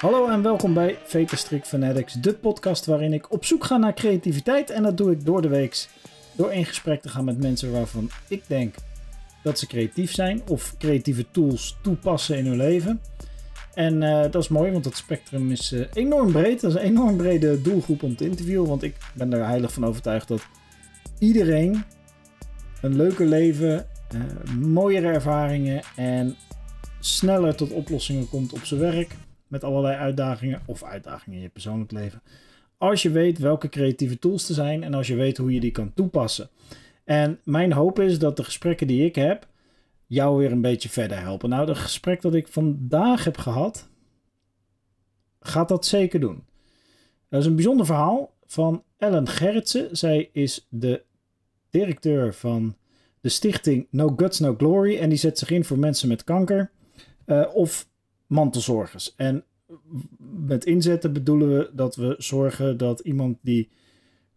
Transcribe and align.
Hallo 0.00 0.28
en 0.28 0.42
welkom 0.42 0.74
bij 0.74 0.98
Veterstrik 1.04 1.64
Fanatics, 1.64 2.12
de 2.12 2.34
podcast 2.34 2.86
waarin 2.86 3.12
ik 3.12 3.32
op 3.32 3.44
zoek 3.44 3.64
ga 3.64 3.76
naar 3.76 3.94
creativiteit. 3.94 4.70
En 4.70 4.82
dat 4.82 4.96
doe 4.96 5.10
ik 5.10 5.24
door 5.24 5.42
de 5.42 5.48
week 5.48 5.88
door 6.32 6.52
in 6.52 6.64
gesprek 6.64 7.02
te 7.02 7.08
gaan 7.08 7.24
met 7.24 7.38
mensen 7.38 7.72
waarvan 7.72 8.10
ik 8.28 8.42
denk 8.46 8.74
dat 9.42 9.58
ze 9.58 9.66
creatief 9.66 10.12
zijn 10.12 10.42
of 10.48 10.74
creatieve 10.78 11.26
tools 11.30 11.76
toepassen 11.82 12.38
in 12.38 12.46
hun 12.46 12.56
leven. 12.56 13.00
En 13.74 14.02
uh, 14.02 14.22
dat 14.22 14.42
is 14.42 14.48
mooi, 14.48 14.72
want 14.72 14.84
het 14.84 14.96
spectrum 14.96 15.50
is 15.50 15.72
uh, 15.72 15.84
enorm 15.92 16.32
breed. 16.32 16.60
Dat 16.60 16.70
is 16.70 16.76
een 16.76 16.86
enorm 16.86 17.16
brede 17.16 17.62
doelgroep 17.62 18.02
om 18.02 18.16
te 18.16 18.24
interviewen, 18.24 18.68
want 18.68 18.82
ik 18.82 18.96
ben 19.14 19.32
er 19.32 19.46
heilig 19.46 19.72
van 19.72 19.84
overtuigd 19.84 20.28
dat 20.28 20.46
iedereen 21.18 21.84
een 22.80 22.96
leuker 22.96 23.26
leven, 23.26 23.86
uh, 24.14 24.54
mooiere 24.54 25.06
ervaringen 25.06 25.82
en 25.96 26.36
sneller 27.00 27.54
tot 27.54 27.70
oplossingen 27.70 28.28
komt 28.28 28.52
op 28.52 28.64
zijn 28.64 28.80
werk. 28.80 29.16
Met 29.46 29.64
allerlei 29.64 29.96
uitdagingen 29.96 30.62
of 30.66 30.82
uitdagingen 30.82 31.36
in 31.36 31.44
je 31.44 31.50
persoonlijk 31.50 31.92
leven. 31.92 32.22
Als 32.78 33.02
je 33.02 33.10
weet 33.10 33.38
welke 33.38 33.68
creatieve 33.68 34.18
tools 34.18 34.48
er 34.48 34.54
zijn 34.54 34.82
en 34.82 34.94
als 34.94 35.06
je 35.06 35.14
weet 35.14 35.36
hoe 35.36 35.52
je 35.52 35.60
die 35.60 35.70
kan 35.70 35.94
toepassen. 35.94 36.48
En 37.04 37.40
mijn 37.44 37.72
hoop 37.72 38.00
is 38.00 38.18
dat 38.18 38.36
de 38.36 38.44
gesprekken 38.44 38.86
die 38.86 39.04
ik 39.04 39.14
heb 39.14 39.48
jou 40.06 40.38
weer 40.38 40.52
een 40.52 40.60
beetje 40.60 40.88
verder 40.88 41.20
helpen. 41.20 41.48
Nou, 41.48 41.68
het 41.68 41.78
gesprek 41.78 42.22
dat 42.22 42.34
ik 42.34 42.48
vandaag 42.48 43.24
heb 43.24 43.36
gehad, 43.36 43.88
gaat 45.40 45.68
dat 45.68 45.86
zeker 45.86 46.20
doen. 46.20 46.44
Dat 47.28 47.40
is 47.40 47.46
een 47.46 47.54
bijzonder 47.54 47.86
verhaal 47.86 48.34
van 48.46 48.82
Ellen 48.96 49.28
Gerritsen. 49.28 49.96
Zij 49.96 50.30
is 50.32 50.66
de 50.70 51.02
directeur 51.70 52.34
van 52.34 52.76
de 53.20 53.28
stichting 53.28 53.86
No 53.90 54.12
Guts, 54.16 54.38
No 54.38 54.54
Glory. 54.56 54.98
En 54.98 55.08
die 55.08 55.18
zet 55.18 55.38
zich 55.38 55.50
in 55.50 55.64
voor 55.64 55.78
mensen 55.78 56.08
met 56.08 56.24
kanker 56.24 56.70
uh, 57.26 57.46
of 57.54 57.88
mantelzorgers. 58.26 59.14
En 59.16 59.44
met 60.46 60.64
inzetten 60.64 61.12
bedoelen 61.12 61.58
we 61.58 61.70
dat 61.72 61.96
we 61.96 62.14
zorgen 62.18 62.76
dat 62.76 63.00
iemand 63.00 63.38
die 63.40 63.68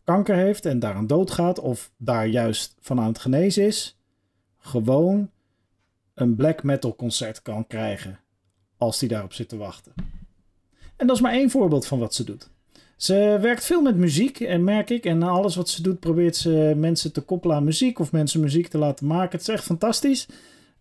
kanker 0.03 0.35
heeft 0.35 0.65
en 0.65 0.79
daaraan 0.79 1.07
doodgaat, 1.07 1.59
of 1.59 1.91
daar 1.97 2.27
juist 2.27 2.75
van 2.79 2.99
aan 2.99 3.07
het 3.07 3.19
genezen 3.19 3.63
is, 3.63 3.97
gewoon 4.57 5.29
een 6.13 6.35
black 6.35 6.63
metal 6.63 6.95
concert 6.95 7.41
kan 7.41 7.67
krijgen 7.67 8.19
als 8.77 8.99
die 8.99 9.09
daarop 9.09 9.33
zit 9.33 9.49
te 9.49 9.57
wachten. 9.57 9.93
En 10.95 11.07
dat 11.07 11.15
is 11.15 11.21
maar 11.21 11.33
één 11.33 11.49
voorbeeld 11.49 11.85
van 11.85 11.99
wat 11.99 12.13
ze 12.13 12.23
doet. 12.23 12.49
Ze 12.99 13.37
werkt 13.41 13.65
veel 13.65 13.81
met 13.81 13.95
muziek 13.95 14.39
en 14.39 14.63
merk 14.63 14.89
ik. 14.89 15.05
En 15.05 15.23
alles 15.23 15.55
wat 15.55 15.69
ze 15.69 15.81
doet 15.81 15.99
probeert 15.99 16.35
ze 16.35 16.73
mensen 16.77 17.13
te 17.13 17.21
koppelen 17.21 17.55
aan 17.55 17.63
muziek 17.63 17.99
of 17.99 18.11
mensen 18.11 18.39
muziek 18.39 18.67
te 18.67 18.77
laten 18.77 19.07
maken. 19.07 19.31
Het 19.31 19.41
is 19.41 19.47
echt 19.53 19.63
fantastisch. 19.63 20.27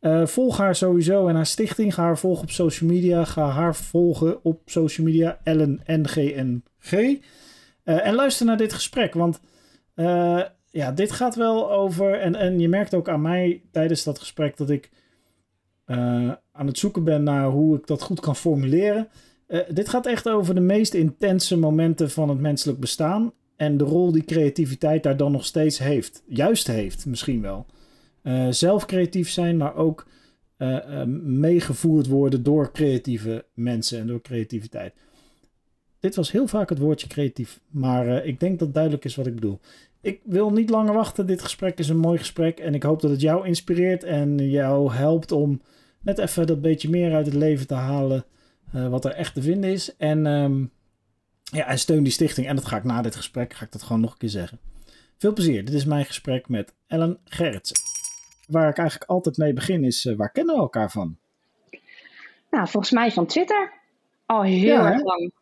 Uh, 0.00 0.26
volg 0.26 0.56
haar 0.56 0.74
sowieso 0.74 1.28
en 1.28 1.34
haar 1.34 1.46
stichting. 1.46 1.94
Ga 1.94 2.02
haar 2.02 2.18
volgen 2.18 2.42
op 2.42 2.50
social 2.50 2.90
media. 2.90 3.24
Ga 3.24 3.48
haar 3.48 3.76
volgen 3.76 4.44
op 4.44 4.60
social 4.64 5.06
media. 5.06 5.38
Ellen 5.44 5.80
NGNG. 5.86 6.92
Uh, 6.92 7.20
en 8.06 8.14
luister 8.14 8.46
naar 8.46 8.56
dit 8.56 8.72
gesprek. 8.72 9.14
Want 9.14 9.40
uh, 9.94 10.42
ja, 10.70 10.92
dit 10.92 11.12
gaat 11.12 11.34
wel 11.34 11.72
over. 11.72 12.20
En, 12.20 12.34
en 12.34 12.60
je 12.60 12.68
merkt 12.68 12.94
ook 12.94 13.08
aan 13.08 13.22
mij 13.22 13.62
tijdens 13.72 14.04
dat 14.04 14.18
gesprek 14.18 14.56
dat 14.56 14.70
ik 14.70 14.90
aan 16.52 16.66
het 16.66 16.78
zoeken 16.78 17.04
ben 17.04 17.22
naar 17.22 17.46
hoe 17.46 17.76
ik 17.76 17.86
dat 17.86 18.02
goed 18.02 18.20
kan 18.20 18.36
formuleren. 18.36 19.08
dit 19.68 19.88
gaat 19.88 20.06
echt 20.06 20.28
over 20.28 20.54
de 20.54 20.60
meest 20.60 20.94
intense 20.94 21.58
momenten 21.58 22.10
van 22.10 22.28
het 22.28 22.38
menselijk 22.38 22.80
bestaan. 22.80 23.32
En 23.56 23.76
de 23.76 23.84
rol 23.84 24.12
die 24.12 24.24
creativiteit 24.24 25.02
daar 25.02 25.16
dan 25.16 25.32
nog 25.32 25.44
steeds 25.44 25.78
heeft. 25.78 26.22
Juist 26.26 26.66
heeft, 26.66 27.06
misschien 27.06 27.42
wel. 27.42 27.66
Uh, 28.28 28.46
zelf 28.50 28.86
creatief 28.86 29.30
zijn, 29.30 29.56
maar 29.56 29.74
ook 29.74 30.06
uh, 30.58 30.68
uh, 30.68 31.02
meegevoerd 31.22 32.06
worden 32.06 32.42
door 32.42 32.72
creatieve 32.72 33.44
mensen 33.54 33.98
en 33.98 34.06
door 34.06 34.20
creativiteit. 34.20 34.94
Dit 36.00 36.14
was 36.14 36.32
heel 36.32 36.46
vaak 36.46 36.68
het 36.68 36.78
woordje 36.78 37.06
creatief, 37.06 37.60
maar 37.68 38.24
ik 38.24 38.40
denk 38.40 38.58
dat 38.58 38.74
duidelijk 38.74 39.04
is 39.04 39.16
wat 39.16 39.26
ik 39.26 39.34
bedoel. 39.34 39.60
Ik 40.00 40.20
wil 40.24 40.50
niet 40.50 40.70
langer 40.70 40.94
wachten. 40.94 41.26
Dit 41.26 41.42
gesprek 41.42 41.78
is 41.78 41.88
een 41.88 41.98
mooi 41.98 42.18
gesprek 42.18 42.58
en 42.58 42.74
ik 42.74 42.82
hoop 42.82 43.00
dat 43.00 43.10
het 43.10 43.20
jou 43.20 43.46
inspireert 43.46 44.04
en 44.04 44.50
jou 44.50 44.92
helpt 44.92 45.32
om 45.32 45.60
net 46.00 46.18
even 46.18 46.46
dat 46.46 46.60
beetje 46.60 46.90
meer 46.90 47.14
uit 47.14 47.26
het 47.26 47.34
leven 47.34 47.66
te 47.66 47.74
halen 47.74 48.24
wat 48.70 49.04
er 49.04 49.12
echt 49.12 49.34
te 49.34 49.42
vinden 49.42 49.70
is. 49.70 49.96
En, 49.96 50.26
um, 50.26 50.70
ja, 51.42 51.66
en 51.66 51.78
steun 51.78 52.02
die 52.02 52.12
stichting. 52.12 52.46
En 52.46 52.56
dat 52.56 52.64
ga 52.64 52.76
ik 52.76 52.84
na 52.84 53.02
dit 53.02 53.16
gesprek, 53.16 53.54
ga 53.54 53.64
ik 53.64 53.72
dat 53.72 53.82
gewoon 53.82 54.00
nog 54.00 54.12
een 54.12 54.18
keer 54.18 54.28
zeggen. 54.28 54.58
Veel 55.18 55.32
plezier. 55.32 55.64
Dit 55.64 55.74
is 55.74 55.84
mijn 55.84 56.04
gesprek 56.04 56.48
met 56.48 56.74
Ellen 56.86 57.18
Gerritsen 57.24 57.97
waar 58.48 58.68
ik 58.68 58.78
eigenlijk 58.78 59.10
altijd 59.10 59.36
mee 59.36 59.52
begin 59.52 59.84
is, 59.84 60.04
uh, 60.04 60.16
waar 60.16 60.32
kennen 60.32 60.54
we 60.54 60.60
elkaar 60.60 60.90
van? 60.90 61.16
Nou, 62.50 62.68
volgens 62.68 62.92
mij 62.92 63.10
van 63.10 63.26
Twitter. 63.26 63.72
Al 64.26 64.42
heel 64.42 64.82
ja, 64.82 64.92
erg 64.92 65.02
lang. 65.02 65.32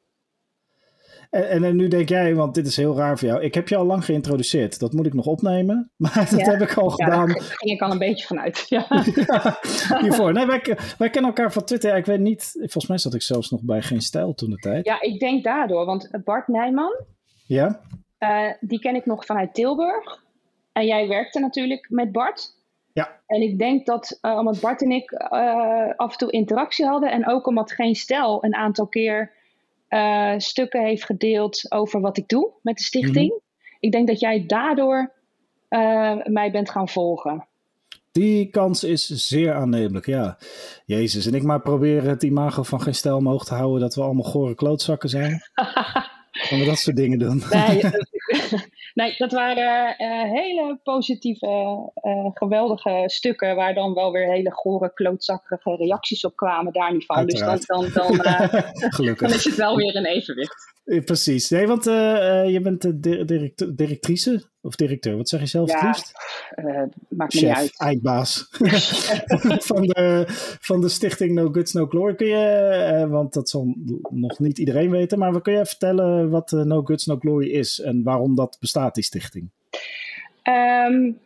En, 1.30 1.48
en, 1.48 1.64
en, 1.64 1.76
nu 1.76 1.88
denk 1.88 2.08
jij, 2.08 2.34
want 2.34 2.54
dit 2.54 2.66
is 2.66 2.76
heel 2.76 2.96
raar 2.96 3.18
voor 3.18 3.28
jou. 3.28 3.42
Ik 3.42 3.54
heb 3.54 3.68
je 3.68 3.76
al 3.76 3.84
lang 3.84 4.04
geïntroduceerd. 4.04 4.78
Dat 4.78 4.92
moet 4.92 5.06
ik 5.06 5.14
nog 5.14 5.26
opnemen. 5.26 5.90
Maar 5.96 6.28
dat 6.30 6.40
ja. 6.40 6.50
heb 6.50 6.60
ik 6.60 6.76
al 6.76 6.90
gedaan. 6.90 7.26
Daar 7.26 7.40
ging 7.40 7.72
ik 7.72 7.80
al 7.80 7.90
een 7.90 7.98
beetje 7.98 8.26
vanuit. 8.26 8.66
Ja. 8.68 8.86
hiervoor. 10.00 10.32
Nee, 10.32 10.46
wij, 10.46 10.62
wij, 10.98 11.10
kennen 11.10 11.30
elkaar 11.30 11.52
van 11.52 11.64
Twitter. 11.64 11.96
Ik 11.96 12.06
weet 12.06 12.20
niet. 12.20 12.50
Volgens 12.52 12.86
mij 12.86 12.98
zat 12.98 13.14
ik 13.14 13.22
zelfs 13.22 13.50
nog 13.50 13.62
bij 13.62 13.82
Geen 13.82 14.00
Stijl 14.00 14.34
toen 14.34 14.50
de 14.50 14.56
tijd. 14.56 14.86
Ja, 14.86 15.00
ik 15.00 15.20
denk 15.20 15.44
daardoor. 15.44 15.84
Want 15.84 16.10
Bart 16.24 16.48
Nijman. 16.48 17.04
Ja. 17.46 17.80
Uh, 18.18 18.52
die 18.60 18.78
ken 18.78 18.94
ik 18.94 19.06
nog 19.06 19.24
vanuit 19.24 19.54
Tilburg. 19.54 20.24
En 20.72 20.86
jij 20.86 21.08
werkte 21.08 21.40
natuurlijk 21.40 21.86
met 21.90 22.12
Bart. 22.12 22.55
Ja. 22.96 23.20
En 23.26 23.42
ik 23.42 23.58
denk 23.58 23.86
dat 23.86 24.18
uh, 24.22 24.36
omdat 24.38 24.60
Bart 24.60 24.82
en 24.82 24.90
ik 24.90 25.12
uh, 25.12 25.94
af 25.96 26.12
en 26.12 26.18
toe 26.18 26.30
interactie 26.30 26.86
hadden 26.86 27.10
en 27.10 27.28
ook 27.28 27.46
omdat 27.46 27.72
geen 27.72 27.94
stel 27.94 28.44
een 28.44 28.54
aantal 28.54 28.86
keer 28.86 29.32
uh, 29.88 30.34
stukken 30.36 30.84
heeft 30.84 31.04
gedeeld 31.04 31.72
over 31.72 32.00
wat 32.00 32.16
ik 32.16 32.28
doe 32.28 32.50
met 32.62 32.76
de 32.76 32.82
stichting. 32.82 33.24
Mm 33.24 33.30
-hmm. 33.30 33.78
Ik 33.80 33.92
denk 33.92 34.06
dat 34.06 34.20
jij 34.20 34.46
daardoor 34.46 35.12
mij 36.24 36.50
bent 36.52 36.70
gaan 36.70 36.88
volgen. 36.88 37.46
Die 38.12 38.50
kans 38.50 38.84
is 38.84 39.06
zeer 39.06 39.54
aannemelijk, 39.54 40.06
ja. 40.06 40.38
Jezus, 40.84 41.26
en 41.26 41.34
ik 41.34 41.42
maar 41.42 41.60
proberen 41.60 42.08
het 42.10 42.22
imago 42.22 42.62
van 42.62 42.80
geen 42.80 42.94
stel 42.94 43.16
omhoog 43.16 43.44
te 43.44 43.54
houden 43.54 43.80
dat 43.80 43.94
we 43.94 44.02
allemaal 44.02 44.30
gore 44.30 44.54
klootzakken 44.54 45.08
zijn. 45.08 45.40
Gaan 46.30 46.58
we 46.58 46.64
dat 46.64 46.78
soort 46.78 46.96
dingen 46.96 47.18
doen? 47.18 47.42
Nee, 47.50 47.80
nee 48.94 49.14
dat 49.16 49.32
waren 49.32 49.94
uh, 49.98 50.32
hele 50.32 50.78
positieve, 50.82 51.46
uh, 52.02 52.30
geweldige 52.34 53.02
stukken. 53.06 53.56
Waar 53.56 53.74
dan 53.74 53.94
wel 53.94 54.12
weer 54.12 54.30
hele 54.30 54.52
gore, 54.52 54.92
klootzakkige 54.92 55.76
reacties 55.76 56.24
op 56.24 56.36
kwamen. 56.36 56.72
Daar 56.72 56.92
niet 56.92 57.06
van. 57.06 57.16
Uiteraard. 57.16 57.58
Dus 57.58 57.66
dan, 57.66 57.90
dan, 57.92 58.16
dan, 58.16 58.42
uh, 59.06 59.16
dan, 59.16 59.30
is 59.30 59.44
het 59.44 59.54
wel 59.54 59.76
weer 59.76 59.96
een 59.96 60.06
evenwicht. 60.06 60.74
Precies. 61.04 61.50
Nee, 61.50 61.66
want 61.66 61.84
je 61.84 62.60
bent 62.62 62.82
de 62.82 63.24
direct 63.24 63.76
directrice 63.76 64.44
of 64.60 64.76
directeur. 64.76 65.16
Wat 65.16 65.28
zeg 65.28 65.40
je 65.40 65.46
zelf 65.46 65.70
ja, 65.70 65.76
het 65.76 65.86
liefst? 65.86 66.12
maakt 67.08 67.34
me 67.34 67.40
Chef, 67.40 67.48
niet 67.48 67.56
uit. 67.56 67.74
eindbaas 67.76 68.48
van, 69.70 69.82
de, 69.82 70.24
van 70.60 70.80
de 70.80 70.88
stichting 70.88 71.34
No 71.34 71.48
Goods 71.52 71.72
No 71.72 71.86
Glory. 71.86 72.14
Kun 72.14 72.26
je, 72.26 73.06
want 73.08 73.32
dat 73.32 73.48
zal 73.48 73.74
nog 74.10 74.38
niet 74.38 74.58
iedereen 74.58 74.90
weten, 74.90 75.18
maar 75.18 75.42
kun 75.42 75.52
je 75.52 75.66
vertellen 75.66 76.30
wat 76.30 76.50
No 76.50 76.82
Goods 76.82 77.06
No 77.06 77.16
Glory 77.18 77.50
is 77.50 77.80
en 77.80 78.02
waarom 78.02 78.15
dat 78.34 78.56
bestaat, 78.60 78.94
die 78.94 79.04
stichting? 79.04 79.50
Um, 80.42 81.18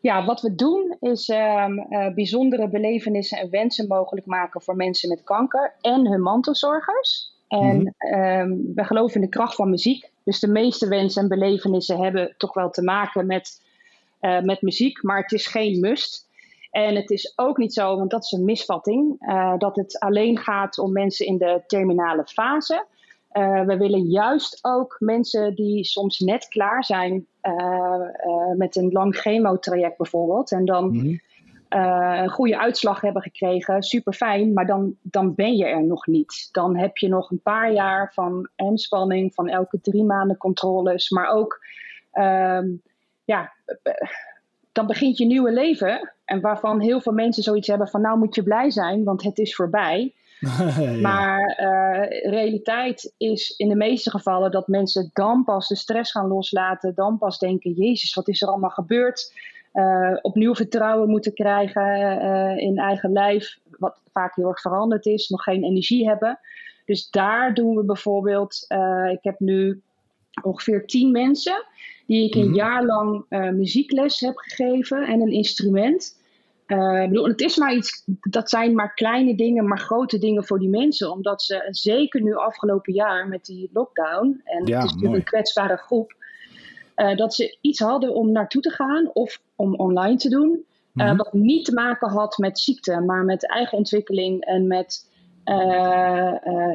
ja, 0.00 0.24
wat 0.24 0.40
we 0.40 0.54
doen 0.54 0.96
is 1.00 1.28
um, 1.28 1.86
uh, 1.90 2.14
bijzondere 2.14 2.68
belevenissen 2.68 3.38
en 3.38 3.50
wensen 3.50 3.86
mogelijk 3.86 4.26
maken 4.26 4.62
voor 4.62 4.76
mensen 4.76 5.08
met 5.08 5.24
kanker 5.24 5.74
en 5.80 6.06
hun 6.06 6.22
mantelzorgers. 6.22 7.38
En 7.48 7.76
mm 7.76 7.94
-hmm. 7.98 8.22
um, 8.22 8.72
we 8.74 8.84
geloven 8.84 9.14
in 9.14 9.20
de 9.20 9.28
kracht 9.28 9.54
van 9.54 9.70
muziek. 9.70 10.10
Dus 10.24 10.40
de 10.40 10.48
meeste 10.48 10.88
wensen 10.88 11.22
en 11.22 11.28
belevenissen 11.28 11.98
hebben 11.98 12.34
toch 12.36 12.54
wel 12.54 12.70
te 12.70 12.82
maken 12.82 13.26
met, 13.26 13.62
uh, 14.20 14.40
met 14.40 14.62
muziek, 14.62 15.02
maar 15.02 15.22
het 15.22 15.32
is 15.32 15.46
geen 15.46 15.80
must. 15.80 16.28
En 16.70 16.94
het 16.94 17.10
is 17.10 17.32
ook 17.36 17.56
niet 17.56 17.72
zo, 17.72 17.96
want 17.96 18.10
dat 18.10 18.24
is 18.24 18.32
een 18.32 18.44
misvatting, 18.44 19.16
uh, 19.20 19.58
dat 19.58 19.76
het 19.76 19.98
alleen 19.98 20.38
gaat 20.38 20.78
om 20.78 20.92
mensen 20.92 21.26
in 21.26 21.38
de 21.38 21.62
terminale 21.66 22.24
fase. 22.26 22.86
Uh, 23.32 23.64
we 23.64 23.76
willen 23.76 24.02
juist 24.02 24.58
ook 24.62 24.96
mensen 24.98 25.54
die 25.54 25.84
soms 25.84 26.18
net 26.18 26.48
klaar 26.48 26.84
zijn 26.84 27.26
met 28.56 28.76
een 28.76 28.92
lang 28.92 29.16
chemotraject 29.16 29.96
bijvoorbeeld. 29.96 30.52
En 30.52 30.64
dan 30.64 30.84
mm 30.84 30.98
-hmm. 30.98 31.20
een 32.22 32.30
goede 32.30 32.58
uitslag 32.58 33.00
hebben 33.00 33.22
gekregen, 33.22 33.82
super 33.82 34.12
fijn, 34.12 34.52
maar 34.52 34.66
dan, 34.66 34.96
dan 35.02 35.34
ben 35.34 35.56
je 35.56 35.64
er 35.64 35.84
nog 35.84 36.06
niet. 36.06 36.48
Dan 36.52 36.76
heb 36.76 36.96
je 36.96 37.08
nog 37.08 37.30
een 37.30 37.42
paar 37.42 37.72
jaar 37.72 38.12
van 38.12 38.48
inspanning, 38.56 39.34
van 39.34 39.48
elke 39.48 39.80
drie 39.80 40.04
maanden 40.04 40.36
controles, 40.36 41.10
maar 41.10 41.28
ook 41.28 41.64
um, 42.12 42.82
ja, 43.24 43.52
dan 44.72 44.86
begint 44.86 45.18
je 45.18 45.24
nieuwe 45.24 45.52
leven. 45.52 46.12
En 46.24 46.40
waarvan 46.40 46.80
heel 46.80 47.00
veel 47.00 47.12
mensen 47.12 47.42
zoiets 47.42 47.68
hebben 47.68 47.88
van 47.88 48.00
nou 48.00 48.18
moet 48.18 48.34
je 48.34 48.42
blij 48.42 48.70
zijn, 48.70 49.04
want 49.04 49.22
het 49.22 49.38
is 49.38 49.54
voorbij. 49.54 50.14
ja. 50.78 51.00
Maar 51.00 51.58
uh, 51.60 52.30
realiteit 52.30 53.14
is 53.16 53.54
in 53.56 53.68
de 53.68 53.76
meeste 53.76 54.10
gevallen 54.10 54.50
dat 54.50 54.68
mensen 54.68 55.10
dan 55.12 55.44
pas 55.44 55.68
de 55.68 55.76
stress 55.76 56.10
gaan 56.10 56.28
loslaten. 56.28 56.94
Dan 56.94 57.18
pas 57.18 57.38
denken, 57.38 57.72
jezus, 57.72 58.14
wat 58.14 58.28
is 58.28 58.42
er 58.42 58.48
allemaal 58.48 58.70
gebeurd? 58.70 59.32
Uh, 59.72 60.16
opnieuw 60.22 60.54
vertrouwen 60.54 61.08
moeten 61.08 61.34
krijgen 61.34 62.22
uh, 62.22 62.56
in 62.56 62.78
eigen 62.78 63.12
lijf. 63.12 63.58
Wat 63.78 64.00
vaak 64.12 64.34
heel 64.34 64.48
erg 64.48 64.60
veranderd 64.60 65.06
is. 65.06 65.28
Nog 65.28 65.42
geen 65.42 65.64
energie 65.64 66.08
hebben. 66.08 66.38
Dus 66.84 67.10
daar 67.10 67.54
doen 67.54 67.76
we 67.76 67.84
bijvoorbeeld, 67.84 68.66
ik 69.12 69.18
heb 69.22 69.40
nu 69.40 69.82
ongeveer 70.42 70.86
tien 70.86 71.10
mensen 71.10 71.64
die 72.06 72.26
ik 72.26 72.34
een 72.34 72.46
mhm. 72.46 72.54
jaar 72.54 72.84
lang 72.84 73.24
muziekles 73.28 74.20
heb 74.20 74.36
gegeven 74.36 75.06
en 75.06 75.20
een 75.20 75.32
instrument. 75.32 76.19
Uh, 76.72 77.08
bedoel, 77.08 77.26
het 77.26 77.40
is 77.40 77.56
maar 77.56 77.74
iets, 77.74 78.02
dat 78.20 78.50
zijn 78.50 78.74
maar 78.74 78.94
kleine 78.94 79.36
dingen, 79.36 79.68
maar 79.68 79.78
grote 79.78 80.18
dingen 80.18 80.44
voor 80.44 80.58
die 80.58 80.68
mensen. 80.68 81.10
Omdat 81.10 81.42
ze, 81.42 81.66
zeker 81.70 82.22
nu 82.22 82.34
afgelopen 82.34 82.92
jaar 82.92 83.28
met 83.28 83.44
die 83.44 83.70
lockdown, 83.72 84.40
en 84.44 84.58
het 84.58 84.68
is 84.68 84.92
natuurlijk 84.92 85.14
een 85.14 85.22
kwetsbare 85.22 85.76
groep, 85.76 86.14
uh, 86.96 87.16
dat 87.16 87.34
ze 87.34 87.58
iets 87.60 87.78
hadden 87.78 88.14
om 88.14 88.32
naartoe 88.32 88.62
te 88.62 88.70
gaan 88.70 89.10
of 89.12 89.40
om 89.56 89.74
online 89.74 90.16
te 90.16 90.28
doen. 90.28 90.64
Uh, 90.94 91.16
Wat 91.16 91.32
niet 91.32 91.64
te 91.64 91.72
maken 91.72 92.08
had 92.08 92.38
met 92.38 92.58
ziekte, 92.58 93.00
maar 93.00 93.24
met 93.24 93.48
eigen 93.48 93.78
ontwikkeling 93.78 94.44
en 94.44 94.66
met, 94.66 95.10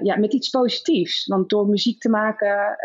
ja, 0.04 0.18
met 0.18 0.34
iets 0.34 0.50
positiefs. 0.50 1.26
Want 1.26 1.50
door 1.50 1.68
muziek 1.68 2.00
te 2.00 2.10
maken 2.10 2.78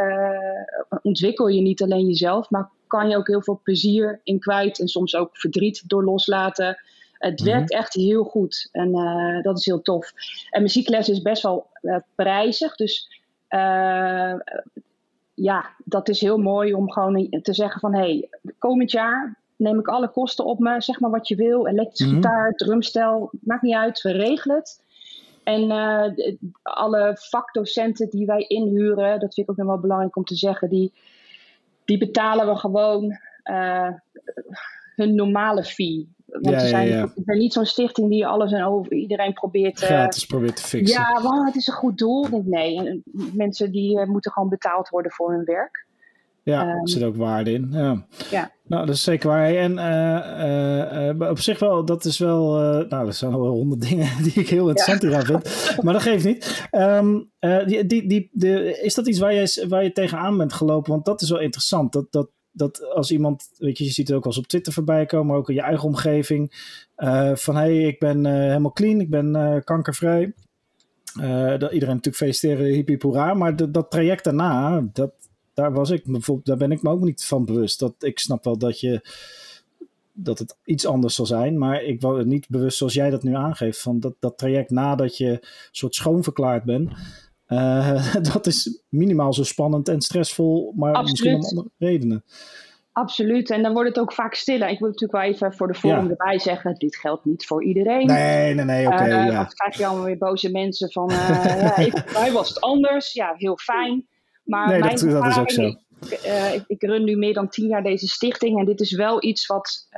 ontwikkel 1.02 1.48
je 1.48 1.60
niet 1.60 1.82
alleen 1.82 2.06
jezelf, 2.06 2.50
maar 2.50 2.70
kan 2.86 3.08
je 3.08 3.16
ook 3.16 3.26
heel 3.26 3.42
veel 3.42 3.60
plezier 3.62 4.20
in 4.24 4.38
kwijt 4.38 4.80
en 4.80 4.88
soms 4.88 5.16
ook 5.16 5.36
verdriet 5.36 5.88
door 5.88 6.04
loslaten. 6.04 6.82
Het 7.20 7.40
mhm. 7.40 7.50
werkt 7.50 7.72
echt 7.72 7.94
heel 7.94 8.24
goed 8.24 8.68
en 8.72 8.88
uh, 8.88 9.42
dat 9.42 9.58
is 9.58 9.66
heel 9.66 9.82
tof. 9.82 10.12
En 10.50 10.62
muziekles 10.62 11.08
is 11.08 11.22
best 11.22 11.42
wel 11.42 11.66
uh, 11.82 11.96
prijzig, 12.14 12.76
dus 12.76 13.22
uh, 13.48 14.34
ja, 15.34 15.70
dat 15.84 16.08
is 16.08 16.20
heel 16.20 16.38
mooi 16.38 16.74
om 16.74 16.90
gewoon 16.90 17.28
te 17.42 17.54
zeggen 17.54 17.80
van 17.80 17.94
hé, 17.94 18.00
hey, 18.00 18.28
komend 18.58 18.90
jaar 18.90 19.38
neem 19.56 19.78
ik 19.78 19.88
alle 19.88 20.08
kosten 20.08 20.44
op 20.44 20.58
me, 20.58 20.80
zeg 20.80 21.00
maar 21.00 21.10
wat 21.10 21.28
je 21.28 21.36
wil, 21.36 21.66
elektrische 21.66 22.06
mm 22.06 22.14
gitaar, 22.14 22.52
drumstel, 22.52 23.30
maakt 23.40 23.62
niet 23.62 23.74
uit, 23.74 24.02
we 24.02 24.10
regelen 24.10 24.56
het. 24.56 24.82
En 25.44 25.70
alle 26.62 27.16
vakdocenten 27.18 28.10
die 28.10 28.26
wij 28.26 28.40
inhuren, 28.40 29.20
dat 29.20 29.34
vind 29.34 29.46
ik 29.46 29.50
ook 29.50 29.56
nog 29.56 29.66
wel 29.66 29.80
belangrijk 29.80 30.16
om 30.16 30.24
te 30.24 30.36
zeggen, 30.36 30.68
die, 30.68 30.92
die 31.84 31.98
betalen 31.98 32.46
we 32.46 32.56
gewoon 32.56 33.18
hun 34.94 35.14
normale 35.14 35.64
fee. 35.64 36.08
Want 36.30 36.60
zijn, 36.60 36.88
ja, 36.88 37.02
ik 37.14 37.24
ben 37.24 37.38
niet 37.38 37.52
zo'n 37.52 37.64
stichting 37.64 38.10
die 38.10 38.26
alles 38.26 38.52
en 38.52 38.64
over 38.64 38.92
iedereen 38.92 39.32
probeert... 39.32 39.82
Uh, 39.82 39.86
Gratis 39.86 40.26
probeert 40.26 40.56
te 40.56 40.62
fixen. 40.62 41.00
Ja, 41.00 41.22
want 41.22 41.46
het 41.46 41.56
is 41.56 41.66
een 41.66 41.74
goed 41.74 41.98
doel. 41.98 42.26
Nee, 42.44 43.02
mensen 43.34 43.72
die 43.72 43.98
uh, 43.98 44.06
moeten 44.06 44.32
gewoon 44.32 44.48
betaald 44.48 44.88
worden 44.88 45.12
voor 45.12 45.32
hun 45.32 45.44
werk. 45.44 45.88
Ja, 46.42 46.66
er 46.66 46.88
zit 46.88 47.02
ook 47.02 47.16
waarde 47.16 47.52
in. 47.52 47.68
Ja. 47.70 48.06
ja. 48.30 48.50
Nou, 48.66 48.86
dat 48.86 48.94
is 48.94 49.02
zeker 49.02 49.28
waar. 49.28 49.54
En 49.54 49.72
uh, 51.18 51.30
op 51.30 51.38
zich 51.38 51.58
wel, 51.58 51.84
dat 51.84 52.04
is 52.04 52.18
wel... 52.18 52.52
nou, 52.88 53.04
dat 53.04 53.14
zijn 53.14 53.30
wel 53.30 53.46
honderd 53.46 53.80
dingen 53.80 54.08
die 54.22 54.32
ik 54.32 54.48
heel 54.48 54.68
interessant 54.68 55.02
ja. 55.02 55.20
vind. 55.20 55.82
Maar 55.82 55.92
dat 55.92 56.02
geeft 56.02 56.24
niet. 56.24 56.68
Um, 56.70 57.30
die, 57.66 57.86
die, 57.86 58.08
die, 58.08 58.30
de, 58.32 58.80
is 58.80 58.94
dat 58.94 59.08
iets 59.08 59.18
waar 59.18 59.34
je, 59.34 59.66
waar 59.68 59.82
je 59.82 59.92
tegenaan 59.92 60.36
bent 60.36 60.52
gelopen? 60.52 60.92
Want 60.92 61.04
dat 61.04 61.22
is 61.22 61.30
wel 61.30 61.40
interessant. 61.40 61.92
Dat, 61.92 62.06
dat 62.10 62.28
dat 62.52 62.84
als 62.94 63.10
iemand, 63.10 63.50
weet 63.58 63.78
je, 63.78 63.84
je 63.84 63.90
ziet 63.90 64.08
het 64.08 64.16
ook 64.16 64.24
wel 64.24 64.32
eens 64.32 64.42
op 64.42 64.48
Twitter 64.48 64.72
voorbij 64.72 65.06
komen, 65.06 65.26
maar 65.26 65.36
ook 65.36 65.48
in 65.48 65.54
je 65.54 65.60
eigen 65.60 65.88
omgeving. 65.88 66.52
Uh, 66.96 67.34
van 67.34 67.56
hé, 67.56 67.60
hey, 67.60 67.82
ik 67.82 67.98
ben 67.98 68.24
uh, 68.24 68.32
helemaal 68.32 68.72
clean, 68.72 69.00
ik 69.00 69.10
ben 69.10 69.36
uh, 69.36 69.56
kankervrij. 69.64 70.32
dat 71.58 71.72
iedereen 71.72 71.94
natuurlijk 71.94 72.16
feliciteren, 72.16 72.66
hippie 72.66 72.96
hoera. 73.00 73.34
Maar 73.34 73.72
dat, 73.72 73.90
traject 73.90 74.24
daarna, 74.24 74.88
dat, 74.92 75.12
daar 75.54 75.72
was 75.72 75.90
ik 75.90 76.04
bijvoorbeeld, 76.04 76.46
daar 76.46 76.56
ben 76.56 76.72
ik 76.72 76.82
me 76.82 76.90
ook 76.90 77.00
niet 77.00 77.24
van 77.24 77.44
bewust. 77.44 77.78
Dat, 77.78 77.94
ik 77.98 78.18
snap 78.18 78.44
wel 78.44 78.58
dat 78.58 78.80
je 78.80 79.00
dat 80.12 80.38
het 80.38 80.56
iets 80.64 80.86
anders 80.86 81.14
zal 81.14 81.26
zijn, 81.26 81.58
maar 81.58 81.82
ik 81.82 82.00
was 82.00 82.24
niet 82.24 82.48
bewust 82.48 82.76
zoals 82.76 82.94
jij 82.94 83.10
dat 83.10 83.22
nu 83.22 83.34
aangeeft. 83.34 83.80
Van 83.80 84.00
dat, 84.00 84.14
dat 84.18 84.38
traject 84.38 84.70
nadat 84.70 85.16
je 85.16 85.46
soort 85.70 85.94
schoonverklaard 85.94 86.64
bent. 86.64 86.92
Uh, 87.50 88.14
dat 88.32 88.46
is 88.46 88.82
minimaal 88.88 89.32
zo 89.32 89.44
spannend 89.44 89.88
en 89.88 90.00
stressvol, 90.00 90.72
maar 90.76 91.02
misschien 91.02 91.34
om 91.34 91.44
andere 91.44 91.70
redenen. 91.78 92.24
Absoluut, 92.92 93.50
en 93.50 93.62
dan 93.62 93.72
wordt 93.72 93.88
het 93.88 93.98
ook 93.98 94.12
vaak 94.12 94.34
stiller. 94.34 94.68
Ik 94.68 94.78
wil 94.78 94.88
natuurlijk 94.88 95.22
wel 95.22 95.32
even 95.32 95.54
voor 95.54 95.66
de 95.66 95.74
vorm 95.74 96.10
erbij 96.10 96.38
zeggen: 96.38 96.74
dit 96.74 96.96
geldt 96.96 97.24
niet 97.24 97.46
voor 97.46 97.64
iedereen. 97.64 98.06
Nee, 98.06 98.54
nee, 98.54 98.64
nee, 98.64 98.86
oké. 98.86 98.94
Okay, 98.94 99.08
uh, 99.08 99.26
ja. 99.26 99.36
Dan 99.36 99.52
krijg 99.54 99.76
je 99.76 99.86
allemaal 99.86 100.04
weer 100.04 100.18
boze 100.18 100.50
mensen 100.50 100.90
van: 100.90 101.10
uh, 101.10 101.28
ja, 101.60 101.76
ik, 101.76 102.12
mij 102.12 102.32
was 102.32 102.48
het 102.48 102.60
anders. 102.60 103.12
Ja, 103.12 103.34
heel 103.36 103.56
fijn. 103.56 104.06
Maar 104.44 104.68
nee, 104.68 104.80
dat, 104.80 105.00
dat, 105.00 105.26
is 105.26 105.38
ook 105.38 105.50
zo. 105.50 105.62
Ik, 105.62 106.64
ik, 106.66 106.82
run 106.82 107.04
nu 107.04 107.16
meer 107.16 107.34
dan 107.34 107.48
tien 107.48 107.66
jaar 107.66 107.82
deze 107.82 108.08
stichting 108.08 108.58
en 108.58 108.64
dit 108.64 108.80
is 108.80 108.92
wel 108.92 109.24
iets 109.24 109.46
wat, 109.46 109.88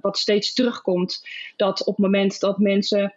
wat 0.00 0.18
steeds 0.18 0.52
terugkomt. 0.52 1.26
Dat 1.56 1.80
op 1.80 1.96
het 1.96 2.04
moment 2.04 2.40
dat 2.40 2.58
mensen 2.58 3.14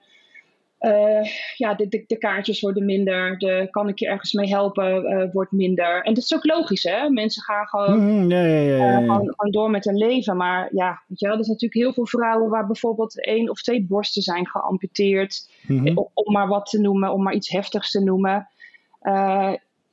uh, 0.83 1.25
ja, 1.55 1.73
de, 1.73 1.87
de, 1.87 2.03
de, 2.07 2.17
kaartjes 2.17 2.61
worden 2.61 2.85
minder. 2.85 3.37
De 3.37 3.67
kan 3.71 3.87
ik 3.87 3.99
je 3.99 4.07
ergens 4.07 4.33
mee 4.33 4.47
helpen 4.47 5.03
uh, 5.03 5.31
wordt 5.31 5.51
minder. 5.51 6.03
En 6.03 6.13
dat 6.13 6.23
is 6.23 6.33
ook 6.33 6.45
logisch, 6.45 6.83
hè? 6.83 7.09
Mensen 7.09 7.43
gaan 7.43 7.67
gewoon, 7.67 7.99
mm, 7.99 8.29
ja, 8.29 8.45
ja, 8.45 8.59
ja, 8.59 8.75
uh, 8.75 8.97
gewoon, 8.97 9.33
gewoon, 9.35 9.51
door 9.51 9.69
met 9.69 9.85
hun 9.85 9.97
leven. 9.97 10.37
Maar 10.37 10.69
ja, 10.73 11.03
weet 11.07 11.19
je 11.19 11.27
wel, 11.27 11.37
er 11.37 11.43
zijn 11.43 11.57
natuurlijk 11.59 11.81
heel 11.81 11.93
veel 11.93 12.19
vrouwen 12.19 12.49
waar 12.49 12.65
bijvoorbeeld 12.65 13.25
één 13.25 13.49
of 13.49 13.61
twee 13.61 13.85
borsten 13.85 14.21
zijn 14.21 14.47
geamputeerd. 14.47 15.49
Mm 15.67 15.77
-hmm. 15.77 16.09
om, 16.13 16.33
maar 16.33 16.47
wat 16.47 16.65
te 16.65 16.79
noemen, 16.79 17.13
om 17.13 17.23
maar 17.23 17.33
iets 17.33 17.49
heftigs 17.49 17.91
te 17.91 18.03
noemen. 18.03 18.47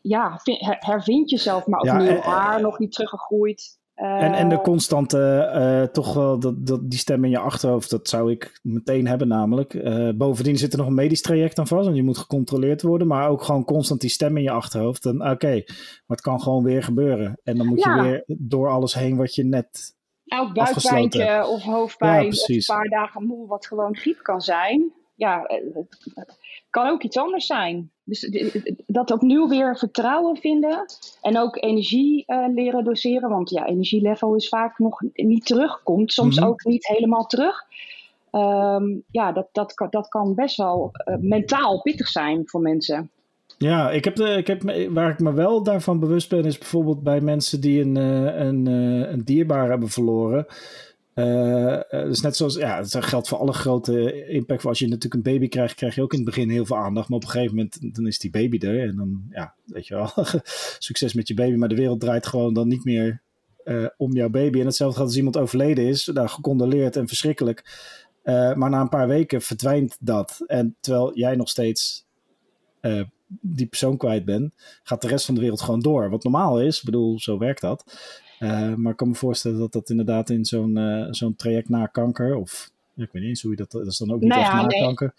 ja, 0.00 0.40
hervind 0.78 1.30
jezelf 1.30 1.66
maar 1.66 1.80
opnieuw. 1.80 2.20
Haar 2.20 2.60
nog 2.60 2.78
niet 2.78 2.92
teruggegroeid. 2.92 3.78
En, 4.00 4.32
en 4.32 4.48
de 4.48 4.54
eh, 4.54 4.62
constante, 4.62 5.50
uh, 5.54 5.92
toch 5.92 6.14
wel 6.14 6.38
dat, 6.38 6.66
dat, 6.66 6.90
die 6.90 6.98
stem 6.98 7.24
in 7.24 7.30
je 7.30 7.38
achterhoofd, 7.38 7.90
dat 7.90 8.08
zou 8.08 8.30
ik 8.30 8.58
meteen 8.62 9.06
hebben 9.06 9.28
namelijk. 9.28 9.74
Uh, 9.74 10.10
bovendien 10.14 10.58
zit 10.58 10.72
er 10.72 10.78
nog 10.78 10.86
een 10.86 10.94
medisch 10.94 11.22
traject 11.22 11.58
aan 11.58 11.66
vast 11.66 11.88
en 11.88 11.94
je 11.94 12.02
moet 12.02 12.18
gecontroleerd 12.18 12.82
worden, 12.82 13.06
maar 13.06 13.28
ook 13.28 13.42
gewoon 13.42 13.64
constant 13.64 14.00
die 14.00 14.10
stem 14.10 14.36
in 14.36 14.42
je 14.42 14.50
achterhoofd. 14.50 15.04
En 15.04 15.30
oké, 15.30 15.52
maar 15.52 16.16
het 16.16 16.20
kan 16.20 16.40
gewoon 16.40 16.64
weer 16.64 16.82
gebeuren. 16.82 17.40
En 17.44 17.56
dan 17.56 17.66
moet 17.66 17.82
je 17.84 18.00
weer 18.02 18.24
door 18.26 18.68
alles 18.68 18.94
heen 18.94 19.16
wat 19.16 19.34
je 19.34 19.44
net 19.44 19.94
Elk 20.26 20.54
buikpijntje 20.54 21.46
of 21.46 21.62
hoofdpijn 21.62 22.26
of 22.26 22.48
een 22.48 22.62
paar 22.66 22.88
dagen 22.88 23.26
moe, 23.26 23.46
wat 23.46 23.66
gewoon 23.66 23.96
griep 23.96 24.22
kan 24.22 24.40
zijn. 24.40 24.92
Ja, 25.14 25.50
kan 26.70 26.88
ook 26.88 27.02
iets 27.02 27.16
anders 27.16 27.46
zijn. 27.46 27.90
Dus 28.04 28.28
dat 28.86 29.10
opnieuw 29.10 29.48
weer 29.48 29.76
vertrouwen 29.78 30.36
vinden 30.36 30.84
en 31.20 31.38
ook 31.38 31.62
energie 31.62 32.24
uh, 32.26 32.46
leren 32.54 32.84
doseren. 32.84 33.28
Want 33.28 33.50
ja, 33.50 33.66
energielevel 33.66 34.34
is 34.34 34.48
vaak 34.48 34.78
nog 34.78 35.02
niet 35.12 35.46
terugkomt, 35.46 36.12
soms 36.12 36.38
mhm. 36.38 36.48
ook 36.48 36.64
niet 36.64 36.86
helemaal 36.86 37.26
terug. 37.26 37.64
Um, 38.32 39.02
ja, 39.10 39.32
dat, 39.32 39.48
dat, 39.52 39.86
dat 39.90 40.08
kan 40.08 40.34
best 40.34 40.56
wel 40.56 40.90
uh, 41.04 41.16
mentaal 41.20 41.80
pittig 41.80 42.08
zijn 42.08 42.42
voor 42.44 42.60
mensen. 42.60 43.10
Ja, 43.58 43.90
ik 43.90 44.04
heb 44.04 44.14
de, 44.14 44.28
ik 44.28 44.46
heb, 44.46 44.62
waar 44.90 45.10
ik 45.10 45.18
me 45.18 45.32
wel 45.32 45.62
daarvan 45.62 46.00
bewust 46.00 46.28
ben, 46.28 46.44
is 46.44 46.58
bijvoorbeeld 46.58 47.02
bij 47.02 47.20
mensen 47.20 47.60
die 47.60 47.80
een, 47.80 47.96
uh, 47.96 48.40
een, 48.40 48.66
een 49.12 49.24
dierbaar 49.24 49.68
hebben 49.70 49.88
verloren. 49.88 50.46
Uh, 51.20 51.80
dus 51.90 52.20
net 52.20 52.36
zoals, 52.36 52.54
ja, 52.54 52.78
het 52.78 53.04
geldt 53.04 53.28
voor 53.28 53.38
alle 53.38 53.52
grote 53.52 54.26
impact. 54.28 54.64
Als 54.64 54.78
je 54.78 54.88
natuurlijk 54.88 55.14
een 55.14 55.32
baby 55.32 55.48
krijgt, 55.48 55.74
krijg 55.74 55.94
je 55.94 56.02
ook 56.02 56.12
in 56.12 56.18
het 56.18 56.26
begin 56.26 56.50
heel 56.50 56.66
veel 56.66 56.76
aandacht. 56.76 57.08
Maar 57.08 57.18
op 57.18 57.24
een 57.24 57.30
gegeven 57.30 57.56
moment, 57.56 57.94
dan 57.94 58.06
is 58.06 58.18
die 58.18 58.30
baby 58.30 58.58
er. 58.66 58.88
En 58.88 58.96
dan, 58.96 59.22
ja, 59.30 59.54
weet 59.66 59.86
je 59.86 59.94
wel, 59.94 60.10
succes 60.78 61.14
met 61.14 61.28
je 61.28 61.34
baby. 61.34 61.56
Maar 61.56 61.68
de 61.68 61.74
wereld 61.74 62.00
draait 62.00 62.26
gewoon 62.26 62.54
dan 62.54 62.68
niet 62.68 62.84
meer 62.84 63.22
uh, 63.64 63.86
om 63.96 64.12
jouw 64.12 64.28
baby. 64.28 64.60
En 64.60 64.66
hetzelfde 64.66 64.96
gaat 64.96 65.06
als 65.06 65.16
iemand 65.16 65.36
overleden 65.36 65.84
is. 65.84 66.06
Nou, 66.06 66.28
gecondoleerd 66.28 66.96
en 66.96 67.08
verschrikkelijk. 67.08 67.88
Maar 68.54 68.70
na 68.70 68.80
een 68.80 68.88
paar 68.88 69.08
weken 69.08 69.42
verdwijnt 69.42 69.96
dat. 70.00 70.42
En 70.46 70.76
terwijl 70.80 71.14
jij 71.14 71.36
nog 71.36 71.48
steeds 71.48 72.06
die 73.40 73.66
persoon 73.66 73.96
kwijt 73.96 74.24
bent, 74.24 74.54
gaat 74.82 75.02
de 75.02 75.08
rest 75.08 75.24
van 75.24 75.34
de 75.34 75.40
wereld 75.40 75.60
gewoon 75.60 75.80
door. 75.80 76.10
Wat 76.10 76.22
normaal 76.22 76.60
is, 76.60 76.78
ik 76.78 76.84
bedoel, 76.84 77.20
zo 77.20 77.38
werkt 77.38 77.60
dat. 77.60 77.84
Uh, 78.42 78.74
maar 78.74 78.92
ik 78.92 78.96
kan 78.96 79.08
me 79.08 79.14
voorstellen 79.14 79.58
dat 79.58 79.72
dat 79.72 79.90
inderdaad 79.90 80.30
in 80.30 80.44
zo'n 80.44 80.76
uh, 80.78 81.06
zo'n 81.10 81.36
traject 81.36 81.68
na 81.68 81.86
kanker, 81.86 82.36
of 82.36 82.70
ja, 82.94 83.04
ik 83.04 83.12
weet 83.12 83.22
niet 83.22 83.30
eens 83.30 83.42
hoe 83.42 83.50
je 83.50 83.56
dat, 83.56 83.70
dat 83.70 83.86
is 83.86 83.98
dan 83.98 84.12
ook 84.12 84.20
niet 84.20 84.28
nou 84.28 84.42
ja, 84.42 84.54
na 84.54 84.66
nee, 84.66 84.80
kanker. 84.80 85.14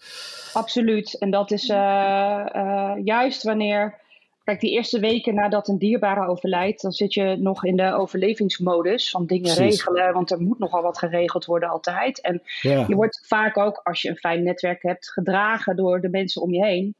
Absoluut. 0.52 1.18
En 1.18 1.30
dat 1.30 1.50
is 1.50 1.68
uh, 1.68 2.94
juist 3.04 3.42
wanneer, 3.42 3.98
kijk, 4.44 4.60
die 4.60 4.70
eerste 4.70 5.00
weken 5.00 5.34
nadat 5.34 5.68
een 5.68 5.78
dierbare 5.78 6.26
overlijdt, 6.26 6.82
dan 6.82 6.92
zit 6.92 7.14
je 7.14 7.36
nog 7.38 7.64
in 7.64 7.76
de 7.76 7.92
overlevingsmodus 7.92 9.10
van 9.10 9.26
dingen 9.26 9.54
Precies. 9.54 9.84
regelen, 9.84 10.12
want 10.12 10.30
er 10.30 10.40
moet 10.40 10.58
nogal 10.58 10.82
wat 10.82 10.98
geregeld 10.98 11.44
worden 11.44 11.68
altijd. 11.68 12.20
En 12.20 12.42
ja. 12.60 12.84
je 12.88 12.94
wordt 12.94 13.24
vaak 13.26 13.58
ook, 13.58 13.80
als 13.82 14.02
je 14.02 14.08
een 14.08 14.16
fijn 14.16 14.42
netwerk 14.42 14.82
hebt, 14.82 15.10
gedragen 15.10 15.76
door 15.76 16.00
de 16.00 16.10
mensen 16.10 16.42
om 16.42 16.52
je 16.52 16.64
heen. 16.64 16.94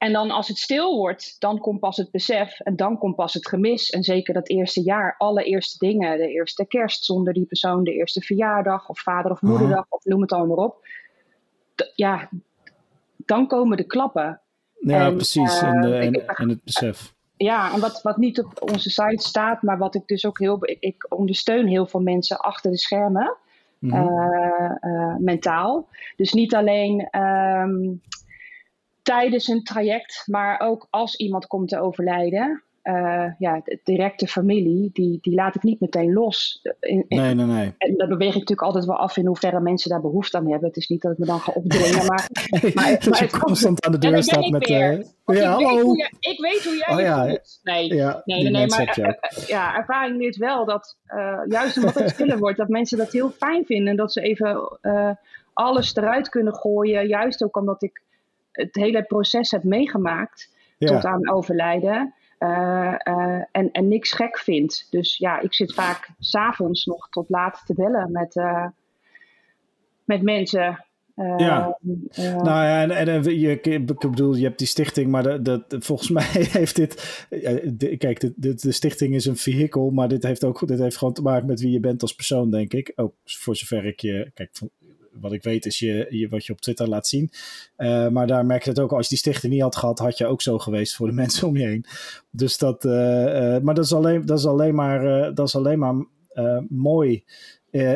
En 0.00 0.12
dan 0.12 0.30
als 0.30 0.48
het 0.48 0.58
stil 0.58 0.96
wordt, 0.96 1.36
dan 1.38 1.58
komt 1.58 1.80
pas 1.80 1.96
het 1.96 2.10
besef 2.10 2.60
en 2.60 2.76
dan 2.76 2.98
komt 2.98 3.16
pas 3.16 3.34
het 3.34 3.48
gemis. 3.48 3.90
En 3.90 4.02
zeker 4.02 4.34
dat 4.34 4.48
eerste 4.48 4.82
jaar, 4.82 5.14
allereerste 5.18 5.78
dingen, 5.86 6.18
de 6.18 6.28
eerste 6.28 6.66
kerst 6.66 7.04
zonder 7.04 7.32
die 7.32 7.44
persoon, 7.44 7.84
de 7.84 7.92
eerste 7.92 8.20
verjaardag 8.20 8.88
of 8.88 9.00
vader 9.00 9.30
of 9.30 9.42
moederdag 9.42 9.86
of 9.88 10.04
noem 10.04 10.20
het 10.20 10.32
allemaal 10.32 10.56
op. 10.56 10.86
ja, 11.94 12.28
dan 13.16 13.46
komen 13.46 13.76
de 13.76 13.84
klappen. 13.84 14.40
Ja, 14.78 15.06
en, 15.06 15.14
precies. 15.14 15.62
Uh, 15.62 15.68
en, 15.68 15.80
de, 15.80 15.94
en, 15.94 16.26
en, 16.26 16.48
het 16.48 16.64
besef. 16.64 17.14
Ja, 17.36 17.72
en 17.72 17.80
wat, 17.80 18.02
wat 18.02 18.16
niet 18.16 18.42
op 18.42 18.70
onze 18.72 18.90
site 18.90 19.28
staat, 19.28 19.62
maar 19.62 19.78
wat 19.78 19.94
ik 19.94 20.06
dus 20.06 20.26
ook 20.26 20.38
heel. 20.38 20.58
Ik, 20.60 20.76
ik 20.80 21.06
ondersteun 21.08 21.66
heel 21.66 21.86
veel 21.86 22.00
mensen 22.00 22.38
achter 22.38 22.70
de 22.70 22.78
schermen. 22.78 23.36
Mm 23.78 23.90
-hmm. 23.90 24.08
uh, 24.08 24.70
uh, 24.80 25.16
mentaal. 25.16 25.88
Dus 26.16 26.32
niet 26.32 26.54
alleen. 26.54 27.08
Um, 27.20 28.00
tijdens 29.02 29.48
een 29.48 29.62
traject, 29.62 30.22
maar 30.26 30.60
ook 30.60 30.86
als 30.90 31.16
iemand 31.16 31.46
komt 31.46 31.68
te 31.68 31.80
overlijden. 31.80 32.62
Uh, 32.82 33.26
ja, 33.38 33.60
de 33.64 33.80
directe 33.84 34.26
familie, 34.26 34.90
die, 34.92 35.18
die 35.20 35.34
laat 35.34 35.54
ik 35.54 35.62
niet 35.62 35.80
meteen 35.80 36.12
los. 36.12 36.60
In, 36.80 37.04
nee, 37.08 37.34
nee, 37.34 37.46
nee. 37.46 37.74
En 37.78 37.96
dan 37.96 38.08
beweeg 38.08 38.28
ik 38.28 38.34
natuurlijk 38.34 38.62
altijd 38.62 38.84
wel 38.84 38.96
af 38.96 39.16
in 39.16 39.26
hoeverre 39.26 39.60
mensen 39.60 39.90
daar 39.90 40.00
behoefte 40.00 40.36
aan 40.36 40.50
hebben. 40.50 40.68
Het 40.68 40.76
is 40.76 40.88
niet 40.88 41.02
dat 41.02 41.12
ik 41.12 41.18
me 41.18 41.26
dan 41.26 41.40
ga 41.40 41.52
opdringen, 41.52 42.06
maar... 42.06 42.28
nee, 42.62 42.74
maar, 42.74 42.90
dat 42.90 43.08
maar 43.08 43.22
je 43.22 43.38
constant 43.38 43.86
aan 43.86 43.92
de 43.92 43.98
deur 43.98 44.22
staat 44.22 44.48
met... 44.48 44.68
Uh, 44.68 44.78
ja, 44.78 44.92
ik 45.26 45.64
hallo! 45.64 45.92
Weet 45.92 45.96
je, 45.96 46.30
ik 46.30 46.40
weet 46.40 46.64
hoe 46.64 46.76
jij 46.76 46.94
oh, 46.94 47.00
ja. 47.00 47.26
voelt. 47.26 47.60
Nee, 47.62 47.94
ja, 47.94 48.22
nee, 48.24 48.42
nee, 48.42 48.50
nee 48.50 48.66
maar 48.66 48.98
uh, 48.98 49.46
ja, 49.46 49.76
ervaring 49.76 50.16
leert 50.16 50.36
wel 50.36 50.64
dat, 50.64 50.96
juist 51.48 51.76
omdat 51.76 51.94
het 51.94 52.10
stiller 52.14 52.38
wordt, 52.38 52.58
dat 52.58 52.68
mensen 52.68 52.98
dat 52.98 53.12
heel 53.12 53.30
fijn 53.30 53.64
vinden. 53.64 53.88
En 53.88 53.96
dat 53.96 54.12
ze 54.12 54.20
even 54.20 54.78
alles 55.52 55.96
eruit 55.96 56.28
kunnen 56.28 56.54
gooien. 56.54 57.06
Juist 57.06 57.44
ook 57.44 57.56
omdat 57.56 57.82
ik 57.82 58.02
het 58.52 58.74
hele 58.74 59.02
proces 59.02 59.50
heb 59.50 59.64
meegemaakt 59.64 60.50
tot 60.78 61.04
aan 61.04 61.30
overlijden. 61.30 62.14
Uh, 62.38 62.94
uh, 63.08 63.42
en, 63.52 63.70
en 63.72 63.88
niks 63.88 64.12
gek 64.12 64.38
vindt. 64.38 64.86
Dus 64.90 65.16
ja, 65.16 65.40
ik 65.40 65.54
zit 65.54 65.74
vaak 65.74 66.08
s'avonds 66.18 66.84
nog 66.84 67.08
tot 67.08 67.28
laat 67.28 67.62
te 67.66 67.74
bellen 67.74 68.12
met, 68.12 68.36
uh, 68.36 68.66
met 70.04 70.22
mensen. 70.22 70.84
ja, 71.14 71.78
nou 72.16 72.44
ja, 72.44 72.82
en, 72.82 73.08
en 73.08 73.38
je, 73.38 73.60
ik 73.60 73.86
bedoel, 73.86 74.34
je 74.34 74.44
hebt 74.44 74.58
die 74.58 74.66
stichting, 74.66 75.10
maar 75.10 75.42
de, 75.42 75.64
volgens 75.68 76.10
mij 76.18 76.24
heeft 76.32 76.76
dit. 76.76 77.26
Kijk, 77.98 78.32
de, 78.36 78.72
stichting 78.72 79.14
is 79.14 79.26
een 79.26 79.36
vehikel, 79.36 79.90
maar 79.90 80.08
dit 80.08 80.22
heeft 80.22 80.44
ook 80.44 80.66
dit 80.68 80.78
heeft 80.78 80.96
gewoon 80.96 81.14
te 81.14 81.22
maken 81.22 81.46
met 81.46 81.60
wie 81.60 81.72
je 81.72 81.80
bent 81.80 82.02
als 82.02 82.14
persoon, 82.14 82.50
denk 82.50 82.72
ik. 82.72 82.92
Ook 82.96 83.14
voor 83.24 83.56
zover 83.56 83.84
ik 83.84 84.00
je. 84.00 84.30
Kijk, 84.34 84.50
wat 85.12 85.32
ik 85.32 85.42
weet 85.42 85.66
is 85.66 85.78
je, 85.78 86.26
wat 86.30 86.46
je 86.46 86.52
op 86.52 86.60
Twitter 86.60 86.88
laat 86.88 87.06
zien. 87.06 87.30
Uh, 87.76 88.08
maar 88.08 88.26
daar 88.26 88.46
merk 88.46 88.64
je 88.64 88.70
het 88.70 88.78
ook, 88.78 88.92
als 88.92 89.02
je 89.02 89.08
die 89.08 89.18
stichting 89.18 89.52
niet 89.52 89.62
had 89.62 89.76
gehad, 89.76 89.98
had 89.98 90.18
je 90.18 90.26
ook 90.26 90.42
zo 90.42 90.58
geweest 90.58 90.96
voor 90.96 91.06
de 91.06 91.14
mensen 91.22 91.48
om 91.48 91.56
je 91.56 91.66
heen. 91.66 91.84
Dus 92.30 92.58
dat, 92.58 92.84
uh, 92.84 92.92
uh, 92.92 93.58
maar 93.58 93.74
dat 93.74 93.84
is 93.84 93.92
alleen, 93.92 94.26
dat 94.26 94.38
is 94.38 94.46
alleen 94.46 94.74
maar, 94.74 95.34
dat 95.34 95.46
is 95.46 95.56
alleen 95.56 95.78
maar 95.78 95.94
mooi 96.68 97.24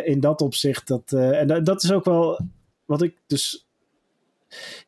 in 0.04 0.20
dat 0.20 0.40
opzicht. 0.40 0.88
Dat, 0.88 1.12
en 1.12 1.64
dat 1.64 1.82
is 1.82 1.92
ook 1.92 2.04
wel 2.04 2.40
wat 2.84 3.02
ik 3.02 3.16
dus. 3.26 3.68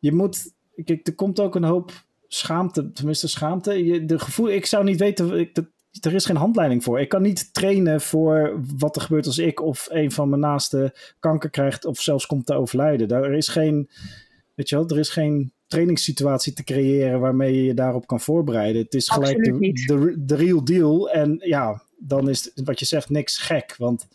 Je 0.01 0.13
moet. 0.13 0.55
Kijk, 0.85 1.07
er 1.07 1.15
komt 1.15 1.41
ook 1.41 1.55
een 1.55 1.65
hoop 1.65 1.93
schaamte, 2.29 2.93
tenminste 2.93 3.29
schaamte. 3.29 3.85
Je, 3.85 4.05
de 4.05 4.19
gevoel, 4.19 4.51
ik 4.51 4.67
zou 4.67 4.85
niet 4.85 4.99
weten, 4.99 5.39
ik, 5.39 5.55
dat, 5.55 5.67
er 6.01 6.15
is 6.15 6.25
geen 6.25 6.37
handleiding 6.37 6.85
voor. 6.85 7.01
Ik 7.01 7.09
kan 7.09 7.23
niet 7.23 7.55
trainen 7.55 8.01
voor 8.01 8.61
wat 8.77 8.97
er 8.97 9.03
gebeurt 9.03 9.27
als 9.27 9.39
ik 9.39 9.63
of 9.63 9.87
een 9.91 10.13
van 10.13 10.29
mijn 10.29 10.41
naasten 10.41 10.93
kanker 11.19 11.51
krijgt 11.51 11.85
of 11.85 12.01
zelfs 12.01 12.27
komt 12.27 12.47
te 12.47 12.55
overlijden. 12.55 13.09
Daar 13.09 13.33
is 13.33 13.49
geen, 13.49 13.91
weet 14.55 14.69
je 14.69 14.77
wel, 14.77 14.89
er 14.89 14.99
is 14.99 15.09
geen 15.09 15.53
trainingssituatie 15.67 16.53
te 16.53 16.65
creëren 16.65 17.21
waarmee 17.21 17.55
je 17.55 17.65
je 17.65 17.75
daarop 17.75 18.07
kan 18.07 18.21
voorbereiden. 18.21 18.83
Het 18.83 18.95
is 18.95 19.09
gelijk 19.09 19.45
de, 19.45 19.73
de, 19.87 20.15
de, 20.19 20.35
real 20.35 20.65
deal. 20.65 21.11
En 21.11 21.37
ja, 21.39 21.83
dan 21.99 22.29
is 22.29 22.51
wat 22.65 22.79
je 22.79 22.85
zegt 22.85 23.11
niks 23.11 23.39
gek. 23.39 23.75
Want 23.79 24.07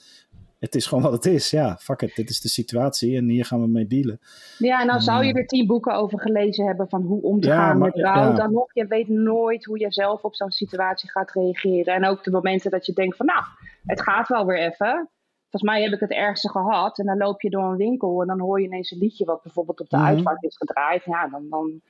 het 0.62 0.76
is 0.76 0.86
gewoon 0.86 1.04
wat 1.04 1.12
het 1.12 1.26
is. 1.26 1.50
Ja, 1.50 1.78
fuck 1.78 2.02
it, 2.02 2.16
dit 2.16 2.30
is 2.30 2.42
de 2.42 2.50
situatie 2.50 3.18
en 3.18 3.28
hier 3.28 3.46
gaan 3.46 3.62
we 3.62 3.68
mee 3.68 3.88
dealen. 3.88 4.20
Ja, 4.58 4.82
en 4.82 4.88
nou 4.88 5.00
zou 5.00 5.26
je 5.26 5.34
er 5.34 5.48
tien 5.48 5.68
boeken 5.68 5.94
over 5.94 6.20
gelezen 6.20 6.66
hebben 6.66 6.90
van 6.90 7.02
hoe 7.02 7.22
om 7.22 7.40
te 7.40 7.48
gaan 7.48 7.78
met 7.78 7.96
rouw. 7.96 8.34
Dan 8.34 8.52
nog, 8.52 8.74
je 8.74 8.86
weet 8.86 9.08
nooit 9.08 9.66
hoe 9.66 9.80
je 9.80 9.92
zelf 9.92 10.24
op 10.24 10.36
zo'n 10.36 10.52
situatie 10.52 11.10
gaat 11.10 11.32
reageren. 11.32 11.94
En 11.94 12.06
ook 12.06 12.24
de 12.24 12.32
momenten 12.32 12.72
dat 12.72 12.86
je 12.86 12.94
denkt 12.94 13.18
van 13.18 13.26
nou, 13.26 13.44
het 13.86 14.02
gaat 14.02 14.28
wel 14.28 14.46
weer 14.46 14.58
even. 14.58 15.10
Volgens 15.50 15.72
mij 15.72 15.82
heb 15.82 15.94
ik 15.94 16.00
het 16.00 16.12
ergste 16.12 16.50
gehad. 16.50 17.00
En 17.00 17.06
dan 17.06 17.18
loop 17.18 17.42
je 17.42 17.50
door 17.50 17.64
een 17.64 17.78
winkel 17.78 18.22
en 18.22 18.28
dan 18.28 18.40
hoor 18.40 18.60
je 18.60 18.66
ineens 18.66 18.92
een 18.92 18.98
liedje 18.98 19.26
wat 19.26 19.44
bijvoorbeeld 19.44 19.80
op 19.80 19.90
de 19.90 19.98
mm 19.98 20.04
uitvaart 20.04 20.44
is 20.44 20.58
gedraaid. 20.58 21.04
Ja, 21.06 21.28
dan, 21.28 21.50
dan 21.50 21.82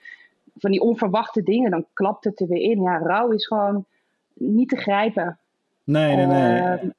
van 0.56 0.72
die 0.72 0.82
onverwachte 0.82 1.44
dingen, 1.44 1.72
dan 1.72 1.86
klapt 1.94 2.24
het 2.24 2.40
er 2.40 2.48
weer 2.48 2.72
in. 2.72 2.82
Ja, 2.82 2.98
rouw 2.98 3.30
is 3.30 3.48
gewoon 3.48 3.86
niet 4.34 4.70
te 4.70 4.78
grijpen. 4.78 5.40
Nee, 5.84 6.16
nee, 6.16 6.26
nee. 6.26 6.60
Ehm, 6.60 6.90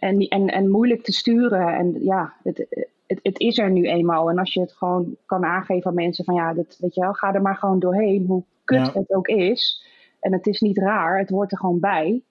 en, 0.00 0.18
en, 0.18 0.46
en 0.46 0.70
moeilijk 0.70 1.02
te 1.02 1.12
sturen. 1.12 1.74
En 1.74 2.04
ja, 2.04 2.32
het, 2.42 2.66
het, 3.06 3.20
het 3.22 3.38
is 3.38 3.58
er 3.58 3.70
nu 3.70 3.88
eenmaal. 3.88 4.30
En 4.30 4.38
als 4.38 4.52
je 4.52 4.60
het 4.60 4.72
gewoon 4.72 5.16
kan 5.26 5.44
aangeven 5.44 5.90
aan 5.90 5.94
mensen 5.94 6.24
van 6.24 6.34
ja, 6.34 6.54
dat, 6.54 6.76
weet 6.80 6.94
je 6.94 7.00
wel, 7.00 7.12
ga 7.12 7.34
er 7.34 7.42
maar 7.42 7.56
gewoon 7.56 7.78
doorheen, 7.78 8.26
hoe 8.26 8.42
kut 8.64 8.94
het 8.94 9.14
ook 9.14 9.28
is. 9.28 9.84
En 10.20 10.32
het 10.32 10.46
is 10.46 10.60
niet 10.60 10.78
raar, 10.78 11.18
het 11.18 11.30
hoort 11.30 11.52
er 11.52 11.58
gewoon 11.58 11.80
bij. 11.80 12.22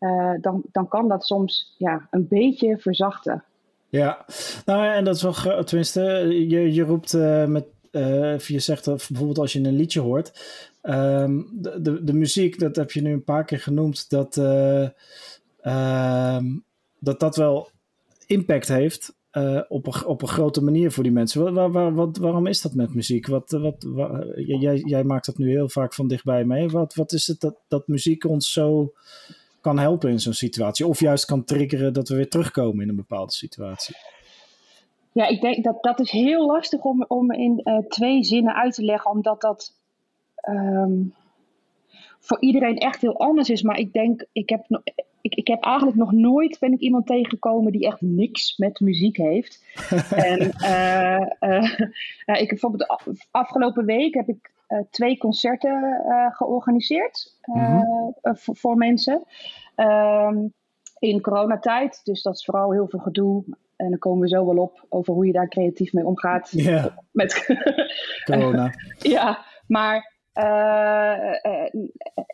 Uh, 0.00 0.34
dan, 0.40 0.62
dan 0.72 0.88
kan 0.88 1.08
dat 1.08 1.24
soms 1.24 1.74
ja, 1.78 2.06
een 2.10 2.28
beetje 2.28 2.78
verzachten. 2.78 3.44
Ja, 3.88 4.24
nou 4.64 4.86
en 4.86 5.04
dat 5.04 5.16
is 5.16 5.22
wel, 5.22 5.64
tenminste, 5.64 6.00
je, 6.48 6.74
je 6.74 6.82
roept 6.82 7.12
uh, 7.12 7.44
met, 7.44 7.64
uh, 7.92 8.38
je 8.38 8.58
zegt 8.58 8.84
dat 8.84 9.06
bijvoorbeeld 9.08 9.38
als 9.38 9.52
je 9.52 9.58
een 9.58 9.76
liedje 9.76 10.00
hoort, 10.00 10.32
um, 10.82 11.48
de, 11.52 11.82
de, 11.82 12.04
de, 12.04 12.12
muziek, 12.12 12.58
dat 12.58 12.76
heb 12.76 12.90
je 12.90 13.02
nu 13.02 13.12
een 13.12 13.24
paar 13.24 13.44
keer 13.44 13.60
genoemd, 13.60 14.10
dat, 14.10 14.36
uh, 14.36 14.88
dat 17.00 17.20
dat 17.20 17.36
wel 17.36 17.70
impact 18.26 18.68
heeft 18.68 19.16
uh, 19.32 19.60
op, 19.68 19.86
een, 19.86 20.06
op 20.06 20.22
een 20.22 20.28
grote 20.28 20.62
manier 20.62 20.92
voor 20.92 21.02
die 21.02 21.12
mensen. 21.12 21.54
Wat, 21.94 22.18
waarom 22.18 22.46
is 22.46 22.60
dat 22.62 22.74
met 22.74 22.94
muziek? 22.94 23.26
Wat, 23.26 23.50
wat, 23.50 23.86
jij, 24.34 24.76
jij 24.76 25.04
maakt 25.04 25.26
dat 25.26 25.38
nu 25.38 25.50
heel 25.50 25.68
vaak 25.68 25.94
van 25.94 26.08
dichtbij 26.08 26.44
mee. 26.44 26.68
Wat, 26.68 26.94
wat 26.94 27.12
is 27.12 27.26
het 27.26 27.40
dat, 27.40 27.56
dat 27.68 27.88
muziek 27.88 28.24
ons 28.24 28.52
zo 28.52 28.92
kan 29.60 29.78
helpen 29.78 30.10
in 30.10 30.20
zo'n 30.20 30.32
situatie? 30.32 30.86
Of 30.86 31.00
juist 31.00 31.24
kan 31.24 31.44
triggeren 31.44 31.92
dat 31.92 32.08
we 32.08 32.14
weer 32.14 32.28
terugkomen 32.28 32.82
in 32.82 32.88
een 32.88 32.96
bepaalde 32.96 33.32
situatie? 33.32 33.96
Ja, 35.12 35.26
ik 35.26 35.40
denk 35.40 35.64
dat 35.64 35.82
dat 35.82 36.00
is 36.00 36.10
heel 36.10 36.46
lastig 36.46 36.80
om, 36.80 37.04
om 37.08 37.32
in 37.32 37.60
uh, 37.64 37.78
twee 37.78 38.24
zinnen 38.24 38.54
uit 38.54 38.74
te 38.74 38.84
leggen, 38.84 39.10
omdat 39.10 39.40
dat 39.40 39.74
um, 40.48 41.14
voor 42.20 42.40
iedereen 42.40 42.76
echt 42.76 43.00
heel 43.00 43.18
anders 43.18 43.50
is. 43.50 43.62
Maar 43.62 43.78
ik 43.78 43.92
denk, 43.92 44.26
ik 44.32 44.48
heb, 44.48 44.66
ik, 45.20 45.34
ik 45.34 45.46
heb 45.46 45.62
eigenlijk 45.62 45.96
nog 45.96 46.12
nooit 46.12 46.58
ben 46.58 46.72
ik 46.72 46.80
iemand 46.80 47.06
tegengekomen 47.06 47.72
die 47.72 47.86
echt 47.86 48.00
niks 48.00 48.56
met 48.56 48.80
muziek 48.80 49.16
heeft. 49.16 49.64
en 50.14 50.52
uh, 50.60 51.26
uh, 51.40 51.80
ik 52.24 52.38
heb 52.38 52.48
bijvoorbeeld 52.48 53.16
afgelopen 53.30 53.84
week 53.84 54.14
heb 54.14 54.28
ik 54.28 54.50
uh, 54.68 54.78
twee 54.90 55.18
concerten 55.18 56.02
georganiseerd 56.30 57.36
mm-hmm. 57.42 58.14
voor, 58.22 58.56
voor, 58.56 58.76
mensen. 58.76 59.24
Um, 59.76 60.52
in 60.98 61.20
coronatijd, 61.20 62.00
dus 62.04 62.22
dat 62.22 62.34
is 62.34 62.44
vooral 62.44 62.72
heel 62.72 62.88
veel 62.88 62.98
gedoe. 62.98 63.44
En 63.76 63.88
dan 63.90 63.98
komen 63.98 64.20
we 64.20 64.28
zo 64.28 64.46
wel 64.46 64.56
op 64.56 64.86
over 64.88 65.14
hoe 65.14 65.26
je 65.26 65.32
daar 65.32 65.48
creatief 65.48 65.92
mee 65.92 66.06
omgaat. 66.06 66.50
Yeah. 66.50 66.86
Met 67.10 67.46
corona. 68.24 68.72
ja, 68.98 69.44
maar 69.66 70.17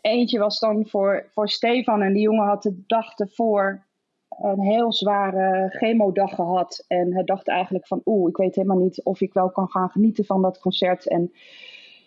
eentje 0.01 0.39
was 0.39 0.59
dan 0.59 0.85
voor, 0.87 1.29
voor 1.31 1.49
Stefan 1.49 2.01
en 2.01 2.13
die 2.13 2.21
jongen 2.21 2.47
had 2.47 2.63
de 2.63 2.83
dag 2.87 3.17
ervoor 3.17 3.85
een 4.29 4.61
heel 4.61 4.93
zware 4.93 5.69
chemodag 5.69 6.35
gehad. 6.35 6.85
En 6.87 7.13
hij 7.13 7.23
dacht 7.23 7.47
eigenlijk 7.47 7.87
van 7.87 8.01
oeh, 8.05 8.29
ik 8.29 8.37
weet 8.37 8.55
helemaal 8.55 8.77
niet 8.77 9.03
of 9.03 9.21
ik 9.21 9.33
wel 9.33 9.49
kan 9.49 9.69
gaan 9.69 9.89
genieten 9.89 10.25
van 10.25 10.41
dat 10.41 10.59
concert. 10.59 11.07
En 11.07 11.31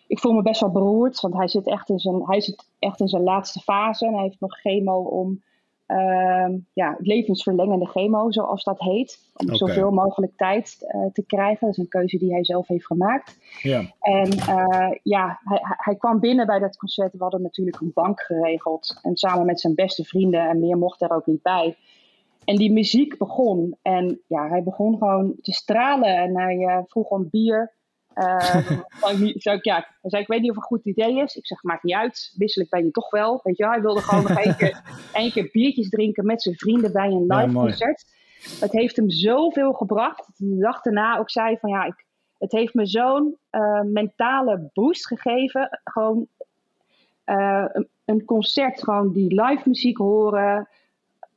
ik 0.07 0.19
voel 0.19 0.33
me 0.33 0.41
best 0.41 0.61
wel 0.61 0.71
beroerd, 0.71 1.19
want 1.19 1.33
hij 1.33 1.47
zit 1.47 1.67
echt 1.67 1.89
in 1.89 1.99
zijn, 1.99 2.25
hij 2.25 2.41
zit 2.41 2.71
echt 2.79 2.99
in 2.99 3.07
zijn 3.07 3.23
laatste 3.23 3.59
fase. 3.59 4.05
En 4.05 4.13
hij 4.13 4.23
heeft 4.23 4.39
nog 4.39 4.59
chemo 4.59 5.01
om 5.01 5.43
uh, 5.91 6.47
ja, 6.73 6.97
levensverlengende 6.99 7.87
chemo, 7.87 8.31
zoals 8.31 8.63
dat 8.63 8.79
heet. 8.79 9.19
Om 9.33 9.55
zoveel 9.55 9.91
mogelijk 9.91 10.37
tijd 10.37 10.77
uh, 10.81 11.05
te 11.13 11.23
krijgen. 11.25 11.57
Dat 11.59 11.69
is 11.69 11.77
een 11.77 11.87
keuze 11.87 12.17
die 12.17 12.31
hij 12.31 12.43
zelf 12.43 12.67
heeft 12.67 12.85
gemaakt. 12.85 13.37
Ja. 13.61 13.83
En 13.99 14.33
uh, 14.33 14.91
ja, 15.03 15.39
hij, 15.43 15.59
hij, 15.61 15.95
kwam 15.95 16.19
binnen 16.19 16.45
bij 16.45 16.59
dat 16.59 16.77
concert. 16.77 17.11
We 17.11 17.17
hadden 17.19 17.41
natuurlijk 17.41 17.81
een 17.81 17.91
bank 17.93 18.21
geregeld. 18.21 18.99
En 19.01 19.17
samen 19.17 19.45
met 19.45 19.59
zijn 19.59 19.75
beste 19.75 20.03
vrienden. 20.03 20.49
En 20.49 20.59
meer 20.59 20.77
mocht 20.77 21.01
er 21.01 21.11
ook 21.11 21.25
niet 21.25 21.41
bij. 21.41 21.77
En 22.45 22.55
die 22.55 22.71
muziek 22.71 23.17
begon. 23.17 23.77
En 23.81 24.21
ja, 24.27 24.47
hij 24.47 24.63
begon 24.63 24.97
gewoon 24.97 25.35
te 25.41 25.51
stralen. 25.51 26.17
En 26.17 26.37
hij 26.37 26.57
uh, 26.57 26.77
vroeg 26.85 27.09
om 27.09 27.29
bier. 27.29 27.77
Uh, 29.03 29.31
zou 29.35 29.57
ik, 29.57 29.63
ja, 29.63 29.87
zei, 30.01 30.21
ik 30.21 30.27
weet 30.27 30.41
niet 30.41 30.49
of 30.49 30.55
het 30.55 30.63
een 30.63 30.77
goed 30.77 30.85
idee 30.85 31.21
is. 31.23 31.35
Ik 31.35 31.47
zeg, 31.47 31.63
maakt 31.63 31.83
niet 31.83 31.95
uit. 31.95 32.33
Wisselijk 32.37 32.69
ben 32.69 32.85
je 32.85 32.91
toch 32.91 33.09
wel. 33.09 33.39
Weet 33.43 33.57
je, 33.57 33.67
hij 33.67 33.81
wilde 33.81 34.01
gewoon 34.01 34.23
nog 34.23 34.37
één 34.37 34.55
keer, 34.55 34.81
één 35.13 35.31
keer 35.31 35.49
biertjes 35.51 35.89
drinken 35.89 36.25
met 36.25 36.41
zijn 36.41 36.55
vrienden 36.55 36.91
bij 36.91 37.07
een 37.07 37.25
live 37.27 37.53
concert. 37.53 38.05
Het 38.59 38.71
heeft 38.71 38.95
hem 38.95 39.09
zoveel 39.09 39.73
gebracht. 39.73 40.29
De 40.35 40.57
dag 40.57 40.81
daarna 40.81 41.17
ook 41.17 41.29
zei 41.29 41.57
van 41.57 41.69
ja, 41.69 41.83
ik, 41.83 42.05
het 42.37 42.51
heeft 42.51 42.73
me 42.73 42.85
zo'n 42.85 43.37
uh, 43.51 43.81
mentale 43.81 44.69
boost 44.73 45.07
gegeven. 45.07 45.79
Gewoon 45.83 46.27
uh, 47.25 47.65
een, 47.71 47.87
een 48.05 48.25
concert, 48.25 48.83
gewoon 48.83 49.13
die 49.13 49.41
live 49.41 49.61
muziek 49.65 49.97
horen 49.97 50.69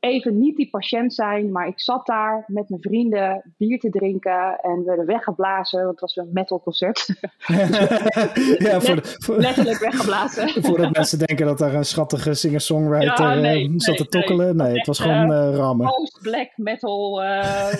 even 0.02 0.38
niet 0.38 0.56
die 0.56 0.70
patiënt 0.70 1.14
zijn, 1.14 1.52
maar 1.52 1.66
ik 1.66 1.80
zat 1.80 2.06
daar 2.06 2.44
met 2.46 2.68
mijn 2.68 2.82
vrienden 2.82 3.54
bier 3.56 3.78
te 3.78 3.90
drinken 3.90 4.58
en 4.60 4.84
werden 4.84 5.06
weggeblazen, 5.06 5.78
want 5.78 5.90
het 5.90 6.00
was 6.00 6.16
een 6.16 6.32
metalconcert. 6.32 7.06
ja, 8.66 8.80
voor 8.80 8.96
de, 8.96 9.16
voor, 9.18 9.38
letterlijk 9.38 9.78
weggeblazen. 9.78 10.48
Voordat 10.64 10.94
mensen 10.94 11.18
denken 11.18 11.46
dat 11.46 11.58
daar 11.58 11.74
een 11.74 11.84
schattige 11.84 12.34
singer-songwriter 12.34 13.28
ja, 13.28 13.34
nee, 13.34 13.68
uh, 13.68 13.74
zat 13.76 13.96
te 13.96 14.08
tokkelen. 14.08 14.56
Nee, 14.56 14.76
het 14.76 14.86
was 14.86 14.98
gewoon 14.98 15.30
uh, 15.30 15.56
rammen. 15.56 15.86
Post-black 15.86 16.52
metal, 16.56 17.22
uh, 17.24 17.72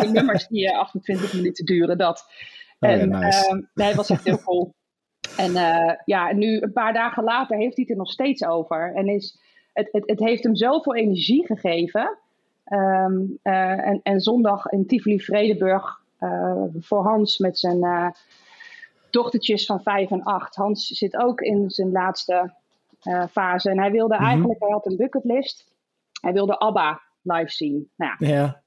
die 0.00 0.10
nummers 0.10 0.46
die 0.46 0.76
28 0.76 1.32
minuten 1.32 1.64
duren, 1.64 1.98
dat. 1.98 2.24
Oh, 2.78 2.90
en, 2.90 3.08
ja, 3.08 3.18
nice. 3.18 3.68
nee, 3.74 3.86
het 3.86 3.96
was 3.96 4.10
echt 4.10 4.24
heel 4.24 4.42
cool. 4.42 4.74
En 5.36 5.52
ja, 6.04 6.32
nu 6.32 6.60
een 6.60 6.72
paar 6.72 6.92
dagen 6.92 7.24
later 7.24 7.56
heeft 7.56 7.76
hij 7.76 7.84
het 7.84 7.90
er 7.90 7.96
nog 7.96 8.10
steeds 8.10 8.44
over. 8.44 8.94
En 8.94 9.08
is, 9.08 9.40
het, 9.72 9.88
het, 9.92 10.02
het 10.06 10.18
heeft 10.18 10.42
hem 10.42 10.56
zoveel 10.56 10.94
energie 10.94 11.46
gegeven. 11.46 12.18
Ehm, 12.64 13.20
en, 13.42 14.00
en 14.02 14.20
zondag 14.20 14.66
in 14.66 14.86
Tivoli-Vredenburg 14.86 16.00
voor 16.80 17.02
Hans 17.02 17.38
met 17.38 17.58
zijn 17.58 18.14
dochtertjes 19.10 19.66
van 19.66 19.82
vijf 19.82 20.10
en 20.10 20.22
acht. 20.22 20.54
Hans 20.54 20.86
zit 20.86 21.16
ook 21.16 21.40
in 21.40 21.70
zijn 21.70 21.92
laatste 21.92 22.54
fase. 23.30 23.70
En 23.70 23.78
hij 23.78 23.90
wilde 23.90 24.14
mhm. 24.14 24.24
eigenlijk, 24.24 24.60
hij 24.60 24.70
had 24.70 24.86
een 24.86 24.96
bucketlist. 24.96 25.70
Hij 26.20 26.32
wilde 26.32 26.58
ABBA 26.58 27.00
live 27.22 27.50
zien. 27.50 27.90
Nou 27.96 28.14
ja, 28.18 28.28
ja. 28.28 28.62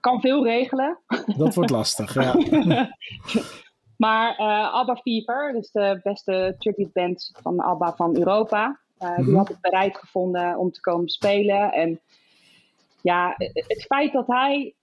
Kan 0.00 0.20
veel 0.20 0.44
regelen. 0.44 0.98
Dat 1.36 1.54
wordt 1.54 1.70
lastig, 1.70 2.14
ja. 2.14 2.34
maar 3.96 4.36
ABBA 4.72 4.96
Fever, 4.96 5.52
dus 5.52 5.70
de 5.70 6.00
beste 6.02 6.54
tribute 6.58 6.90
band 6.92 7.30
van 7.42 7.60
ABBA 7.60 7.94
van 7.94 8.16
Europa. 8.16 8.80
Uh, 8.98 9.16
Die 9.16 9.24
mhm. 9.24 9.36
had 9.36 9.48
het 9.48 9.60
bereid 9.60 9.96
gevonden 9.96 10.58
om 10.58 10.70
te 10.70 10.80
komen 10.80 11.08
spelen. 11.08 11.72
En 11.72 12.00
ja, 13.00 13.34
het 13.52 13.84
feit 13.88 14.12
dat 14.12 14.26
hij 14.26 14.74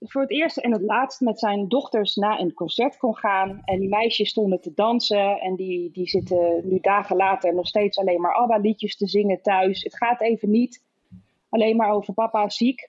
voor 0.00 0.22
het 0.22 0.30
eerst 0.30 0.56
en 0.56 0.72
het 0.72 0.82
laatst 0.82 1.20
met 1.20 1.38
zijn 1.38 1.68
dochters 1.68 2.14
naar 2.14 2.40
een 2.40 2.54
concert 2.54 2.96
kon 2.96 3.16
gaan. 3.16 3.60
En 3.64 3.80
die 3.80 3.88
meisjes 3.88 4.28
stonden 4.28 4.60
te 4.60 4.72
dansen. 4.74 5.40
En 5.40 5.56
die, 5.56 5.90
die 5.90 6.08
zitten 6.08 6.68
nu 6.68 6.78
dagen 6.80 7.16
later 7.16 7.54
nog 7.54 7.66
steeds 7.66 7.98
alleen 7.98 8.20
maar 8.20 8.34
ABBA-liedjes 8.34 8.96
te 8.96 9.06
zingen 9.06 9.42
thuis. 9.42 9.82
Het 9.82 9.96
gaat 9.96 10.20
even 10.20 10.50
niet 10.50 10.84
alleen 11.48 11.76
maar 11.76 11.90
over 11.90 12.14
papa 12.14 12.48
ziek. 12.48 12.88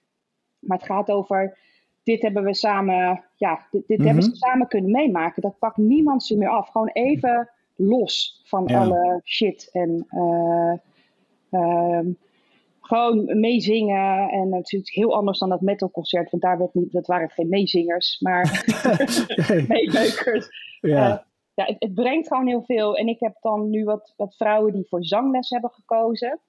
Maar 0.60 0.78
het 0.78 0.88
gaat 0.88 1.10
over, 1.10 1.58
dit 2.04 2.22
hebben 2.22 2.44
we 2.44 2.56
samen, 2.56 3.24
ja, 3.36 3.68
dit, 3.72 3.88
dit 3.88 4.04
hebben 4.04 4.24
ze 4.24 4.30
mhm. 4.30 4.38
samen 4.38 4.68
kunnen 4.68 4.92
meemaken. 4.92 5.42
Dat 5.42 5.60
pakt 5.60 5.78
niemand 5.78 6.24
ze 6.24 6.38
meer 6.38 6.50
af. 6.50 6.70
Gewoon 6.70 6.90
even 6.94 7.50
los 7.78 8.42
van 8.44 8.68
alle 8.68 9.22
shit. 9.24 9.70
En 9.72 10.08
uh, 10.10 10.74
uh, 11.52 12.00
gewoon 12.82 13.40
meezingen. 13.40 14.30
En 14.30 14.54
het 14.54 14.72
is 14.72 14.94
heel 14.94 15.16
anders 15.16 15.40
dan 15.40 15.50
dat 15.50 15.62
metalconcert. 15.62 16.32
Want 16.32 16.44
daar 16.44 16.58
werd 16.58 16.74
niet, 16.74 16.92
dat 16.92 17.08
waren 17.08 17.30
geen 17.30 17.50
meezingers, 17.50 18.20
maar 18.20 18.64
meeleukers. 19.68 20.50
Ja. 20.82 21.12
Uh, 21.12 21.18
ja, 21.54 21.66
het, 21.66 21.76
het, 21.80 21.94
brengt 21.94 22.28
gewoon 22.28 22.48
heel 22.48 22.64
veel. 22.64 22.98
En 22.98 23.08
ik 23.08 23.20
heb 23.20 23.36
dan 23.42 23.70
nu 23.70 23.84
wat, 23.84 24.14
wat 24.18 24.36
vrouwen 24.36 24.74
die 24.74 24.88
voor 24.90 25.06
zangles 25.06 25.50
hebben 25.50 25.72
gekozen. 25.72 26.40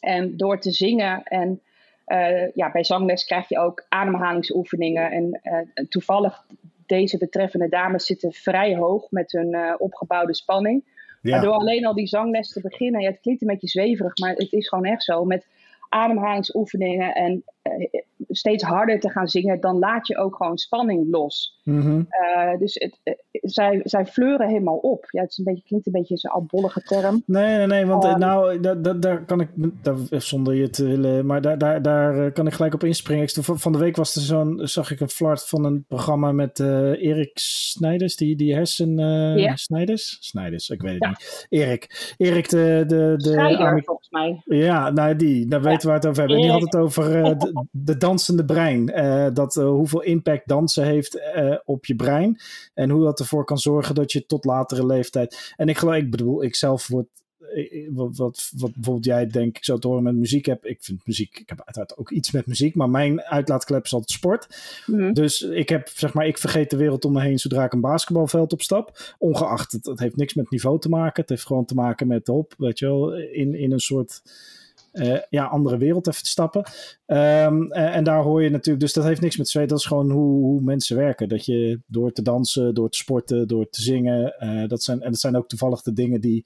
En 0.00 0.36
door 0.36 0.60
te 0.60 0.70
zingen 0.70 1.22
en 1.22 1.60
uh, 2.06 2.52
ja, 2.54 2.70
bij 2.70 2.84
zangles 2.84 3.24
krijg 3.24 3.48
je 3.48 3.58
ook 3.58 3.86
ademhalingsoefeningen. 3.88 5.10
En 5.10 5.40
uh, 5.42 5.86
toevallig, 5.88 6.46
deze 6.86 7.18
betreffende 7.18 7.68
dames 7.68 8.06
zitten 8.06 8.32
vrij 8.32 8.76
hoog 8.76 9.10
met 9.10 9.32
hun 9.32 9.54
uh, 9.54 9.74
opgebouwde 9.78 10.34
spanning. 10.34 10.84
Ja. 11.22 11.30
Maar 11.30 11.44
door 11.44 11.54
alleen 11.54 11.86
al 11.86 11.94
die 11.94 12.06
zangles 12.06 12.52
te 12.52 12.60
beginnen, 12.60 13.00
ja, 13.00 13.10
het 13.10 13.20
klinkt 13.20 13.42
een 13.42 13.48
beetje 13.48 13.68
zweverig, 13.68 14.16
maar 14.16 14.34
het 14.34 14.52
is 14.52 14.68
gewoon 14.68 14.84
echt 14.84 15.02
zo. 15.02 15.24
Met 15.24 15.46
ademhalingsoefeningen 15.88 17.14
en 17.14 17.44
steeds 18.28 18.62
harder 18.62 19.00
te 19.00 19.10
gaan 19.10 19.28
zingen, 19.28 19.60
dan 19.60 19.78
laat 19.78 20.06
je 20.06 20.18
ook 20.18 20.36
gewoon 20.36 20.58
spanning 20.58 21.10
los. 21.10 21.60
Mm 21.62 22.08
dus 22.58 22.74
het, 22.74 23.00
uh, 23.04 23.14
zij, 23.42 23.80
zij 23.84 24.06
fleuren 24.06 24.48
helemaal 24.48 24.76
op. 24.76 25.04
Ja, 25.10 25.20
het 25.20 25.30
is 25.30 25.38
een 25.38 25.44
beetje, 25.44 25.62
klinkt 25.62 25.86
een 25.86 25.92
beetje 25.92 26.16
zo'n 26.16 26.30
albollige 26.30 26.80
term. 26.80 27.22
Nee, 27.26 27.56
nee, 27.56 27.66
nee, 27.66 27.86
want 27.86 28.04
um, 28.04 28.18
nou, 28.18 28.60
daar, 28.60 29.00
daar 29.00 29.24
kan 29.24 29.40
ik, 29.40 29.48
daar, 29.82 29.96
zonder 30.10 30.54
je 30.54 30.70
te 30.70 30.84
willen, 30.84 31.26
maar 31.26 31.40
daar, 31.40 31.58
daar, 31.58 31.82
daar 31.82 32.32
kan 32.32 32.46
ik 32.46 32.52
gelijk 32.52 32.74
op 32.74 32.84
inspringen. 32.84 33.28
Van 33.42 33.72
de 33.72 33.78
week 33.78 33.96
was 33.96 34.14
er 34.16 34.22
zo'n, 34.22 34.60
zag 34.62 34.90
ik 34.90 35.00
een 35.00 35.08
flart 35.08 35.46
van 35.46 35.64
een 35.64 35.84
programma 35.88 36.32
met 36.32 36.60
Erik 36.60 37.30
Snijders, 37.38 38.16
die, 38.16 38.36
die 38.36 38.54
hersen... 38.54 38.94
Yeah. 38.96 39.54
Snijders? 39.54 40.16
Snijders, 40.20 40.68
ik 40.68 40.82
weet 40.82 40.94
het 40.94 41.02
ja. 41.02 41.08
niet. 41.08 41.46
Erik. 41.48 42.14
Erik 42.16 42.48
de... 42.48 42.84
de, 42.86 43.14
de 43.16 43.30
Snijder, 43.30 43.82
volgens 43.84 44.10
mij. 44.10 44.42
Ja, 44.44 44.90
nou 44.90 45.16
die, 45.16 45.46
daar 45.46 45.62
weten 45.62 45.80
we 45.80 45.86
waar 45.86 45.96
het 45.96 46.06
over 46.06 46.18
hebben. 46.18 46.36
En 46.36 46.42
die 46.42 46.52
had 46.52 46.62
het 46.62 46.76
over 46.76 47.36
de, 47.62 47.68
de, 47.70 47.96
dansende 47.96 48.44
brein. 48.44 48.98
Uh, 48.98 49.26
dat, 49.32 49.56
uh, 49.56 49.68
hoeveel 49.68 50.02
impact 50.02 50.48
dansen 50.48 50.84
heeft 50.84 51.20
op 51.64 51.86
je 51.86 51.96
brein. 51.96 52.40
En 52.74 52.90
hoe 52.90 53.04
dat 53.04 53.20
ervoor 53.20 53.44
kan 53.44 53.58
zorgen 53.58 53.94
dat 53.94 54.12
je 54.12 54.26
tot 54.26 54.44
latere 54.44 54.86
leeftijd. 54.86 55.54
En 55.56 55.68
ik 55.68 55.78
geloof, 55.78 55.96
ik 55.96 56.10
bedoel, 56.10 56.42
ik 56.42 56.54
zelf 56.54 56.88
word 56.88 57.06
wat, 57.90 58.16
wat, 58.16 58.50
wat, 58.56 58.74
bijvoorbeeld 58.74 59.04
jij 59.04 59.26
denk 59.26 59.56
ik 59.56 59.64
zo 59.64 59.78
te 59.78 59.86
horen 59.86 60.02
met 60.02 60.14
muziek 60.14 60.46
heb. 60.46 60.64
Ik 60.64 60.84
vind 60.84 61.06
muziek, 61.06 61.38
ik 61.38 61.48
heb 61.48 61.62
uiteraard 61.64 61.96
ook 61.96 62.10
iets 62.10 62.30
met 62.30 62.46
muziek, 62.46 62.74
maar 62.74 62.90
mijn 62.90 63.22
uitlaatklep 63.22 63.84
is 63.84 63.92
altijd 63.92 64.10
sport. 64.10 64.46
Mm. 64.86 65.12
Dus 65.12 65.42
ik 65.42 65.68
heb, 65.68 65.88
zeg 65.88 66.14
maar, 66.14 66.26
ik 66.26 66.38
vergeet 66.38 66.70
de 66.70 66.76
wereld 66.76 67.04
om 67.04 67.12
me 67.12 67.20
heen 67.20 67.38
zodra 67.38 67.64
ik 67.64 67.72
een 67.72 67.80
basketbalveld 67.80 68.52
opstap. 68.52 69.14
Ongeacht, 69.18 69.72
het, 69.72 69.86
het 69.86 69.98
heeft 69.98 70.16
niks 70.16 70.34
met 70.34 70.50
niveau 70.50 70.80
te 70.80 70.88
maken. 70.88 71.20
Het 71.20 71.30
heeft 71.30 71.46
gewoon 71.46 71.64
te 71.64 71.74
maken 71.74 72.06
met 72.06 72.26
hop, 72.26 72.54
weet 72.58 72.78
je 72.78 72.86
wel, 72.86 73.14
in, 73.16 73.54
in 73.54 73.72
een 73.72 73.80
soort 73.80 74.22
uh, 74.96 75.18
ja, 75.28 75.44
andere 75.44 75.76
wereld 75.76 76.06
even 76.06 76.22
te 76.22 76.28
stappen. 76.28 76.64
Um, 77.06 77.72
en 77.72 78.04
daar 78.04 78.22
hoor 78.22 78.42
je 78.42 78.50
natuurlijk, 78.50 78.84
dus 78.84 78.92
dat 78.92 79.04
heeft 79.04 79.20
niks 79.20 79.36
met 79.36 79.48
zweet. 79.48 79.68
Dat 79.68 79.78
is 79.78 79.86
gewoon 79.86 80.10
hoe, 80.10 80.44
hoe, 80.44 80.60
mensen 80.60 80.96
werken. 80.96 81.28
Dat 81.28 81.44
je 81.44 81.80
door 81.86 82.12
te 82.12 82.22
dansen, 82.22 82.74
door 82.74 82.90
te 82.90 82.98
sporten, 82.98 83.48
door 83.48 83.68
te 83.68 83.82
zingen. 83.82 84.36
Uh, 84.38 84.68
dat 84.68 84.82
zijn, 84.82 85.00
en 85.00 85.10
dat 85.10 85.20
zijn 85.20 85.36
ook 85.36 85.48
toevallig 85.48 85.82
de 85.82 85.92
dingen 85.92 86.20
die 86.20 86.44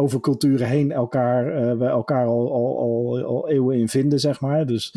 over 0.00 0.20
culturen 0.20 0.66
heen 0.66 0.92
elkaar, 0.92 1.46
uh, 1.46 1.88
elkaar 1.88 2.26
al, 2.26 2.52
al, 2.52 2.78
al, 2.78 3.24
al, 3.24 3.48
eeuwen 3.48 3.78
in 3.78 3.88
vinden, 3.88 4.20
zeg 4.20 4.40
maar. 4.40 4.66
Dus 4.66 4.94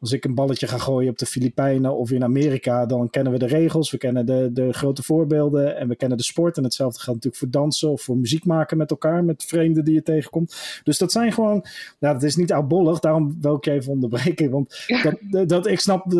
als 0.00 0.12
ik 0.12 0.24
een 0.24 0.34
balletje 0.34 0.66
ga 0.66 0.78
gooien 0.78 1.10
op 1.10 1.18
de 1.18 1.26
Filipijnen 1.26 1.96
of 1.96 2.10
in 2.10 2.24
Amerika, 2.24 2.86
dan 2.86 3.10
kennen 3.10 3.32
we 3.32 3.38
de 3.38 3.46
regels, 3.46 3.90
we 3.90 3.98
kennen 3.98 4.26
de, 4.26 4.50
de 4.52 4.72
grote 4.72 5.02
voorbeelden 5.02 5.76
en 5.76 5.88
we 5.88 5.96
kennen 5.96 6.18
de 6.18 6.24
sport. 6.24 6.56
En 6.56 6.64
hetzelfde 6.64 7.00
geldt 7.00 7.24
natuurlijk 7.24 7.42
voor 7.52 7.62
dansen 7.62 7.90
of 7.90 8.02
voor 8.02 8.16
muziek 8.16 8.44
maken 8.44 8.76
met 8.76 8.90
elkaar, 8.90 9.24
met 9.24 9.44
vreemden 9.44 9.84
die 9.84 9.94
je 9.94 10.02
tegenkomt. 10.02 10.80
Dus 10.84 10.98
dat 10.98 11.12
zijn 11.12 11.32
gewoon, 11.32 11.64
nou, 11.98 12.14
dat 12.14 12.22
is 12.22 12.36
niet 12.36 12.52
oudbollig, 12.52 12.98
daarom 12.98 13.36
wil 13.40 13.56
ik 13.56 13.64
je 13.64 13.70
even 13.70 13.92
onderbreken. 13.92 14.50
Want 14.50 14.86
dat, 15.30 15.48
dat, 15.48 15.66
ik 15.66 15.80
snap, 15.80 16.12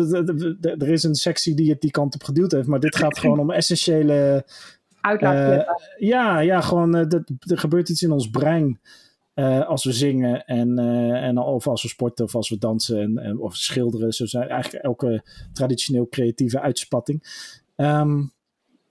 er 0.61 0.89
is 0.89 1.03
een 1.03 1.15
sectie 1.15 1.55
die 1.55 1.69
het 1.69 1.81
die 1.81 1.91
kant 1.91 2.15
op 2.15 2.23
geduwd 2.23 2.51
heeft, 2.51 2.67
maar 2.67 2.79
dit 2.79 2.95
gaat 2.95 3.19
gewoon 3.19 3.39
om 3.39 3.51
essentiële 3.51 4.45
uh, 5.01 5.61
ja, 5.97 6.39
ja, 6.39 6.61
gewoon 6.61 6.97
uh, 6.97 7.07
dat, 7.07 7.31
er 7.39 7.57
gebeurt 7.57 7.89
iets 7.89 8.01
in 8.01 8.11
ons 8.11 8.29
brein 8.29 8.79
uh, 9.35 9.67
als 9.67 9.83
we 9.83 9.91
zingen 9.91 10.45
en, 10.45 10.79
en 11.13 11.37
of 11.37 11.67
als 11.67 11.81
we 11.81 11.87
sporten 11.87 12.25
of 12.25 12.35
als 12.35 12.49
we 12.49 12.57
dansen 12.57 13.01
en, 13.01 13.17
en, 13.17 13.39
of 13.39 13.55
schilderen. 13.55 14.13
Zo 14.13 14.25
zijn 14.25 14.49
eigenlijk 14.49 14.83
elke 14.83 15.23
traditioneel 15.53 16.07
creatieve 16.09 16.59
uitspatting. 16.59 17.23
Um, 17.75 18.31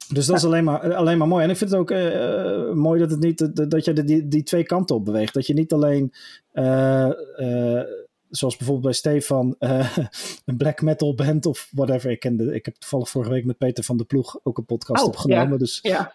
dus 0.08 0.26
dat 0.26 0.36
is 0.36 0.44
alleen 0.44 0.64
maar, 0.64 0.94
alleen 0.94 1.18
maar 1.18 1.28
mooi. 1.28 1.44
En 1.44 1.50
ik 1.50 1.56
vind 1.56 1.70
het 1.70 1.80
ook 1.80 1.90
mooi 2.74 3.00
dat, 3.00 3.10
het 3.10 3.20
niet, 3.20 3.70
dat 3.70 3.84
je 3.84 3.92
die, 3.92 4.28
die 4.28 4.42
twee 4.42 4.64
kanten 4.64 4.96
op 4.96 5.04
beweegt. 5.04 5.34
Dat 5.34 5.46
je 5.46 5.54
niet 5.54 5.72
alleen 5.72 6.12
zoals 8.30 8.56
bijvoorbeeld 8.56 8.86
bij 8.86 8.94
Stefan, 8.94 9.56
uh, 9.58 9.96
een 10.44 10.56
black 10.56 10.82
metal 10.82 11.14
band 11.14 11.46
of 11.46 11.68
whatever. 11.72 12.10
Ik, 12.10 12.20
kende, 12.20 12.54
ik 12.54 12.64
heb 12.64 12.74
toevallig 12.74 13.08
vorige 13.08 13.30
week 13.30 13.44
met 13.44 13.58
Peter 13.58 13.84
van 13.84 13.96
der 13.96 14.06
Ploeg 14.06 14.38
ook 14.42 14.58
een 14.58 14.64
podcast 14.64 15.02
oh, 15.02 15.08
opgenomen. 15.08 15.52
Ja. 15.52 15.56
Dus 15.56 15.78
ja. 15.82 16.14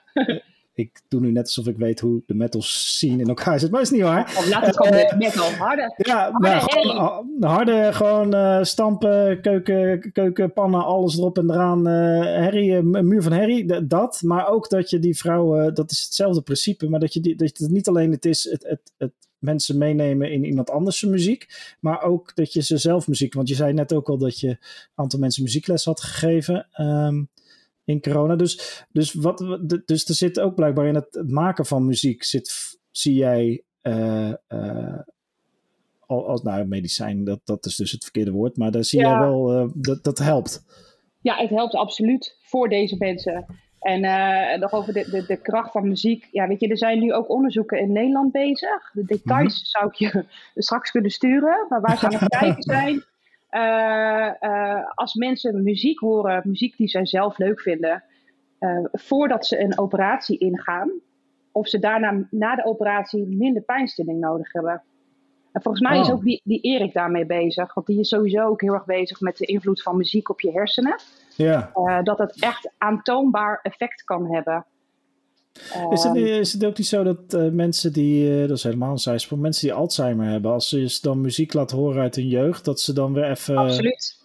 Ik 0.82 1.02
doe 1.08 1.22
nu 1.22 1.32
net 1.32 1.44
alsof 1.44 1.67
ik 1.67 1.78
weet 1.78 2.00
hoe 2.00 2.24
de 2.26 2.34
metal 2.34 2.62
scene 2.62 3.22
in 3.22 3.28
elkaar 3.28 3.60
zit, 3.60 3.72
maar 3.72 3.80
dat 3.80 3.91
is 3.91 3.98
niet 3.98 4.06
waar. 4.06 4.24
Of 4.24 4.50
laat 4.50 4.65
het 4.65 4.78
gewoon 4.78 4.94
uh, 4.94 5.17
metal, 5.17 5.50
harde. 5.50 5.94
Ja, 5.98 6.32
harde, 6.32 6.48
nou, 6.48 6.60
gewoon, 6.70 7.34
harde 7.39 7.89
gewoon 7.94 8.36
uh, 8.36 8.63
stampen, 8.63 9.41
keuken, 9.41 10.12
keukenpannen, 10.12 10.86
alles 10.86 11.17
erop 11.17 11.38
en 11.38 11.52
eraan. 11.52 11.88
Uh, 11.88 12.24
herrie, 12.24 12.82
muur 12.82 13.22
van 13.22 13.32
herrie, 13.32 13.88
dat. 13.88 14.22
Maar 14.24 14.48
ook 14.48 14.70
dat 14.70 14.89
je 14.89 15.00
die 15.00 15.17
vrouwen, 15.17 15.74
dat 15.74 15.91
is 15.91 16.00
hetzelfde 16.00 16.41
principe, 16.41 16.89
maar 16.89 17.00
dat 17.00 17.13
je 17.13 17.20
die, 17.20 17.36
dat 17.36 17.58
het 17.58 17.72
niet 17.72 17.88
alleen 17.88 18.12
het 18.12 18.26
is 18.26 18.44
het, 18.44 18.63
het, 18.63 18.94
het 18.98 19.13
mensen 19.41 19.78
meenemen 19.78 20.32
in 20.32 20.46
iemand 20.46 20.70
anders 20.70 21.04
muziek. 21.04 21.76
Maar 21.80 22.04
ook 22.04 22.36
dat 22.36 22.54
je 22.54 22.62
ze 22.62 22.78
zelf 22.78 23.08
muziek. 23.08 23.34
Want 23.34 23.48
je 23.48 23.56
zei 23.56 23.74
net 23.74 23.94
ook 23.94 24.10
al 24.10 24.17
dat 24.17 24.39
je 24.39 24.48
een 24.48 24.58
aantal 24.96 25.20
mensen 25.20 25.44
muziekles 25.44 25.86
had 25.86 26.02
gegeven. 26.02 26.67
Um, 26.82 27.30
in 27.91 28.01
corona. 28.01 28.36
Dus, 28.36 28.86
dus, 28.91 29.13
wat, 29.13 29.60
dus 29.86 30.08
er 30.08 30.15
zit 30.15 30.39
ook 30.39 30.56
blijkbaar 30.56 30.88
in 30.88 30.95
het, 30.95 31.23
maken 31.27 31.65
van 31.65 31.86
muziek. 31.86 32.23
Zit, 32.23 32.80
zie 32.91 33.15
jij. 33.15 33.63
Uh, 33.84 34.34
uh, 34.49 34.99
als, 36.06 36.41
nou, 36.41 36.65
medicijn, 36.65 37.23
dat, 37.23 37.39
dat 37.43 37.65
is 37.65 37.75
dus 37.75 37.91
het 37.91 38.04
verkeerde 38.04 38.32
woord. 38.32 38.58
Maar 38.58 38.71
daar 38.71 38.84
zie 38.84 38.99
ja. 38.99 39.10
jij 39.10 39.19
wel. 39.19 39.54
Uh, 39.54 39.69
dat, 39.73 40.04
dat 40.04 40.17
helpt. 40.17 40.65
Ja, 41.21 41.36
het 41.36 41.49
helpt 41.49 41.75
absoluut 41.75 42.38
voor 42.41 42.69
deze 42.69 42.95
mensen. 42.99 43.45
En 43.80 44.04
uh, 44.04 44.60
nog 44.60 44.71
over 44.71 44.93
de, 44.93 45.10
de, 45.10 45.25
de, 45.27 45.41
kracht 45.41 45.71
van 45.71 45.88
muziek. 45.88 46.27
Ja, 46.32 46.47
weet 46.47 46.60
je, 46.60 46.67
er 46.67 46.77
zijn 46.77 46.99
nu 46.99 47.13
ook 47.13 47.30
onderzoeken 47.30 47.80
in 47.80 47.91
Nederland 47.91 48.32
bezig. 48.32 48.91
De 48.91 49.04
details 49.04 49.54
mm 49.54 49.60
-hmm. 49.60 49.65
zou 49.65 49.88
ik 49.88 49.93
je 49.93 50.25
straks 50.62 50.91
kunnen 50.91 51.12
sturen. 51.12 51.65
Maar 51.69 51.82
waar 51.82 51.97
ze 51.97 52.06
aan 52.06 52.13
het 52.13 52.38
kijken 52.39 52.63
zijn. 52.63 53.04
Uh, 53.51 54.31
uh, 54.41 54.85
als 54.93 55.13
mensen 55.13 55.63
muziek 55.63 55.99
horen, 55.99 56.41
muziek 56.45 56.77
die 56.77 56.87
zij 56.87 57.05
zelf 57.05 57.37
leuk 57.37 57.61
vinden. 57.61 58.03
voordat 58.91 59.45
ze 59.45 59.59
een 59.59 59.79
operatie 59.79 60.37
ingaan. 60.37 60.91
Of 61.51 61.67
ze 61.67 61.79
daarna 61.79 62.27
na 62.29 62.55
de 62.55 62.65
operatie 62.65 63.25
minder 63.25 63.61
pijnstilling 63.61 64.19
nodig 64.19 64.53
hebben. 64.53 64.83
En 65.51 65.61
volgens 65.61 65.83
mij 65.83 65.97
oh. 65.97 66.03
is 66.03 66.11
ook 66.11 66.23
die, 66.23 66.41
die 66.43 66.61
Erik 66.61 66.93
daarmee 66.93 67.25
bezig. 67.25 67.73
Want 67.73 67.87
die 67.87 67.99
is 67.99 68.09
sowieso 68.09 68.47
ook 68.47 68.61
heel 68.61 68.73
erg 68.73 68.85
bezig 68.85 69.19
met 69.19 69.37
de 69.37 69.45
invloed 69.45 69.81
van 69.81 69.97
muziek 69.97 70.29
op 70.29 70.41
je 70.41 70.51
hersenen. 70.51 70.95
Ja. 71.35 71.71
Uh, 71.75 72.03
dat 72.03 72.17
het 72.17 72.41
echt 72.41 72.71
aantoonbaar 72.77 73.59
effect 73.63 74.03
kan 74.03 74.33
hebben. 74.33 74.65
Is 75.91 76.03
het, 76.03 76.15
Ehm, 76.15 76.25
is 76.25 76.53
het 76.53 76.65
ook 76.65 76.77
niet 76.77 76.87
zo 76.87 77.03
dat 77.03 77.33
eh, 77.33 77.49
mensen 77.49 77.93
die, 77.93 78.41
eh, 78.41 78.47
dat 78.47 78.57
is 78.57 78.63
helemaal 78.63 78.91
een 78.91 78.97
zijsprong, 78.97 79.41
mensen 79.41 79.67
die 79.67 79.73
Alzheimer 79.73 80.25
hebben, 80.25 80.51
als 80.51 80.69
ze 80.69 80.97
dan 81.01 81.21
muziek 81.21 81.53
laten 81.53 81.77
horen 81.77 82.01
uit 82.01 82.15
hun 82.15 82.27
jeugd, 82.27 82.65
dat 82.65 82.79
ze 82.79 82.93
dan 82.93 83.13
weer 83.13 83.29
even, 83.29 83.57
Absoluut. 83.57 84.17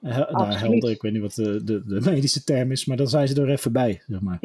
hel- 0.00 0.26
nou, 0.30 0.52
helder, 0.52 0.90
ik 0.90 1.02
weet 1.02 1.12
niet 1.12 1.22
wat 1.22 1.34
de, 1.34 1.64
de, 1.64 1.82
de 1.86 2.00
medische 2.10 2.44
term 2.44 2.70
is, 2.72 2.84
maar 2.84 2.96
dan 2.96 3.08
zijn 3.08 3.28
ze 3.28 3.42
er 3.42 3.50
even 3.50 3.72
bij, 3.72 4.02
zeg 4.06 4.20
maar. 4.20 4.38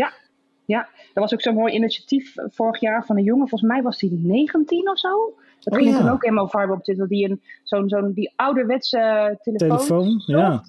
Er 1.14 1.22
was 1.22 1.34
ook 1.34 1.42
zo'n 1.42 1.54
mooi 1.54 1.74
initiatief 1.74 2.38
eh, 2.38 2.46
vorig 2.50 2.80
jaar 2.80 3.06
van 3.06 3.18
een 3.18 3.24
jongen, 3.24 3.48
volgens 3.48 3.72
mij 3.72 3.82
was 3.82 4.02
hij 4.02 4.10
19 4.14 4.90
of 4.90 5.00
zo. 5.00 5.34
Dat 5.60 5.74
Oh, 5.74 5.80
ging 5.80 5.92
ja. 5.96 6.02
toen 6.02 6.10
ook 6.10 6.24
helemaal 6.24 6.48
viral 6.48 6.76
op 6.76 6.84
Twitter, 6.84 7.08
dat 7.08 7.18
die 7.18 7.30
een, 7.30 7.42
zo'n, 7.64 7.90
zo'n, 7.90 8.12
die 8.14 8.34
ouderwetse 8.36 8.98
telefoon, 9.42 9.78
Telefoon, 9.78 10.24
ja. 10.26 10.64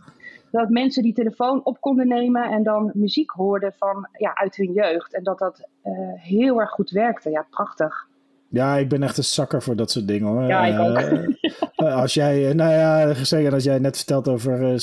Dat 0.50 0.68
mensen 0.68 1.02
die 1.02 1.12
telefoon 1.12 1.64
op 1.64 1.80
konden 1.80 2.08
nemen 2.08 2.50
en 2.50 2.62
dan 2.62 2.90
muziek 2.94 3.30
hoorden 3.30 3.72
van, 3.76 4.08
ja, 4.12 4.34
uit 4.34 4.56
hun 4.56 4.72
jeugd. 4.72 5.14
En 5.14 5.22
dat 5.22 5.38
dat 5.38 5.68
eh, 5.82 5.92
heel 6.14 6.60
erg 6.60 6.70
goed 6.70 6.90
werkte. 6.90 7.30
Ja, 7.30 7.46
prachtig. 7.50 8.08
Ja, 8.48 8.76
ik 8.76 8.88
ben 8.88 9.02
echt 9.02 9.16
een 9.16 9.24
zakker 9.24 9.62
voor 9.62 9.76
dat 9.76 9.90
soort 9.90 10.08
dingen 10.08 10.28
hoor. 10.28 10.42
Ja, 10.42 10.66
ik 10.66 10.78
ook. 10.78 10.96
Eh, 10.96 11.88
eh, 11.88 12.00
als 12.00 12.14
jij, 12.14 12.52
nou 12.52 12.72
ja, 12.72 13.14
zeker 13.14 13.52
als 13.52 13.64
jij 13.64 13.78
net 13.78 13.96
vertelt 13.96 14.28
over 14.28 14.80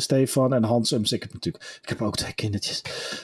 Stefan 0.00 0.54
en 0.54 0.64
Hans, 0.64 0.92
Ums, 0.92 1.12
ik 1.12 1.22
heb 1.22 1.32
natuurlijk, 1.32 1.78
ik 1.82 1.88
heb 1.88 2.02
ook 2.02 2.16
twee 2.16 2.34
kindertjes. 2.34 2.82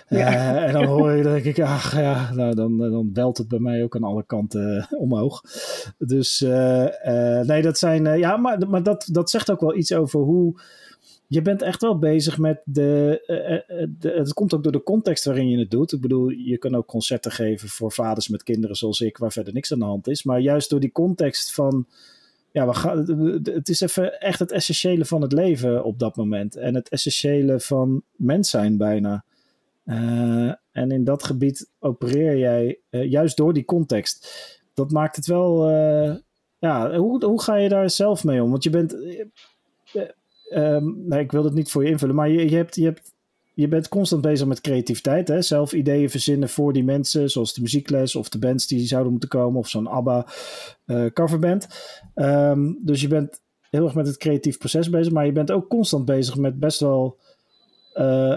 Ja. 0.08 0.64
en 0.64 0.72
dan 0.72 0.84
hoor 0.84 1.12
je, 1.12 1.22
dan 1.22 1.32
denk 1.32 1.44
ik, 1.44 1.60
ach 1.60 2.00
ja, 2.00 2.32
nou, 2.32 2.54
dan, 2.54 2.78
dan 2.78 3.10
welt 3.12 3.38
het 3.38 3.48
bij 3.48 3.58
mij 3.58 3.82
ook 3.82 3.96
aan 3.96 4.04
alle 4.04 4.24
kanten 4.26 4.86
omhoog. 4.90 5.40
Dus 5.98 6.40
nee, 7.42 7.62
dat 7.62 7.78
zijn, 7.78 8.18
ja, 8.18 8.36
maar, 8.36 8.68
maar 8.68 8.82
dat, 8.82 9.08
dat 9.12 9.30
zegt 9.30 9.50
ook 9.50 9.60
wel 9.60 9.76
iets 9.76 9.92
over 9.92 10.20
hoe, 10.20 10.60
je 11.30 11.42
bent 11.42 11.62
echt 11.62 11.80
wel 11.80 11.98
bezig 11.98 12.38
met 12.38 12.60
de, 12.64 13.22
eh, 13.26 13.82
eh, 13.82 13.88
de. 13.98 14.10
Het 14.10 14.32
komt 14.32 14.54
ook 14.54 14.62
door 14.62 14.72
de 14.72 14.82
context 14.82 15.24
waarin 15.24 15.48
je 15.48 15.58
het 15.58 15.70
doet. 15.70 15.92
Ik 15.92 16.00
bedoel, 16.00 16.28
je 16.28 16.58
kan 16.58 16.74
ook 16.74 16.86
concerten 16.86 17.32
geven 17.32 17.68
voor 17.68 17.92
vaders 17.92 18.28
met 18.28 18.42
kinderen 18.42 18.76
zoals 18.76 19.00
ik, 19.00 19.16
waar 19.16 19.32
verder 19.32 19.52
niks 19.52 19.72
aan 19.72 19.78
de 19.78 19.84
hand 19.84 20.08
is. 20.08 20.22
Maar 20.22 20.40
juist 20.40 20.70
door 20.70 20.80
die 20.80 20.92
context 20.92 21.54
van. 21.54 21.86
Ja, 22.52 22.66
we 22.66 22.74
gaan, 22.74 22.98
het 23.42 23.68
is 23.68 23.80
even 23.80 24.20
echt 24.20 24.38
het 24.38 24.50
essentiële 24.50 25.04
van 25.04 25.22
het 25.22 25.32
leven 25.32 25.84
op 25.84 25.98
dat 25.98 26.16
moment. 26.16 26.56
En 26.56 26.74
het 26.74 26.88
essentiële 26.88 27.60
van 27.60 28.02
mens 28.16 28.50
zijn 28.50 28.76
bijna. 28.76 29.24
Eh, 29.84 30.52
en 30.72 30.90
in 30.90 31.04
dat 31.04 31.24
gebied 31.24 31.70
opereer 31.78 32.38
jij 32.38 32.80
eh, 32.90 33.10
juist 33.10 33.36
door 33.36 33.52
die 33.52 33.64
context. 33.64 34.28
Dat 34.74 34.90
maakt 34.90 35.16
het 35.16 35.26
wel. 35.26 35.68
eh, 35.68 36.14
ja, 36.58 36.96
hoe, 36.96 37.24
hoe 37.24 37.42
ga 37.42 37.54
je 37.54 37.68
daar 37.68 37.90
zelf 37.90 38.24
mee 38.24 38.42
om? 38.42 38.50
Want 38.50 38.64
je 38.64 38.70
bent. 38.70 38.96
Eh, 40.50 40.76
eh, 40.76 40.82
nou, 40.82 41.22
ik 41.22 41.32
wil 41.32 41.44
het 41.44 41.54
niet 41.54 41.70
voor 41.70 41.84
je 41.84 41.90
invullen, 41.90 42.14
maar 42.14 42.28
je, 42.28 42.50
je, 42.50 42.56
hebt, 42.56 42.74
je, 43.54 43.68
bent 43.68 43.88
constant 43.88 44.22
bezig 44.22 44.46
met 44.46 44.60
creativiteit. 44.60 45.28
Hè? 45.28 45.42
Zelf 45.42 45.72
ideeën 45.72 46.10
verzinnen 46.10 46.48
voor 46.48 46.72
die 46.72 46.84
mensen, 46.84 47.30
zoals 47.30 47.54
de 47.54 47.60
muziekles 47.60 48.16
of 48.16 48.28
de 48.28 48.38
bands 48.38 48.66
die 48.66 48.86
zouden 48.86 49.10
moeten 49.10 49.28
komen, 49.28 49.58
of 49.58 49.68
zo'n 49.68 49.86
ABBA 49.86 50.26
eh, 50.86 51.06
coverband. 51.06 51.68
Ehm, 52.14 52.72
dus 52.78 53.00
je 53.00 53.08
bent 53.08 53.40
heel 53.70 53.84
erg 53.84 53.94
met 53.94 54.06
het 54.06 54.16
creatief 54.16 54.58
proces 54.58 54.90
bezig, 54.90 55.12
maar 55.12 55.26
je 55.26 55.32
bent 55.32 55.50
ook 55.50 55.68
constant 55.68 56.04
bezig 56.04 56.36
met 56.36 56.58
best 56.58 56.80
wel 56.80 57.18
eh, 57.92 58.34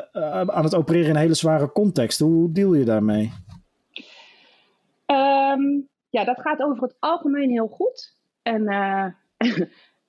aan 0.48 0.64
het 0.64 0.76
opereren 0.76 1.10
in 1.10 1.16
een 1.16 1.22
hele 1.22 1.34
zware 1.34 1.72
context. 1.72 2.20
Hoe 2.20 2.52
deal 2.52 2.74
je 2.74 2.86
daarmee? 2.86 3.32
Ehm, 5.06 5.62
ja, 6.10 6.24
dat 6.24 6.42
gaat 6.42 6.62
over 6.62 6.84
het 6.84 6.96
algemeen 7.00 7.50
heel 7.50 7.68
goed. 7.68 8.16
En, 8.42 8.68
eh, 8.68 9.06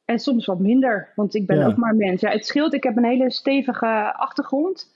en 0.05 0.19
soms 0.19 0.47
wat 0.47 0.59
minder, 0.59 1.09
want 1.15 1.35
ik 1.35 1.47
ben 1.47 1.59
Ja. 1.59 1.67
ook 1.67 1.77
maar 1.77 1.95
mens. 1.97 2.21
Ja, 2.21 2.31
het 2.31 2.47
scheelt, 2.47 2.75
ik 2.75 2.83
heb 2.83 2.97
een 2.97 3.05
hele 3.05 3.31
stevige 3.31 4.13
achtergrond. 4.17 4.93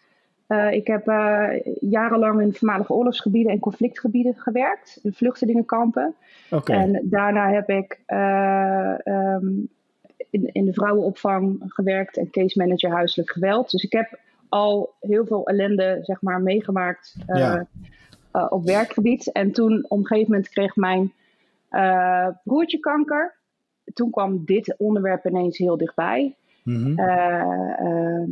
Eh, 0.47 0.73
ik 0.73 0.87
heb 0.87 1.09
eh, 1.09 1.49
jarenlang 1.81 2.41
in 2.41 2.55
voormalige 2.55 2.93
oorlogsgebieden 2.93 3.53
en 3.53 3.59
conflictgebieden 3.59 4.35
gewerkt, 4.37 4.99
in 5.03 5.13
vluchtelingenkampen. 5.13 6.15
Oké, 6.51 6.73
En 6.73 7.01
daarna 7.05 7.51
heb 7.51 7.69
ik 7.69 8.01
eh, 8.07 9.07
ehm, 9.07 9.47
in, 10.31 10.51
in 10.53 10.65
de 10.65 10.73
vrouwenopvang 10.73 11.63
gewerkt 11.67 12.17
en 12.17 12.31
case 12.31 12.59
manager 12.59 12.91
huiselijk 12.91 13.31
geweld. 13.31 13.71
Dus 13.71 13.83
ik 13.83 13.93
heb 13.93 14.19
al 14.49 14.95
heel 15.01 15.27
veel 15.27 15.47
ellende 15.47 15.99
zeg 16.03 16.23
maar, 16.23 16.41
meegemaakt 16.41 17.17
Ja. 17.27 17.67
op 18.49 18.65
werkgebied. 18.65 19.33
En 19.33 19.53
toen 19.53 19.85
op 19.89 19.99
een 19.99 20.07
gegeven 20.07 20.31
moment 20.33 20.49
kreeg 20.49 20.77
mijn 20.77 21.13
broertje 22.45 22.79
kanker. 22.79 23.35
Toen 23.95 24.11
kwam 24.11 24.45
dit 24.45 24.75
onderwerp 24.79 25.27
ineens 25.27 25.59
heel 25.59 25.77
dichtbij. 25.77 26.35
Mhm. 26.65 26.99
Eh, 26.99 27.81
eh, 27.81 28.29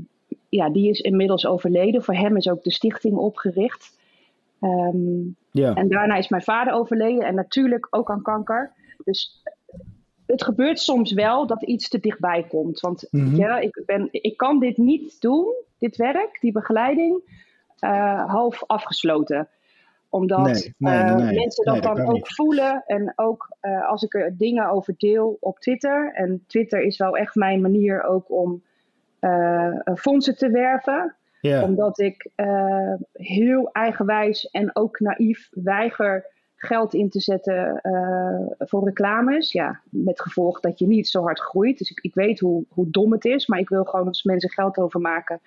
ja, 0.48 0.70
die 0.70 0.90
is 0.90 1.00
inmiddels 1.00 1.46
overleden. 1.46 2.02
Voor 2.02 2.14
hem 2.14 2.36
is 2.36 2.48
ook 2.48 2.62
de 2.62 2.72
stichting 2.72 3.16
opgericht. 3.16 3.94
Ehm, 4.60 5.20
ja. 5.50 5.74
en 5.74 5.88
daarna 5.88 6.16
is 6.16 6.28
mijn 6.28 6.42
vader 6.42 6.72
overleden 6.72 7.26
en 7.26 7.34
natuurlijk 7.34 7.86
ook 7.90 8.10
aan 8.10 8.22
kanker. 8.22 8.72
Dus 9.04 9.42
het 10.26 10.44
gebeurt 10.44 10.80
soms 10.80 11.12
wel 11.12 11.46
dat 11.46 11.62
iets 11.62 11.88
te 11.88 12.00
dichtbij 12.00 12.44
komt. 12.48 12.80
Want 12.80 13.06
Mhm. 13.10 13.36
je, 13.36 13.62
ik, 13.62 13.82
ben, 13.86 14.08
ik 14.10 14.36
kan 14.36 14.58
dit 14.58 14.76
niet 14.76 15.20
doen, 15.20 15.54
dit 15.78 15.96
werk, 15.96 16.38
die 16.40 16.52
begeleiding, 16.52 17.20
eh, 17.78 18.30
half 18.30 18.62
afgesloten. 18.66 19.48
Omdat 20.16 20.44
Nee, 20.44 20.74
nee, 20.78 20.94
eh, 20.94 21.14
nee, 21.14 21.34
mensen 21.34 21.64
dat 21.64 21.82
dan 21.82 22.00
ook 22.00 22.12
niet. 22.12 22.34
voelen. 22.34 22.82
En 22.86 23.12
ook 23.16 23.56
eh, 23.60 23.88
als 23.88 24.02
ik 24.02 24.14
er 24.14 24.36
dingen 24.36 24.70
over 24.70 24.94
deel 24.96 25.36
op 25.40 25.58
Twitter. 25.58 26.12
En 26.14 26.44
Twitter 26.46 26.80
is 26.82 26.96
wel 26.96 27.16
echt 27.16 27.34
mijn 27.34 27.60
manier 27.60 28.02
ook 28.02 28.30
om 28.30 28.62
eh, 29.18 29.72
fondsen 29.94 30.36
te 30.36 30.50
werven 30.50 31.16
omdat 31.62 31.98
ik 31.98 32.30
heel 33.12 33.72
eigenwijs 33.72 34.50
en 34.50 34.76
ook 34.76 35.00
naïef 35.00 35.48
weiger 35.50 36.26
geld 36.56 36.94
in 36.94 37.10
te 37.10 37.20
zetten 37.20 37.80
voor 38.58 38.84
reclames. 38.84 39.52
Ja, 39.52 39.80
met 39.90 40.20
gevolg 40.20 40.60
dat 40.60 40.78
je 40.78 40.86
niet 40.86 41.08
zo 41.08 41.22
hard 41.22 41.40
groeit. 41.40 41.78
Dus 41.78 41.90
ik, 41.90 41.98
ik 42.00 42.14
weet 42.14 42.40
hoe, 42.40 42.64
hoe 42.68 42.90
dom 42.90 43.12
het 43.12 43.24
is, 43.24 43.46
maar 43.46 43.58
ik 43.58 43.68
wil 43.68 43.84
gewoon 43.84 44.06
als 44.06 44.22
mensen 44.22 44.50
geld 44.50 44.78
overmaken. 44.78 45.40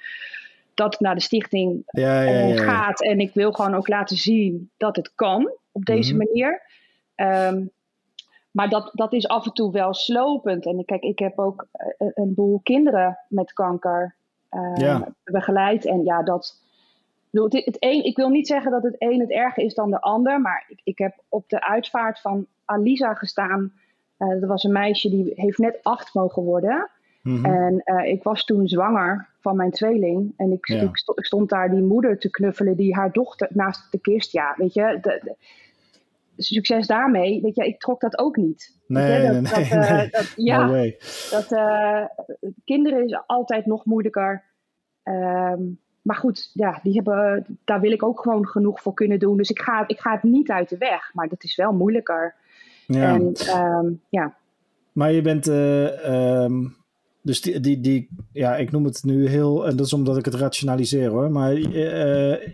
Dat 0.79 0.91
het 0.93 0.99
naar 1.01 1.15
de 1.15 1.21
stichting 1.21 1.81
Ja, 1.85 2.21
ja, 2.21 2.29
eh, 2.29 2.55
ja, 2.55 2.63
gaat. 2.63 3.01
En 3.03 3.19
ik 3.19 3.33
wil 3.33 3.51
gewoon 3.51 3.75
ook 3.75 3.87
laten 3.87 4.17
zien 4.17 4.71
dat 4.77 4.95
het 4.95 5.11
kan 5.15 5.51
op 5.71 5.85
deze 5.85 6.15
Mhm. 6.15 6.25
manier. 6.25 6.61
Ehm, 7.15 7.65
maar 8.51 8.69
dat, 8.69 8.89
dat 8.93 9.13
is 9.13 9.27
af 9.27 9.45
en 9.45 9.53
toe 9.53 9.71
wel 9.71 9.93
slopend. 9.93 10.65
En 10.65 10.85
kijk, 10.85 11.03
ik 11.03 11.19
heb 11.19 11.39
ook 11.39 11.67
eh, 11.71 11.87
een, 11.97 12.11
een 12.15 12.33
boel 12.33 12.59
kinderen 12.63 13.17
met 13.29 13.53
kanker 13.53 14.15
eh, 14.49 14.71
Ja. 14.75 15.13
begeleid. 15.23 15.85
En 15.85 16.03
ja, 16.03 16.23
dat. 16.23 16.61
bedoel, 17.29 17.49
Het, 17.49 17.65
het 17.65 17.77
een, 17.79 18.03
ik 18.03 18.15
wil 18.15 18.29
niet 18.29 18.47
zeggen 18.47 18.71
dat 18.71 18.83
het 18.83 18.95
een 18.97 19.19
het 19.19 19.31
erger 19.31 19.63
is 19.63 19.73
dan 19.73 19.91
de 19.91 20.01
ander. 20.01 20.41
Maar 20.41 20.65
ik, 20.67 20.81
ik 20.83 20.97
heb 20.97 21.13
op 21.29 21.49
de 21.49 21.67
uitvaart 21.67 22.19
van 22.19 22.45
Alisa 22.65 23.13
gestaan. 23.13 23.73
Eh, 24.17 24.29
dat 24.29 24.49
was 24.49 24.63
een 24.63 24.71
meisje 24.71 25.09
die 25.09 25.31
heeft 25.35 25.57
net 25.57 25.79
acht 25.83 26.13
mogen 26.13 26.43
worden. 26.43 26.89
Mhm. 27.21 27.45
En 27.45 27.81
eh, 27.83 28.11
ik 28.11 28.23
was 28.23 28.45
toen 28.45 28.67
zwanger 28.67 29.27
van 29.39 29.55
mijn 29.55 29.71
tweeling. 29.71 30.33
En 30.37 30.51
ik, 30.51 30.67
Ja. 30.67 30.81
ik 30.81 30.97
sto- 30.97 31.13
ik 31.15 31.25
stond 31.25 31.49
daar 31.49 31.69
die 31.69 31.81
moeder 31.81 32.17
te 32.19 32.29
knuffelen 32.29 32.75
die 32.75 32.95
haar 32.95 33.11
dochter 33.11 33.47
naast 33.53 33.91
de 33.91 33.99
kist. 33.99 34.31
Ja, 34.31 34.53
weet 34.57 34.73
je, 34.73 34.97
de, 35.01 35.19
de- 35.23 35.35
succes 36.41 36.87
daarmee. 36.87 37.41
Weet 37.41 37.55
je, 37.55 37.65
ik 37.65 37.79
trok 37.79 38.01
dat 38.01 38.19
ook 38.19 38.35
niet. 38.35 38.77
Nee, 38.87 39.27
nee, 39.27 39.41
dat, 39.41 39.55
nee, 39.55 39.63
eh, 39.69 39.91
nee. 39.91 40.09
dat- 40.09 40.33
ja, 40.51 40.65
No 40.65 40.89
dat, 41.31 41.51
eh, 41.51 42.03
kinderen 42.65 43.03
is 43.03 43.19
altijd 43.27 43.65
nog 43.65 43.85
moeilijker. 43.85 44.43
Ehm, 45.03 45.61
maar 46.01 46.15
goed, 46.15 46.51
ja, 46.53 46.79
die 46.83 46.93
hebben, 46.93 47.45
daar 47.65 47.79
wil 47.79 47.91
ik 47.91 48.03
ook 48.03 48.21
gewoon 48.21 48.47
genoeg 48.47 48.81
voor 48.81 48.93
kunnen 48.93 49.19
doen. 49.19 49.37
Dus 49.37 49.49
ik 49.49 49.59
ga, 49.61 49.83
ik 49.87 49.99
ga 49.99 50.11
het 50.13 50.23
niet 50.23 50.49
uit 50.51 50.69
de 50.69 50.77
weg. 50.77 51.09
Maar 51.13 51.27
dat 51.27 51.43
is 51.43 51.55
wel 51.55 51.71
moeilijker. 51.73 52.35
Ja. 52.87 53.13
En 53.13 53.33
ehm, 53.33 53.91
ja, 54.09 54.35
Maar 54.91 55.11
je 55.11 55.21
bent, 55.21 55.47
eh, 55.47 56.05
ehm, 56.43 56.65
dus 57.21 57.41
die, 57.41 57.59
die, 57.59 57.79
die, 57.81 58.09
ja, 58.31 58.55
ik 58.57 58.71
noem 58.71 58.85
het 58.85 59.03
nu 59.03 59.27
heel, 59.27 59.67
en 59.67 59.75
dat 59.75 59.85
is 59.85 59.93
omdat 59.93 60.17
ik 60.17 60.25
het 60.25 60.33
rationaliseer 60.33 61.09
hoor, 61.09 61.31
maar 61.31 61.53
eh, 61.53 62.47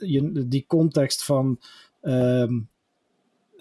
je, 0.00 0.44
die 0.46 0.64
context 0.66 1.24
van, 1.24 1.60
ehm, 2.00 2.58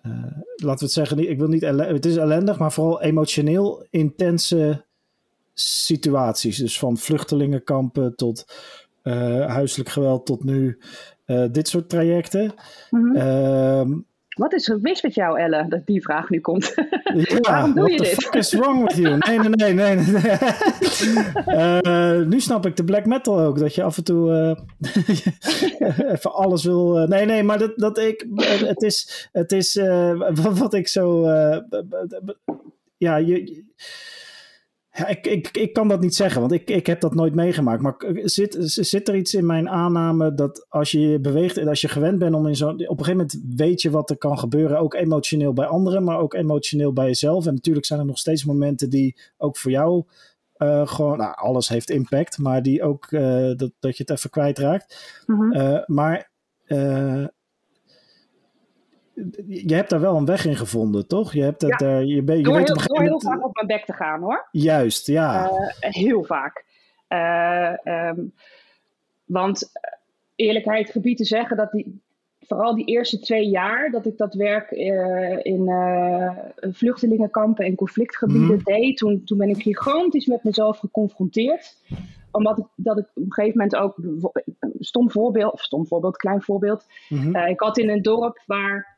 eh, 0.02 0.12
laten 0.56 0.80
we 0.80 0.86
het 0.86 0.92
zeggen, 0.92 1.30
ik 1.30 1.38
wil 1.38 1.48
niet, 1.48 1.62
het 1.62 2.06
is 2.06 2.16
ellendig, 2.16 2.60
maar 2.60 2.72
vooral 2.72 3.02
emotioneel 3.02 3.86
intense 3.90 4.86
situaties. 5.54 6.58
Dus 6.58 6.80
van 6.80 6.98
vluchtelingenkampen 6.98 8.16
tot 8.16 8.46
eh, 9.02 9.46
huiselijk 9.48 9.90
geweld 9.90 10.26
tot 10.26 10.44
nu 10.44 10.80
dit 11.52 11.68
soort 11.68 11.90
trajecten. 11.90 12.54
Ehm, 13.14 13.92
wat 14.36 14.54
is 14.54 14.70
er 14.70 14.80
mis 14.82 15.02
met 15.02 15.14
jou, 15.14 15.40
Elle, 15.40 15.66
dat 15.70 15.86
die 15.86 16.02
vraag 16.02 16.30
nu 16.30 16.40
komt? 16.40 16.74
Ja, 17.16 17.38
Waarom 17.40 17.74
doe 17.74 17.82
what 17.84 17.92
je 17.92 17.98
dit? 17.98 18.08
fuck 18.24 18.34
is 18.34 18.54
wrong 18.54 18.88
with 18.88 18.98
you? 18.98 19.18
Nee, 19.18 19.40
nee, 19.40 19.50
nee, 19.50 19.74
nee. 19.74 19.96
nee. 19.96 20.38
Eh, 21.46 22.22
nu 22.22 22.40
snap 22.40 22.66
ik 22.66 22.76
de 22.76 22.84
black 22.84 23.06
metal 23.06 23.40
ook, 23.40 23.60
dat 23.60 23.76
je 23.76 23.84
af 23.84 23.98
en 23.98 24.04
toe 24.04 24.32
eh, 24.32 26.12
even 26.14 26.34
alles 26.34 26.64
wil. 26.64 27.00
eh, 27.00 27.08
nee, 27.08 27.26
nee, 27.26 27.44
maar 27.44 27.58
dat, 27.60 27.72
dat 27.76 27.98
ik, 27.98 28.26
het 28.66 28.82
is, 28.82 29.30
het 29.32 29.52
is 29.52 29.76
wat, 30.34 30.58
wat 30.64 30.74
ik 30.74 30.88
zo, 30.88 31.28
ja, 32.98 33.16
je, 33.16 33.64
Ja, 34.98 35.08
ik, 35.08 35.28
ik, 35.28 35.58
ik 35.58 35.74
kan 35.74 35.88
dat 35.88 36.02
niet 36.02 36.16
zeggen, 36.16 36.42
want 36.42 36.52
ik, 36.52 36.70
ik 36.70 36.86
heb 36.86 37.00
dat 37.00 37.16
nooit 37.16 37.36
meegemaakt. 37.36 37.82
Maar 37.82 37.96
zit, 38.24 38.56
zit 38.60 39.08
er 39.08 39.16
iets 39.16 39.34
in 39.34 39.46
mijn 39.46 39.70
aanname 39.70 40.34
dat 40.34 40.66
als 40.70 40.92
je 40.92 41.00
je 41.00 41.20
beweegt 41.20 41.58
en 41.58 41.68
als 41.68 41.82
je 41.82 41.88
gewend 41.88 42.20
bent 42.20 42.36
om 42.36 42.48
in 42.48 42.56
zo'n. 42.56 42.74
Op 42.74 42.80
een 42.80 43.06
gegeven 43.06 43.12
moment 43.12 43.40
weet 43.56 43.82
je 43.82 43.90
wat 43.90 44.10
er 44.10 44.18
kan 44.18 44.40
gebeuren, 44.40 44.80
ook 44.80 44.94
emotioneel 44.94 45.54
bij 45.54 45.66
anderen, 45.66 46.04
maar 46.04 46.20
ook 46.20 46.34
emotioneel 46.34 46.94
bij 46.94 47.06
jezelf. 47.06 47.46
En 47.46 47.54
natuurlijk 47.54 47.86
zijn 47.86 48.00
er 48.00 48.06
nog 48.06 48.18
steeds 48.18 48.46
momenten 48.46 48.90
die 48.90 49.18
ook 49.38 49.58
voor 49.58 49.72
jou 49.72 50.04
uh, 50.58 50.88
gewoon. 50.88 51.18
Nou, 51.18 51.36
alles 51.36 51.70
heeft 51.70 51.90
impact, 51.90 52.38
maar 52.38 52.62
die 52.62 52.84
ook 52.84 53.12
uh, 53.12 53.22
dat, 53.56 53.72
dat 53.80 53.98
je 53.98 54.04
het 54.06 54.10
even 54.10 54.30
kwijtraakt. 54.30 55.24
Mm 55.26 55.40
-hmm. 55.40 55.56
uh, 55.56 55.80
maar 55.86 56.32
je 59.48 59.76
hebt 59.76 59.90
daar 59.90 60.00
wel 60.00 60.16
een 60.16 60.26
weg 60.26 60.46
in 60.46 60.56
gevonden, 60.56 61.08
toch? 61.08 61.34
Je 61.34 61.42
hebt 61.42 61.62
het, 61.62 61.80
ja. 61.80 62.00
uh, 62.00 62.08
je, 62.08 62.22
ben, 62.22 62.38
je 62.38 62.44
door 62.44 62.56
weet 62.56 62.68
heel, 62.68 63.10
door 63.10 63.22
vaak 63.22 63.46
op 63.46 63.56
mijn 63.56 63.68
bek 63.68 63.86
te 63.86 63.94
gaan, 63.94 64.22
hoor. 64.22 64.48
Juist, 64.52 65.08
ja. 65.08 65.50
Uh, 65.50 65.70
heel 65.80 66.24
vaak. 66.24 66.66
Uh, 67.10 67.74
um, 67.84 68.34
want 69.26 69.72
eerlijkheid 70.36 70.90
gebied 70.90 71.18
te 71.18 71.26
zeggen 71.26 71.58
dat 71.58 71.72
die, 71.72 72.02
vooral 72.40 72.76
die 72.76 72.86
eerste 72.86 73.20
twee 73.20 73.48
jaar 73.50 73.92
dat 73.92 74.06
ik 74.06 74.18
dat 74.18 74.34
werk 74.34 74.72
in 75.42 75.70
vluchtelingenkampen 76.72 77.66
en 77.66 77.76
conflictgebieden 77.76 78.58
mm. 78.58 78.64
deed, 78.64 78.98
toen, 78.98 79.24
toen 79.24 79.38
ben 79.38 79.50
ik 79.50 79.62
gigantisch 79.62 80.26
met 80.26 80.44
mezelf 80.44 80.78
geconfronteerd 80.78 81.76
omdat 82.36 82.58
ik, 82.58 82.66
dat 82.76 82.98
ik 82.98 83.06
op 83.14 83.24
een 83.24 83.34
gegeven 83.34 83.58
moment 83.58 83.76
ook, 83.76 83.96
stom 84.80 85.12
voorbeeld, 85.12 85.60
stom 85.60 85.88
voorbeeld, 85.88 86.18
klein 86.18 86.42
voorbeeld. 86.42 86.86
Mm 87.10 87.20
-hmm. 87.20 87.36
uh, 87.36 87.48
ik 87.48 87.60
had 87.60 87.78
in 87.78 87.90
een 87.90 88.02
dorp 88.02 88.44
waar 88.46 88.95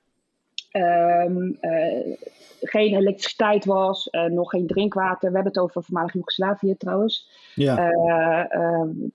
um, 0.71 1.58
uh, 1.62 2.15
geen 2.62 2.95
elektriciteit 2.95 3.65
was, 3.65 4.08
uh, 4.12 4.23
nog 4.23 4.49
geen 4.49 4.67
drinkwater. 4.67 5.30
We 5.30 5.36
hebben 5.36 5.53
het 5.53 5.62
over 5.62 5.84
voormalig 5.84 6.13
Joegoslavië 6.13 6.75
trouwens. 6.77 7.30
Ja. 7.56 7.91
Um, 8.51 9.13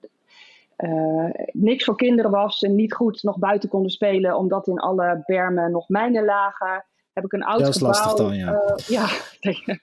niks 1.52 1.84
voor 1.84 1.96
kinderen 1.96 2.30
was 2.30 2.62
en 2.62 2.74
niet 2.74 2.94
goed 2.94 3.22
nog 3.22 3.38
buiten 3.38 3.68
konden 3.68 3.90
spelen, 3.90 4.36
omdat 4.36 4.66
in 4.66 4.78
alle 4.78 5.22
bermen 5.26 5.70
nog 5.70 5.88
mijnen 5.88 6.24
lagen. 6.24 6.84
Heb 7.12 7.24
ik 7.24 7.32
een 7.32 7.44
oud 7.44 7.58
dat 7.58 7.68
is 7.68 7.76
gebouw. 7.76 7.90
lastig 7.90 8.26
dan, 8.26 8.36
ja. 8.36 8.76
ja, 8.86 9.08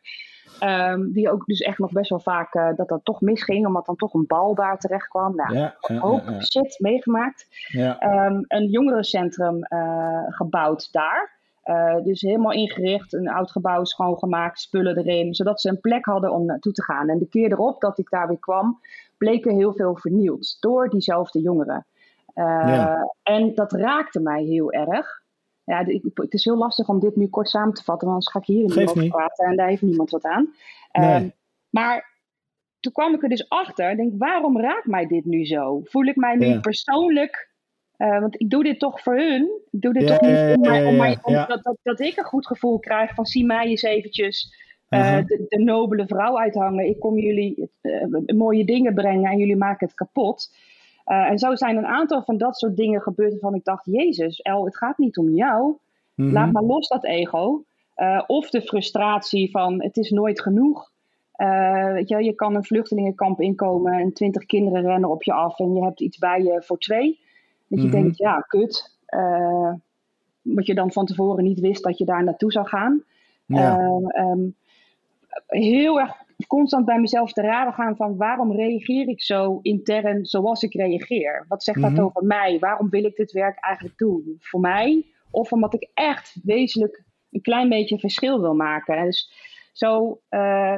Um, 0.63 1.11
die 1.13 1.31
ook 1.31 1.45
dus 1.45 1.59
echt 1.59 1.77
nog 1.77 1.91
best 1.91 2.09
wel 2.09 2.19
vaak 2.19 2.55
uh, 2.55 2.69
dat 2.75 2.87
dat 2.87 2.99
toch 3.03 3.21
misging, 3.21 3.65
omdat 3.65 3.85
dan 3.85 3.95
toch 3.95 4.13
een 4.13 4.25
bal 4.27 4.55
daar 4.55 4.77
terecht 4.77 5.07
kwam. 5.07 5.35
Nou, 5.35 5.55
ja, 5.55 5.75
hoop 5.79 6.23
ja, 6.25 6.31
ja. 6.31 6.41
shit 6.41 6.75
meegemaakt. 6.79 7.47
Ja. 7.67 8.25
Um, 8.25 8.45
een 8.47 8.69
jongerencentrum 8.69 9.57
uh, 9.69 10.23
gebouwd 10.27 10.91
daar. 10.91 11.38
Uh, 11.69 12.03
dus 12.03 12.21
helemaal 12.21 12.51
ingericht, 12.51 13.13
een 13.13 13.29
oud 13.29 13.51
gebouw 13.51 13.83
schoongemaakt, 13.83 14.59
spullen 14.59 14.97
erin, 14.97 15.33
zodat 15.33 15.61
ze 15.61 15.69
een 15.69 15.79
plek 15.79 16.05
hadden 16.05 16.31
om 16.31 16.45
naartoe 16.45 16.71
te 16.71 16.83
gaan. 16.83 17.09
En 17.09 17.17
de 17.17 17.27
keer 17.27 17.51
erop 17.51 17.81
dat 17.81 17.99
ik 17.99 18.09
daar 18.09 18.27
weer 18.27 18.39
kwam, 18.39 18.79
bleek 19.17 19.45
er 19.45 19.51
heel 19.51 19.73
veel 19.73 19.95
vernield 19.95 20.57
door 20.59 20.89
diezelfde 20.89 21.41
jongeren. 21.41 21.85
Ja. 22.33 23.13
En 23.23 23.53
dat 23.55 23.71
raakte 23.71 24.19
mij 24.19 24.43
heel 24.43 24.71
erg. 24.71 25.21
Ja, 25.63 25.83
het 26.13 26.33
is 26.33 26.45
heel 26.45 26.57
lastig 26.57 26.87
om 26.89 26.99
dit 26.99 27.15
nu 27.15 27.27
kort 27.27 27.49
samen 27.49 27.73
te 27.73 27.83
vatten, 27.83 28.07
want 28.07 28.25
anders 28.25 28.31
ga 28.31 28.39
ik 28.39 28.45
hier 28.45 28.81
niet 28.81 28.89
over 28.89 29.07
praten 29.07 29.45
en 29.45 29.55
daar 29.55 29.67
heeft 29.67 29.81
niemand 29.81 30.09
wat 30.09 30.23
aan. 30.23 30.53
Nee. 30.91 31.15
Um, 31.15 31.31
maar 31.69 32.17
toen 32.79 32.91
kwam 32.91 33.13
ik 33.13 33.23
er 33.23 33.29
dus 33.29 33.49
achter, 33.49 33.95
denk 33.95 34.13
waarom 34.17 34.59
raakt 34.61 34.85
mij 34.85 35.07
dit 35.07 35.25
nu 35.25 35.45
zo? 35.45 35.81
Voel 35.83 36.05
ik 36.05 36.15
mij 36.15 36.35
nu 36.35 36.45
Ja. 36.45 36.59
persoonlijk, 36.59 37.48
uh, 37.99 38.19
want 38.19 38.41
ik 38.41 38.49
doe 38.49 38.63
dit 38.63 38.79
toch 38.79 39.01
voor 39.01 39.15
hun. 39.15 39.61
Ik 39.71 39.81
doe 39.81 39.93
dit 39.93 40.07
toch 40.07 40.21
niet 40.21 40.55
om, 40.55 40.61
mij, 40.61 40.85
om, 40.85 40.95
mij, 40.95 41.17
om 41.21 41.33
dat, 41.33 41.63
dat, 41.63 41.77
dat 41.83 41.99
ik 41.99 42.17
een 42.17 42.23
goed 42.23 42.47
gevoel 42.47 42.79
krijg 42.79 43.13
van 43.13 43.25
zie 43.25 43.45
mij 43.45 43.65
eens 43.65 43.81
eventjes 43.81 44.57
uh, 44.89 45.13
Mhm. 45.13 45.25
de, 45.25 45.45
de 45.47 45.63
nobele 45.63 46.07
vrouw 46.07 46.39
uithangen. 46.39 46.87
Ik 46.87 46.99
kom 46.99 47.17
jullie 47.17 47.69
uh, 47.81 48.35
mooie 48.35 48.65
dingen 48.65 48.93
brengen 48.93 49.31
en 49.31 49.37
jullie 49.37 49.55
maken 49.55 49.87
het 49.87 49.95
kapot. 49.95 50.55
En 51.05 51.39
zo 51.39 51.55
zijn 51.55 51.77
een 51.77 51.85
aantal 51.85 52.23
van 52.23 52.37
dat 52.37 52.57
soort 52.57 52.77
dingen 52.77 53.01
gebeurd 53.01 53.31
waarvan 53.31 53.55
ik 53.55 53.63
dacht, 53.63 53.85
Jezus, 53.85 54.39
El, 54.39 54.65
het 54.65 54.77
gaat 54.77 54.97
niet 54.97 55.17
om 55.17 55.29
jou. 55.29 55.77
Mhm. 56.15 56.31
Laat 56.31 56.51
maar 56.51 56.63
los 56.63 56.87
dat 56.87 57.05
ego. 57.05 57.63
Of 58.27 58.49
de 58.49 58.61
frustratie 58.61 59.51
van 59.51 59.83
het 59.83 59.97
is 59.97 60.09
nooit 60.09 60.41
genoeg. 60.41 60.91
Uh, 61.37 61.91
weet 61.91 62.09
je, 62.09 62.23
je 62.23 62.33
kan 62.33 62.55
een 62.55 62.63
vluchtelingenkamp 62.63 63.41
inkomen 63.41 63.93
en 63.93 64.13
twintig 64.13 64.45
kinderen 64.45 64.81
rennen 64.81 65.09
op 65.09 65.23
je 65.23 65.33
af 65.33 65.59
en 65.59 65.73
je 65.73 65.83
hebt 65.83 66.01
iets 66.01 66.17
bij 66.17 66.43
je 66.43 66.61
voor 66.61 66.77
twee. 66.77 67.19
Dat 67.69 67.81
je 67.81 67.87
Mhm. 67.87 67.95
denkt, 67.95 68.17
ja, 68.17 68.39
kut. 68.47 68.97
Uh, 69.15 69.73
wat 70.41 70.65
je 70.65 70.73
dan 70.75 70.91
van 70.91 71.05
tevoren 71.05 71.43
niet 71.43 71.59
wist 71.59 71.83
dat 71.83 71.97
je 71.97 72.05
daar 72.05 72.23
naartoe 72.23 72.51
zou 72.51 72.67
gaan. 72.67 73.03
Ja. 73.45 73.77
Um, 74.17 74.55
heel 75.47 75.99
erg 75.99 76.15
constant 76.47 76.85
bij 76.85 76.99
mezelf 76.99 77.33
te 77.33 77.41
raden 77.41 77.73
gaan 77.73 77.95
van 77.95 78.17
waarom 78.17 78.51
reageer 78.51 79.07
ik 79.07 79.21
zo 79.21 79.59
intern 79.61 80.25
zoals 80.25 80.63
ik 80.63 80.73
reageer? 80.73 81.45
Wat 81.47 81.63
zegt 81.63 81.79
Mhm. 81.79 81.95
dat 81.95 82.05
over 82.05 82.23
mij? 82.25 82.59
Waarom 82.59 82.89
wil 82.89 83.03
ik 83.05 83.15
dit 83.15 83.31
werk 83.31 83.57
eigenlijk 83.59 83.97
doen? 83.97 84.35
Voor 84.39 84.59
mij 84.59 85.05
of 85.31 85.51
omdat 85.51 85.73
ik 85.73 85.89
echt 85.93 86.35
wezenlijk 86.43 87.03
een 87.31 87.41
klein 87.41 87.69
beetje 87.69 87.99
verschil 87.99 88.41
wil 88.41 88.53
maken. 88.55 88.97
En 88.97 89.05
dus 89.05 89.31
zo, 89.73 90.19
uh, 90.29 90.77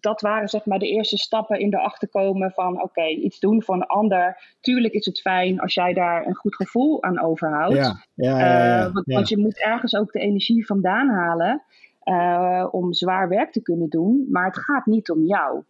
dat 0.00 0.20
waren 0.20 0.48
zeg 0.48 0.64
maar 0.64 0.78
de 0.78 0.88
eerste 0.88 1.16
stappen 1.16 1.60
in 1.60 1.74
erachter 1.74 2.08
komen 2.08 2.50
van 2.50 2.72
oké, 2.72 2.82
okay, 2.82 3.10
iets 3.10 3.38
doen 3.38 3.62
voor 3.62 3.74
een 3.74 3.86
ander. 3.86 4.56
Tuurlijk 4.60 4.94
is 4.94 5.06
het 5.06 5.20
fijn 5.20 5.60
als 5.60 5.74
jij 5.74 5.92
daar 5.92 6.26
een 6.26 6.34
goed 6.34 6.54
gevoel 6.54 7.02
aan 7.02 7.20
overhoudt. 7.20 7.74
Ja, 7.74 8.04
ja, 8.14 8.38
ja, 8.38 8.86
uh, 8.86 8.92
want, 8.92 9.06
want, 9.06 9.28
je 9.28 9.38
moet 9.38 9.60
ergens 9.60 9.94
ook 9.94 10.12
de 10.12 10.20
energie 10.20 10.66
vandaan 10.66 11.08
halen 11.08 11.62
uh, 12.04 12.68
om 12.70 12.92
zwaar 12.92 13.28
werk 13.28 13.52
te 13.52 13.62
kunnen 13.62 13.88
doen. 13.88 14.26
Maar 14.30 14.44
het 14.44 14.58
gaat 14.58 14.86
niet 14.86 15.10
om 15.10 15.24
jou. 15.24 15.62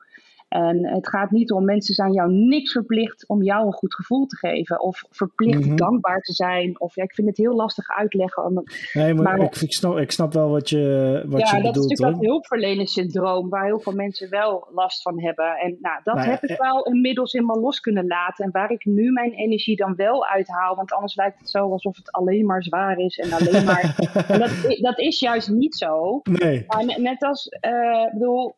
En 0.48 0.86
het 0.86 1.08
gaat 1.08 1.30
niet 1.30 1.52
om 1.52 1.64
mensen 1.64 1.94
zijn 1.94 2.12
jou 2.12 2.32
niks 2.32 2.72
verplicht 2.72 3.28
om 3.28 3.42
jou 3.42 3.66
een 3.66 3.72
goed 3.72 3.94
gevoel 3.94 4.26
te 4.26 4.36
geven. 4.36 4.80
Of 4.80 5.02
verplicht 5.10 5.66
Mhm. 5.66 5.76
dankbaar 5.76 6.20
te 6.20 6.32
zijn. 6.32 6.80
Of 6.80 6.94
ja, 6.94 7.02
ik 7.02 7.14
vind 7.14 7.28
het 7.28 7.36
heel 7.36 7.54
lastig 7.54 7.88
uitleggen. 7.88 8.44
Om, 8.44 8.62
Nee, 8.92 9.14
maar, 9.14 9.22
maar- 9.22 9.46
ik, 9.46 9.56
ik, 9.56 9.72
snap, 9.72 9.96
ik 9.98 10.10
snap 10.10 10.32
wel 10.32 10.50
wat 10.50 10.68
je, 10.68 11.22
wat 11.26 11.40
ja, 11.40 11.56
je 11.56 11.62
dat 11.62 11.76
is 11.76 11.80
bedoelt. 11.80 11.88
natuurlijk 11.88 12.00
hoor. 12.00 12.10
dat 12.12 12.24
hulpverlenerssyndroom. 12.30 13.48
Waar 13.48 13.64
heel 13.64 13.80
veel 13.80 13.92
mensen 13.92 14.30
wel 14.30 14.68
last 14.74 15.02
van 15.02 15.20
hebben. 15.22 15.56
En 15.56 15.76
nou, 15.80 16.00
dat 16.04 16.14
Nou 16.14 16.26
ja, 16.26 16.32
heb 16.34 16.42
ik 16.42 16.50
eh- 16.50 16.58
wel 16.70 16.82
inmiddels 16.84 17.32
helemaal 17.32 17.60
los 17.60 17.80
kunnen 17.80 18.06
laten. 18.06 18.44
En 18.44 18.50
waar 18.50 18.70
ik 18.70 18.84
nu 18.84 19.10
mijn 19.12 19.32
energie 19.32 19.76
dan 19.76 19.94
wel 19.94 20.26
uithaal. 20.26 20.74
Want 20.76 20.92
anders 20.92 21.16
lijkt 21.16 21.38
het 21.38 21.50
zo 21.50 21.70
alsof 21.70 21.96
het 21.96 22.12
alleen 22.12 22.46
maar 22.46 22.62
zwaar 22.62 22.98
is. 22.98 23.18
En 23.18 23.32
alleen 23.32 23.64
maar... 23.64 23.96
en 24.28 24.38
dat, 24.38 24.76
dat 24.80 24.98
is 24.98 25.18
juist 25.20 25.50
niet 25.50 25.74
zo. 25.76 26.20
Nee. 26.22 26.64
Maar 26.66 26.84
net, 26.84 26.98
net 26.98 27.22
als, 27.22 27.48
eh, 27.48 28.02
ik 28.06 28.12
bedoel, 28.12 28.54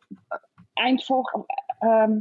eind, 0.73 1.03
ehm, 1.81 2.11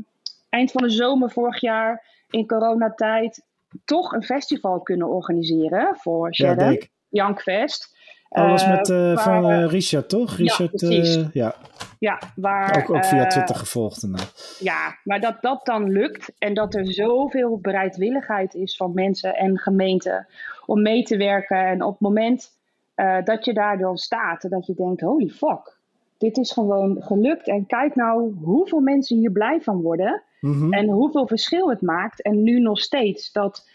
eind 0.48 0.70
van 0.70 0.82
de 0.82 0.90
zomer 0.90 1.30
vorig 1.30 1.60
jaar 1.60 2.04
in 2.30 2.46
coronatijd 2.46 3.42
toch 3.84 4.12
een 4.12 4.22
festival 4.24 4.80
kunnen 4.80 5.08
organiseren 5.08 5.96
voor 5.96 6.26
Ja, 6.30 6.32
Sharon, 6.32 6.68
Dick. 6.68 6.90
Jankfest. 7.08 7.98
Dat 8.28 8.46
was 8.46 8.62
Eh, 8.62 8.70
met 8.70 8.90
eh, 8.90 8.96
waar, 8.96 9.18
van 9.24 9.50
eh, 9.50 9.62
eh, 9.62 9.70
Richard, 9.70 10.08
toch? 10.08 10.36
Richard, 10.36 10.70
precies. 10.70 11.16
eh, 11.16 11.26
ja, 11.32 11.54
ja, 11.98 12.18
waar, 12.36 12.76
ook, 12.82 12.90
ook 12.96 13.04
via 13.04 13.22
eh, 13.22 13.28
Twitter 13.28 13.54
gevolgd. 13.56 14.12
Dat. 14.12 14.56
Ja, 14.60 14.98
maar 15.04 15.20
dat 15.20 15.36
dat 15.40 15.64
dan 15.66 15.90
lukt 15.90 16.32
en 16.38 16.54
dat 16.54 16.74
er 16.74 16.92
zoveel 16.92 17.58
bereidwilligheid 17.58 18.54
is 18.54 18.76
van 18.76 18.94
mensen 18.94 19.34
en 19.36 19.58
gemeenten 19.58 20.26
om 20.66 20.82
mee 20.82 21.02
te 21.02 21.16
werken. 21.16 21.66
En 21.66 21.82
op 21.82 21.92
het 21.92 22.00
moment 22.00 22.48
uh, 22.96 23.22
dat 23.24 23.44
je 23.44 23.52
daar 23.54 23.78
dan 23.78 23.96
staat 23.96 24.44
en 24.44 24.50
dat 24.50 24.66
je 24.66 24.74
denkt, 24.74 25.00
holy 25.00 25.28
fuck, 25.28 25.78
dit 26.20 26.36
is 26.36 26.52
gewoon 26.52 26.96
gelukt. 27.02 27.48
En 27.48 27.66
kijk 27.66 27.94
nou 27.94 28.34
hoeveel 28.42 28.80
mensen 28.80 29.16
hier 29.18 29.32
blij 29.32 29.60
van 29.60 29.80
worden 29.82 30.22
Mhm. 30.40 30.72
en 30.72 30.88
hoeveel 30.88 31.26
verschil 31.26 31.70
het 31.70 31.80
maakt. 31.80 32.22
En 32.22 32.42
nu 32.42 32.60
nog 32.60 32.80
steeds 32.80 33.32
dat 33.32 33.68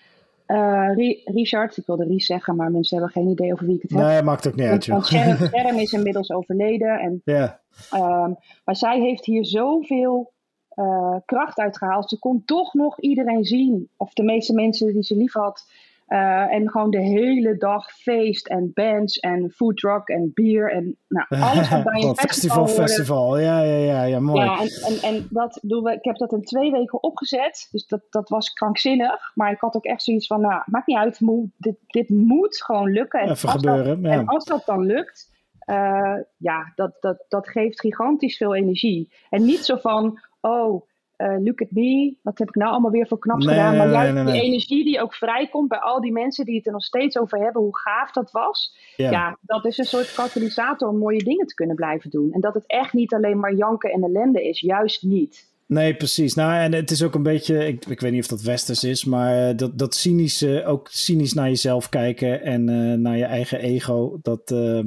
uh, 0.48 0.90
Richard, 1.24 1.78
ik 1.78 1.86
wilde 1.86 2.06
Ries 2.06 2.26
zeggen, 2.26 2.56
maar 2.56 2.72
mensen 2.72 2.98
hebben 2.98 3.14
geen 3.22 3.32
idee 3.32 3.52
over 3.54 3.66
wie 3.66 3.76
ik 3.76 3.82
het 3.82 3.92
heb. 3.92 4.00
Nee, 4.00 4.22
maakt 4.22 4.48
ook 4.48 4.56
niet 4.56 4.66
uit, 4.66 4.88
Want 4.88 5.06
Sharon 5.08 5.80
is 5.80 5.94
inmiddels 5.94 6.32
overleden. 6.32 7.00
En 7.00 7.22
Ja, 7.26 7.60
Um, 7.94 8.36
maar 8.66 8.76
zij 8.76 9.00
heeft 9.00 9.26
hier 9.26 9.46
zoveel 9.46 10.32
uh, 10.76 11.16
kracht 11.26 11.60
uitgehaald. 11.60 12.10
Ze 12.10 12.20
kon 12.20 12.44
toch 12.46 12.74
nog 12.74 13.00
iedereen 13.00 13.44
zien. 13.44 13.90
Of 13.98 14.14
de 14.14 14.24
meeste 14.24 14.54
mensen 14.54 14.94
die 14.94 15.04
ze 15.04 15.16
lief 15.16 15.34
had. 15.34 15.70
Uh, 16.08 16.54
en 16.54 16.70
gewoon 16.70 16.90
de 16.90 17.02
hele 17.02 17.58
dag 17.58 17.92
feest 17.92 18.48
en 18.48 18.72
bands 18.74 19.18
en 19.18 19.52
food 19.52 19.78
truck 19.78 20.08
en 20.08 20.32
bier. 20.34 20.72
En 20.72 20.98
nou, 21.08 21.26
alles 21.30 21.70
wat 21.70 21.84
bij 21.84 22.02
een 22.02 22.16
festival, 22.16 22.68
festival, 22.68 22.88
festival. 22.88 23.40
Ja, 23.40 23.62
ja, 23.62 23.78
ja, 23.78 24.04
ja, 24.04 24.20
mooi. 24.20 24.46
Ja, 24.46 24.60
en, 24.60 24.68
en, 24.68 25.02
en 25.02 25.28
dat 25.30 25.60
doen 25.62 25.84
we. 25.84 25.94
Ik 25.94 26.04
heb 26.04 26.18
dat 26.18 26.32
in 26.32 26.42
twee 26.42 26.72
weken 26.72 27.04
opgezet. 27.04 27.68
Dus 27.72 27.88
dat, 27.88 28.02
dat 28.10 28.30
was 28.30 28.54
krankzinnig. 28.54 29.32
Maar 29.34 29.52
ik 29.52 29.60
had 29.60 29.76
ook 29.76 29.86
echt 29.86 30.04
zoiets 30.04 30.28
van, 30.28 30.42
nou, 30.42 30.62
maakt 30.66 30.88
niet 30.88 30.98
uit. 30.98 31.20
Moet, 31.20 31.50
dit, 31.58 31.78
dit 31.88 32.10
moet 32.10 32.64
gewoon 32.64 32.92
lukken. 32.92 33.20
En 33.20 33.30
Even 33.30 33.50
als 33.50 33.62
gebeuren, 33.62 34.02
Dat, 34.02 34.12
ja. 34.12 34.20
En 34.20 34.26
als 34.26 34.46
dat 34.46 34.66
dan 34.66 34.86
lukt, 34.86 35.32
uh, 35.70 36.18
ja, 36.38 36.72
dat, 36.76 36.98
dat, 37.00 37.26
dat 37.28 37.50
geeft 37.50 37.80
gigantisch 37.80 38.38
veel 38.38 38.56
energie. 38.56 39.14
En 39.30 39.46
niet 39.46 39.66
zo 39.66 39.76
van, 39.76 40.20
oh, 40.42 40.88
uh, 41.18 41.36
look 41.40 41.62
at 41.62 41.72
me, 41.72 42.16
wat 42.22 42.38
heb 42.40 42.48
ik 42.48 42.56
nou 42.56 42.72
allemaal 42.72 42.92
weer 42.92 43.08
voor 43.08 43.20
knap 43.20 43.42
gedaan. 43.42 43.78
Maar 43.78 43.92
juist 43.92 44.14
nee, 44.14 44.26
die 44.26 44.42
energie 44.42 44.84
die 44.84 45.02
ook 45.02 45.14
vrijkomt 45.14 45.68
bij 45.68 45.80
al 45.80 46.02
die 46.02 46.12
mensen 46.12 46.46
die 46.46 46.56
het 46.56 46.66
er 46.66 46.72
nog 46.72 46.84
steeds 46.84 47.18
over 47.18 47.40
hebben, 47.40 47.62
hoe 47.62 47.78
gaaf 47.78 48.12
dat 48.12 48.32
was. 48.32 48.76
Ja. 48.96 49.38
dat 49.42 49.66
is 49.66 49.78
een 49.78 49.86
soort 49.86 50.14
katalysator 50.14 50.90
om 50.90 50.98
mooie 50.98 51.24
dingen 51.24 51.48
te 51.48 51.54
kunnen 51.54 51.76
blijven 51.76 52.10
doen. 52.10 52.32
En 52.32 52.42
dat 52.42 52.54
het 52.54 52.68
echt 52.68 52.94
niet 52.94 53.14
alleen 53.14 53.40
maar 53.40 53.54
janken 53.54 53.92
en 53.92 54.04
ellende 54.04 54.48
is, 54.48 54.60
juist 54.60 55.04
niet. 55.04 55.54
Nee, 55.68 55.96
precies. 55.96 56.34
Nou, 56.34 56.54
en 56.64 56.74
het 56.74 56.92
is 56.92 57.04
ook 57.04 57.16
een 57.16 57.24
beetje, 57.24 57.68
ik, 57.68 57.86
ik 57.86 58.00
weet 58.00 58.12
niet 58.12 58.22
of 58.22 58.28
dat 58.28 58.42
westers 58.42 58.84
is, 58.84 59.06
maar 59.06 59.50
eh, 59.50 59.58
dat, 59.58 59.78
dat 59.78 59.96
cynische, 59.96 60.64
ook 60.66 60.88
cynisch 60.92 61.34
naar 61.34 61.48
jezelf 61.48 61.90
kijken 61.90 62.42
en 62.42 62.70
uh, 62.70 62.94
naar 62.94 63.18
je 63.18 63.26
eigen 63.26 63.60
ego, 63.60 64.20
dat, 64.22 64.52
uh, 64.52 64.80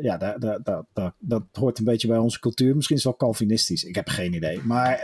ja, 0.00 0.16
dat, 0.16 0.84
dat, 0.92 1.14
dat, 1.18 1.42
hoort 1.52 1.78
een 1.78 1.84
beetje 1.84 2.08
bij 2.08 2.18
onze 2.18 2.40
cultuur. 2.40 2.74
Misschien 2.74 2.96
is 2.96 3.04
wel 3.04 3.16
Calvinistisch, 3.16 3.84
ik 3.84 3.94
heb 3.94 4.08
geen 4.08 4.32
idee. 4.32 4.60
Maar 4.64 5.00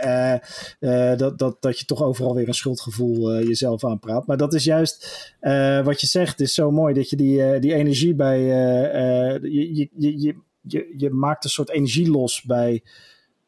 dat, 1.17 1.39
dat, 1.39 1.61
dat 1.61 1.79
je 1.79 1.85
toch 1.85 2.03
overal 2.03 2.35
weer 2.35 2.47
een 2.47 2.53
schuldgevoel 2.53 3.43
jezelf 3.43 3.85
aanpraat. 3.85 4.27
Maar 4.27 4.37
dat 4.37 4.53
is 4.53 4.63
juist 4.63 5.27
wat 5.83 6.01
je 6.01 6.07
zegt, 6.07 6.39
is 6.39 6.53
zo 6.53 6.71
mooi 6.71 6.93
dat 6.93 7.09
je 7.09 7.15
die, 7.15 7.59
die 7.59 7.73
energie 7.73 8.15
bij, 8.15 8.41
je, 9.41 9.75
je, 9.75 9.89
je, 9.97 10.35
je, 10.61 10.93
je 10.97 11.09
maakt 11.09 11.43
een 11.43 11.49
soort 11.49 11.69
energie 11.69 12.09
los 12.09 12.41
bij 12.41 12.83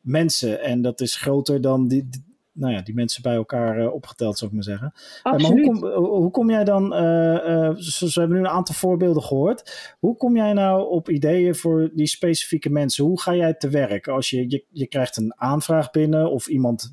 mensen. 0.02 0.62
En 0.62 0.82
dat 0.82 1.02
is 1.02 1.16
groter 1.16 1.62
dan 1.62 1.88
die, 1.88 2.10
nou 2.56 2.74
ja, 2.74 2.82
die 2.82 2.96
mensen 2.96 3.22
bij 3.22 3.36
elkaar 3.36 3.80
uh, 3.80 3.94
opgeteld, 3.94 4.38
zou 4.38 4.50
ik 4.50 4.56
maar 4.56 4.66
zeggen. 4.66 4.94
Maar 5.24 5.42
hoe 5.42 5.62
kom, 5.62 5.86
hoe 5.94 6.32
kom 6.32 6.50
jij 6.50 6.64
dan, 6.64 6.90
we 6.90 8.12
hebben 8.14 8.38
nu 8.38 8.44
een 8.44 8.48
aantal 8.48 8.76
voorbeelden 8.76 9.24
gehoord. 9.24 9.96
Hoe 10.00 10.18
kom 10.18 10.36
jij 10.36 10.54
nou 10.54 10.90
op 10.90 11.10
ideeën 11.10 11.56
voor 11.56 11.92
die 11.94 12.08
specifieke 12.08 12.70
mensen? 12.70 13.06
Hoe 13.06 13.22
ga 13.22 13.36
jij 13.36 13.54
te 13.54 13.70
werk? 13.70 14.08
Als 14.08 14.30
je, 14.30 14.50
je, 14.50 14.64
je 14.70 14.88
krijgt 14.88 15.18
een 15.18 15.34
aanvraag 15.36 15.92
binnen 15.92 16.32
of 16.32 16.48
iemand, 16.48 16.92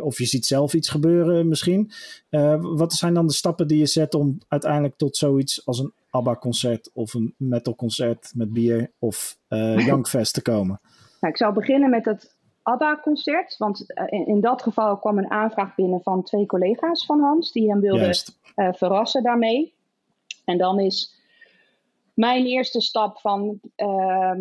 of 0.00 0.18
je 0.18 0.26
ziet 0.26 0.46
zelf 0.46 0.74
iets 0.74 0.88
gebeuren 0.88 1.48
misschien. 1.48 1.90
wat 2.60 2.92
zijn 2.92 3.14
dan 3.14 3.26
de 3.26 3.32
stappen 3.32 3.68
die 3.68 3.78
je 3.78 3.86
zet 3.86 4.14
om 4.14 4.38
uiteindelijk 4.48 4.96
tot 4.96 5.16
zoiets 5.16 5.66
als 5.66 5.78
een 5.78 5.92
ABBA-concert 6.10 6.90
of 6.92 7.14
een 7.14 7.34
metal-concert 7.36 8.32
met 8.34 8.52
bier 8.52 8.90
of 8.98 9.38
Youngfest 9.86 10.34
te 10.34 10.42
komen? 10.42 10.80
Nou, 11.20 11.32
ik 11.32 11.36
zal 11.36 11.52
beginnen 11.52 11.90
met 11.90 12.04
het 12.04 12.35
ABBA-concert. 12.66 13.56
Want 13.56 13.92
eh, 13.92 14.04
in, 14.08 14.26
in, 14.26 14.40
dat 14.40 14.62
geval 14.62 14.98
kwam 14.98 15.18
een 15.18 15.30
aanvraag 15.30 15.74
binnen 15.74 16.02
van 16.02 16.22
twee 16.22 16.46
collega's 16.46 17.06
van 17.06 17.20
Hans. 17.20 17.52
Die 17.52 17.70
hem 17.70 17.80
wilden 17.80 18.14
uh, 18.56 18.68
verrassen 18.72 19.22
daarmee. 19.22 19.74
En 20.44 20.58
dan 20.58 20.80
is 20.80 21.20
mijn 22.14 22.46
eerste 22.46 22.80
stap 22.80 23.18
van 23.18 23.60
uh, 23.76 24.32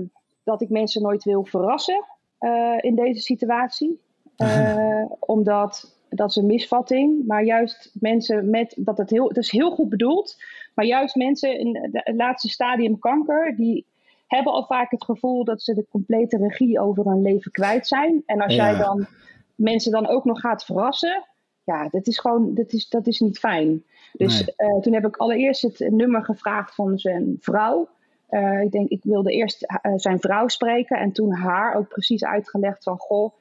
dat 0.44 0.62
ik 0.62 0.70
mensen 0.70 1.02
nooit 1.02 1.24
wil 1.24 1.44
verrassen 1.44 2.06
uh, 2.40 2.78
in 2.82 2.96
deze 2.96 3.22
situatie. 3.22 4.04
omdat 5.20 5.96
dat 6.10 6.30
is 6.30 6.36
een 6.36 6.46
misvatting. 6.46 7.26
Maar 7.28 7.44
juist 7.44 7.92
mensen 7.94 8.50
met 8.50 8.76
dat 8.78 8.98
het 8.98 9.10
heel, 9.10 9.28
het 9.28 9.38
is 9.38 9.52
heel 9.52 9.72
goed 9.72 9.90
bedoeld. 9.90 10.44
Maar 10.76 10.86
juist 10.86 11.16
mensen 11.16 11.60
in 11.60 11.90
het 11.92 12.16
laatste 12.16 12.50
stadium 12.50 13.00
kanker, 13.00 13.56
die 13.56 13.86
hebben 14.28 14.54
al 14.54 14.66
vaak 14.66 14.92
het 14.92 15.04
gevoel 15.04 15.44
dat 15.44 15.62
ze 15.62 15.74
de 15.74 15.86
complete 15.90 16.38
regie 16.38 16.80
over 16.80 17.06
hun 17.06 17.22
leven 17.22 17.52
kwijt 17.52 17.88
zijn. 17.88 18.24
En 18.26 18.42
als 18.42 18.56
jij 18.56 18.78
dan 18.78 19.08
mensen 19.56 19.92
dan 19.92 20.08
ook 20.08 20.26
nog 20.26 20.40
gaat 20.40 20.66
verrassen, 20.66 21.26
ja, 21.64 21.88
dat 21.90 22.08
is 22.08 22.20
gewoon, 22.20 22.54
dat 22.54 22.72
is, 22.72 22.90
dat 22.90 23.08
is 23.08 23.20
niet 23.20 23.40
fijn. 23.40 23.84
Dus 24.14 24.56
eh, 24.56 24.80
toen 24.80 24.94
heb 24.94 25.06
ik 25.06 25.18
allereerst 25.18 25.62
het 25.62 25.80
nummer 25.92 26.24
gevraagd 26.24 26.76
van 26.76 26.98
zijn 26.98 27.38
vrouw. 27.40 27.90
Uh, 28.30 28.62
ik 28.62 28.72
denk, 28.72 28.90
ik 28.90 29.04
wilde 29.04 29.32
eerst 29.32 29.64
uh, 29.64 29.94
zijn 29.96 30.20
vrouw 30.20 30.48
spreken 30.48 30.98
en 30.98 31.12
toen 31.12 31.34
haar 31.34 31.76
ook 31.76 31.88
precies 31.88 32.24
uitgelegd 32.24 32.84
van, 32.84 32.98
goh, 32.98 33.34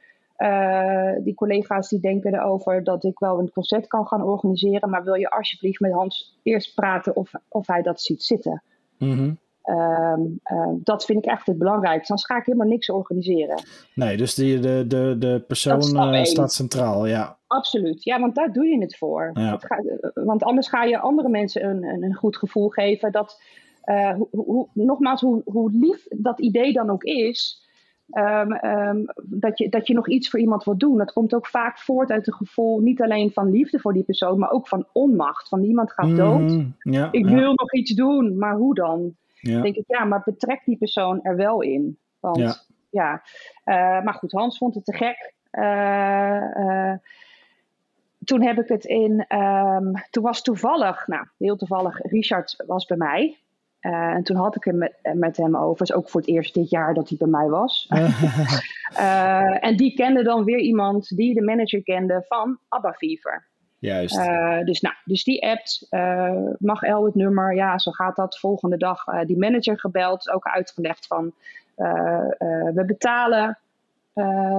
die 1.19 1.35
collega's 1.35 1.89
die 1.89 2.01
denken 2.01 2.35
erover 2.35 2.85
dat 2.85 3.05
ik 3.05 3.19
wel 3.19 3.39
een 3.39 3.51
concert 3.51 3.87
kan 3.87 4.07
gaan 4.07 4.23
organiseren, 4.23 4.91
maar 4.91 5.05
wil 5.05 5.15
je 5.15 5.31
alsjeblieft 5.31 5.81
met 5.81 5.93
Hans 5.93 6.39
eerst 6.43 6.75
praten 6.75 7.17
of, 7.17 7.33
of 7.49 7.67
hij 7.67 7.83
dat 7.83 8.01
ziet 8.01 8.23
zitten. 8.23 8.63
Mm 8.99 9.39
Um, 9.71 10.41
dat 10.83 11.05
vind 11.05 11.25
ik 11.25 11.31
echt 11.31 11.47
het 11.47 11.59
belangrijkste. 11.59 12.13
Anders 12.13 12.27
ga 12.29 12.37
ik 12.37 12.45
helemaal 12.45 12.69
niks 12.69 12.91
organiseren. 12.91 13.63
Nee, 13.95 14.17
dus 14.17 14.35
die, 14.35 14.59
de, 14.59 14.85
de, 14.89 15.17
de 15.19 15.45
persoon 15.47 16.15
uh, 16.15 16.25
staat 16.25 16.53
centraal, 16.53 17.07
ja. 17.07 17.39
Absoluut, 17.47 18.05
ja, 18.05 18.21
want 18.21 18.35
daar 18.35 18.53
doe 18.53 18.67
je 18.67 18.81
het 18.81 18.97
voor. 18.97 19.31
Ja. 19.35 19.53
Het 19.53 20.15
want 20.15 20.43
anders 20.43 20.69
ga 20.69 20.85
je 20.85 20.99
andere 20.99 21.29
mensen 21.29 21.65
een, 21.65 21.85
een, 21.85 22.03
een 22.03 22.15
goed 22.15 22.37
gevoel 22.37 22.69
geven. 22.69 23.13
Dat, 23.13 23.43
uh, 23.85 24.15
hoe, 24.15 24.29
hoe, 24.31 24.69
nogmaals, 24.73 25.21
hoe, 25.21 25.43
hoe 25.45 25.71
lief 25.73 26.07
dat 26.11 26.41
idee 26.41 26.73
dan 26.73 26.91
ook 26.91 27.03
is, 27.03 27.67
um, 28.11 28.53
um, 28.53 29.05
dat, 29.23 29.59
je, 29.59 29.69
dat 29.69 29.87
je 29.87 29.95
nog 29.95 30.09
iets 30.09 30.31
voor 30.31 30.41
iemand 30.41 30.65
wilt 30.65 30.81
doen. 30.81 30.99
Dat 30.99 31.13
komt 31.13 31.35
ook 31.35 31.47
vaak 31.47 31.79
voort 31.79 32.11
uit 32.11 32.27
een 32.27 32.35
gevoel 32.35 32.81
niet 32.81 33.03
alleen 33.03 33.31
van 33.31 33.51
liefde 33.51 33.79
voor 33.79 33.93
die 33.93 34.05
persoon, 34.05 34.39
maar 34.39 34.51
ook 34.51 34.69
van 34.69 34.87
onmacht. 34.93 35.49
Van 35.49 35.63
iemand 35.63 35.93
gaat 35.93 36.17
dood. 36.17 36.51
Mm, 36.51 36.77
ja, 36.79 37.09
ik 37.11 37.27
wil 37.27 37.53
nog 37.55 37.73
iets 37.73 37.95
doen, 37.95 38.39
maar 38.39 38.57
hoe 38.57 38.75
dan? 38.75 39.15
Ja. 39.47 39.61
denk 39.61 39.77
ik, 39.77 39.85
ja, 39.87 40.05
maar 40.05 40.23
betrek 40.25 40.65
die 40.65 40.79
persoon 40.79 41.23
er 41.23 41.37
wel 41.37 41.61
in. 41.61 41.99
Want 42.21 42.37
ja, 42.37 42.55
ja. 42.91 43.23
Uh, 43.65 44.05
maar 44.05 44.15
goed, 44.15 44.33
Hans 44.33 44.59
vond 44.59 44.75
het 44.75 44.85
te 44.85 44.93
gek. 44.93 45.35
Uh, 45.53 46.43
uh, 46.57 46.93
toen 48.25 48.43
heb 48.43 48.59
ik 48.59 48.69
het 48.69 48.85
in, 48.85 49.37
um, 49.39 49.93
toen 50.11 50.23
was 50.23 50.43
toevallig, 50.43 51.07
nou 51.07 51.27
heel 51.39 51.57
toevallig, 51.57 51.99
Richard 52.03 52.65
was 52.67 52.85
bij 52.85 52.97
mij. 52.97 53.39
en 53.81 54.23
toen 54.23 54.37
had 54.37 54.57
ik 54.57 54.65
het 54.65 54.75
met, 54.75 54.95
met 55.15 55.37
hem 55.37 55.57
over, 55.57 55.83
is 55.83 55.93
ook 55.93 56.09
voor 56.09 56.21
het 56.21 56.31
eerst 56.31 56.55
dit 56.55 56.71
jaar 56.71 56.95
dat 56.95 57.09
hij 57.09 57.19
bij 57.19 57.29
mij 57.29 57.49
was. 57.49 57.89
en 59.61 59.77
die 59.77 59.95
kende 59.95 60.23
dan 60.23 60.45
weer 60.45 60.59
iemand 60.59 61.17
die 61.17 61.35
de 61.35 61.43
manager 61.43 61.83
kende 61.83 62.25
van 62.27 62.59
Abba 62.69 62.93
Fever. 62.93 63.49
Juist. 63.85 64.17
Uh, 64.17 64.61
dus, 64.61 64.81
nou, 64.81 64.95
dus 65.05 65.25
die 65.25 65.47
appt, 65.47 65.87
uh, 65.91 66.51
mag 66.59 66.83
El 66.83 67.05
het 67.05 67.15
nummer, 67.15 67.55
ja, 67.55 67.79
zo 67.79 67.91
gaat 67.91 68.17
dat. 68.17 68.39
Volgende 68.39 68.77
dag 68.77 69.07
uh, 69.07 69.21
die 69.25 69.39
manager 69.39 69.79
gebeld, 69.79 70.31
ook 70.31 70.45
uitgelegd 70.45 71.07
van 71.07 71.33
we 72.75 72.83
betalen 72.87 73.59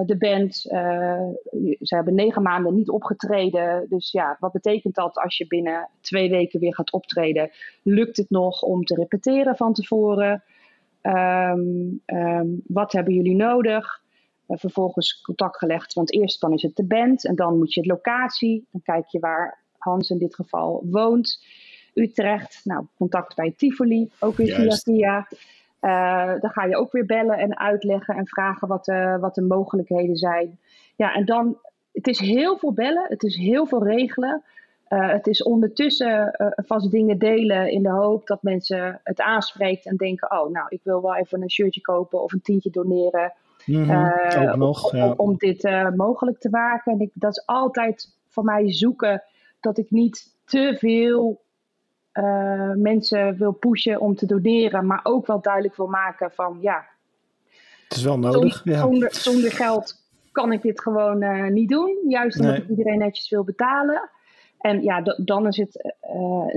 de 0.05 0.15
band. 0.17 0.55
ze 0.55 1.95
hebben 1.95 2.15
negen 2.15 2.41
maanden 2.41 2.75
niet 2.75 2.89
opgetreden. 2.89 3.85
Dus 3.89 4.11
ja, 4.11 4.37
wat 4.39 4.51
betekent 4.51 4.95
dat 4.95 5.17
als 5.17 5.37
je 5.37 5.47
binnen 5.47 5.89
twee 6.01 6.29
weken 6.29 6.59
weer 6.59 6.75
gaat 6.75 6.91
optreden? 6.91 7.51
Lukt 7.81 8.17
het 8.17 8.29
nog 8.29 8.61
om 8.61 8.83
te 8.83 8.95
repeteren 8.95 9.55
van 9.55 9.73
tevoren? 9.73 10.43
Um, 11.01 12.01
um, 12.05 12.61
wat 12.67 12.91
hebben 12.91 13.13
jullie 13.13 13.35
nodig? 13.35 14.03
Uh, 14.47 14.57
vervolgens 14.57 15.21
contact 15.21 15.57
gelegd, 15.57 15.93
want 15.93 16.13
eerst 16.13 16.41
dan 16.41 16.53
is 16.53 16.61
het 16.61 16.75
de 16.75 16.85
band 16.85 17.25
en 17.25 17.35
dan 17.35 17.57
moet 17.57 17.73
je 17.73 17.79
het 17.79 17.89
locatie. 17.89 18.67
Dan 18.71 18.81
kijk 18.81 19.07
je 19.07 19.19
waar 19.19 19.57
Hans 19.77 20.09
in 20.09 20.17
dit 20.17 20.35
geval 20.35 20.83
woont. 20.89 21.43
Utrecht, 21.93 22.61
nou, 22.63 22.85
contact 22.97 23.35
bij 23.35 23.53
Tivoli, 23.57 24.11
ook 24.19 24.35
weer 24.35 24.55
via 24.55 24.75
via. 24.75 25.27
Uh, 25.81 26.41
dan 26.41 26.49
ga 26.49 26.65
je 26.65 26.77
ook 26.77 26.91
weer 26.91 27.05
bellen 27.05 27.37
en 27.37 27.57
uitleggen 27.57 28.15
en 28.15 28.27
vragen 28.27 28.67
wat, 28.67 28.87
uh, 28.87 29.17
wat 29.19 29.35
de 29.35 29.41
mogelijkheden 29.41 30.15
zijn. 30.15 30.59
Ja, 30.95 31.13
en 31.13 31.25
dan, 31.25 31.57
het 31.91 32.07
is 32.07 32.19
heel 32.19 32.57
veel 32.57 32.73
bellen, 32.73 33.05
het 33.07 33.23
is 33.23 33.35
heel 33.35 33.65
veel 33.65 33.83
regelen. 33.83 34.43
Uh, 34.89 35.09
het 35.09 35.27
is 35.27 35.43
ondertussen 35.43 36.35
vast 36.55 36.91
dingen 36.91 37.17
delen 37.17 37.71
in 37.71 37.83
de 37.83 37.89
hoop 37.89 38.27
dat 38.27 38.43
mensen 38.43 38.99
het 39.03 39.21
aanspreekt 39.21 39.85
en 39.85 39.95
denken: 39.95 40.31
Oh, 40.31 40.51
nou, 40.51 40.65
ik 40.69 40.79
wil 40.83 41.01
wel 41.01 41.15
even 41.15 41.41
een 41.41 41.51
shirtje 41.51 41.81
kopen 41.81 42.23
of 42.23 42.33
een 42.33 42.41
tientje 42.41 42.69
doneren. 42.69 43.33
Mm 43.65 43.89
-hmm. 43.89 44.57
nog, 44.57 44.91
ja. 44.91 45.13
om, 45.17 45.37
dit 45.37 45.63
uh, 45.63 45.89
mogelijk 45.91 46.39
te 46.39 46.49
maken. 46.49 46.91
En 46.91 46.99
ik, 46.99 47.11
dat 47.13 47.31
is 47.31 47.45
altijd 47.45 48.17
voor 48.27 48.43
mij 48.43 48.73
zoeken 48.73 49.23
dat 49.59 49.77
ik 49.77 49.91
niet 49.91 50.35
te 50.45 50.75
veel 50.79 51.41
uh, 52.13 52.71
mensen 52.71 53.37
wil 53.37 53.51
pushen 53.51 53.99
om 53.99 54.15
te 54.15 54.25
doneren, 54.25 54.85
maar 54.85 54.99
ook 55.03 55.27
wel 55.27 55.41
duidelijk 55.41 55.75
wil 55.75 55.87
maken 55.87 56.31
van 56.31 56.57
ja. 56.61 56.85
Het 57.87 57.97
is 57.97 58.03
wel 58.03 58.19
nodig. 58.19 58.53
Zonder, 58.53 58.73
ja. 58.73 58.79
zonder, 58.79 59.13
zonder 59.13 59.51
geld 59.51 60.03
kan 60.31 60.51
ik 60.51 60.61
dit 60.61 60.81
gewoon 60.81 61.23
uh, 61.23 61.47
niet 61.47 61.69
doen. 61.69 61.97
Juist 62.07 62.39
omdat 62.39 62.53
nee. 62.53 62.63
ik 62.63 62.69
iedereen 62.69 62.99
netjes 62.99 63.29
wil 63.29 63.43
betalen. 63.43 64.09
En 64.59 64.83
ja, 64.83 65.01
dan 65.01 65.47
is 65.47 65.57
het 65.57 65.95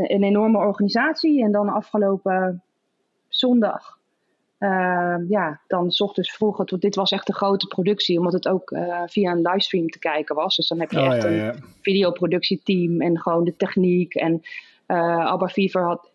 een 0.08 0.22
enorme 0.22 0.58
organisatie. 0.58 1.44
En 1.44 1.52
dan 1.52 1.68
afgelopen 1.68 2.62
zondag 3.28 3.97
uh, 4.58 5.16
ja, 5.28 5.60
dan 5.66 5.90
s 5.90 6.00
ochtends 6.00 6.32
vroeg, 6.32 6.58
het, 6.58 6.76
dit 6.78 6.94
was 6.94 7.10
echt 7.10 7.28
een 7.28 7.34
grote 7.34 7.66
productie, 7.66 8.18
omdat 8.18 8.32
het 8.32 8.48
ook 8.48 8.70
uh, 8.70 9.02
via 9.06 9.32
een 9.32 9.40
livestream 9.42 9.88
te 9.88 9.98
kijken 9.98 10.34
was. 10.34 10.56
Dus 10.56 10.68
dan 10.68 10.80
heb 10.80 10.90
je 10.90 10.98
oh, 10.98 11.14
echt 11.14 11.22
ja, 11.22 11.28
een 11.28 11.64
videoproductieteam 11.80 13.00
en 13.00 13.18
gewoon 13.18 13.44
de 13.44 13.56
techniek. 13.56 14.14
En 14.14 14.42
uh, 14.86 15.26
Abba 15.26 15.48
Fever 15.48 15.82
had 15.82 16.10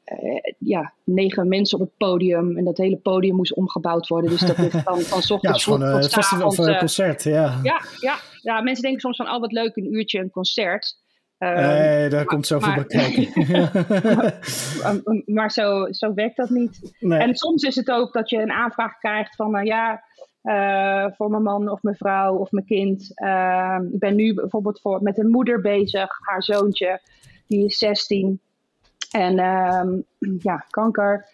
ja, 0.59 0.93
negen 1.03 1.47
mensen 1.47 1.79
op 1.79 1.85
het 1.85 1.97
podium 1.97 2.57
en 2.57 2.63
dat 2.63 2.77
hele 2.77 2.97
podium 2.97 3.35
moest 3.35 3.53
omgebouwd 3.53 4.07
worden. 4.07 4.29
Dus 4.29 4.39
dat 4.39 4.57
is 4.57 4.71
dan 4.71 5.01
van 5.01 5.21
s 5.21 5.27
Ja, 5.29 5.35
het 5.35 5.43
ochtends 5.43 5.63
gewoon 5.63 5.81
een 5.81 6.03
festival 6.03 6.47
of 6.47 6.57
een 6.57 6.67
eh, 6.67 6.79
concert, 6.79 7.23
ja. 7.23 7.59
ja, 7.63 7.81
ja, 7.99 8.17
ja, 8.41 8.61
mensen 8.61 8.83
denken 8.83 9.01
soms 9.01 9.17
van, 9.17 9.29
oh 9.29 9.39
wat 9.39 9.51
leuk, 9.51 9.75
een 9.75 9.93
uurtje 9.93 10.19
een 10.19 10.29
concert. 10.29 11.01
Ehm, 11.43 11.67
Nee, 11.67 12.09
daar 12.09 12.25
komt 12.25 12.47
zoveel 12.47 12.73
bij 12.73 12.85
kijken. 12.85 13.31
Um, 15.05 15.23
maar 15.25 15.51
zo, 15.51 15.87
zo 15.91 16.13
werkt 16.13 16.37
dat 16.37 16.49
niet. 16.49 16.95
nee. 16.99 17.19
En 17.19 17.35
soms 17.35 17.63
is 17.63 17.75
het 17.75 17.91
ook 17.91 18.13
dat 18.13 18.29
je 18.29 18.37
een 18.37 18.51
aanvraag 18.51 18.97
krijgt 18.97 19.35
van, 19.35 19.51
nou 19.51 19.65
ja, 19.65 20.03
voor 21.15 21.29
mijn 21.29 21.43
man 21.43 21.69
of 21.69 21.81
mijn 21.81 21.95
vrouw 21.95 22.35
of 22.35 22.51
mijn 22.51 22.65
kind. 22.65 23.11
Ehm, 23.15 23.83
ik 23.83 23.99
ben 23.99 24.15
nu 24.15 24.33
bijvoorbeeld 24.33 24.81
voor, 24.81 25.01
met 25.01 25.17
een 25.17 25.29
moeder 25.29 25.61
bezig, 25.61 26.09
haar 26.21 26.43
zoontje, 26.43 27.01
die 27.47 27.65
is 27.65 27.77
16. 27.77 28.39
En 29.11 29.39
ehm, 29.39 29.89
ja, 30.39 30.65
kanker. 30.69 31.27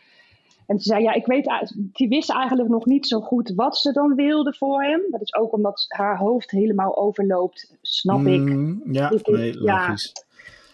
En 0.70 0.80
ze 0.80 0.84
zei, 0.84 1.04
ja, 1.04 1.14
ik 1.14 1.26
weet, 1.26 1.74
die 1.94 2.10
wist 2.10 2.32
eigenlijk 2.32 2.70
nog 2.70 2.86
niet 2.86 3.08
zo 3.08 3.20
goed 3.20 3.54
wat 3.56 3.78
ze 3.78 3.92
dan 3.92 4.16
wilde 4.16 4.54
voor 4.54 4.84
hem. 4.84 5.02
Dat 5.12 5.22
is 5.22 5.36
ook 5.36 5.54
omdat 5.54 5.86
haar 5.88 6.18
hoofd 6.18 6.52
helemaal 6.52 6.98
overloopt, 6.98 7.76
snap 7.82 8.26
ik. 8.26 8.40
Mm, 8.40 8.82
ja, 8.92 9.12
ik, 9.12 9.28
nee, 9.28 9.60
logisch. 9.60 10.14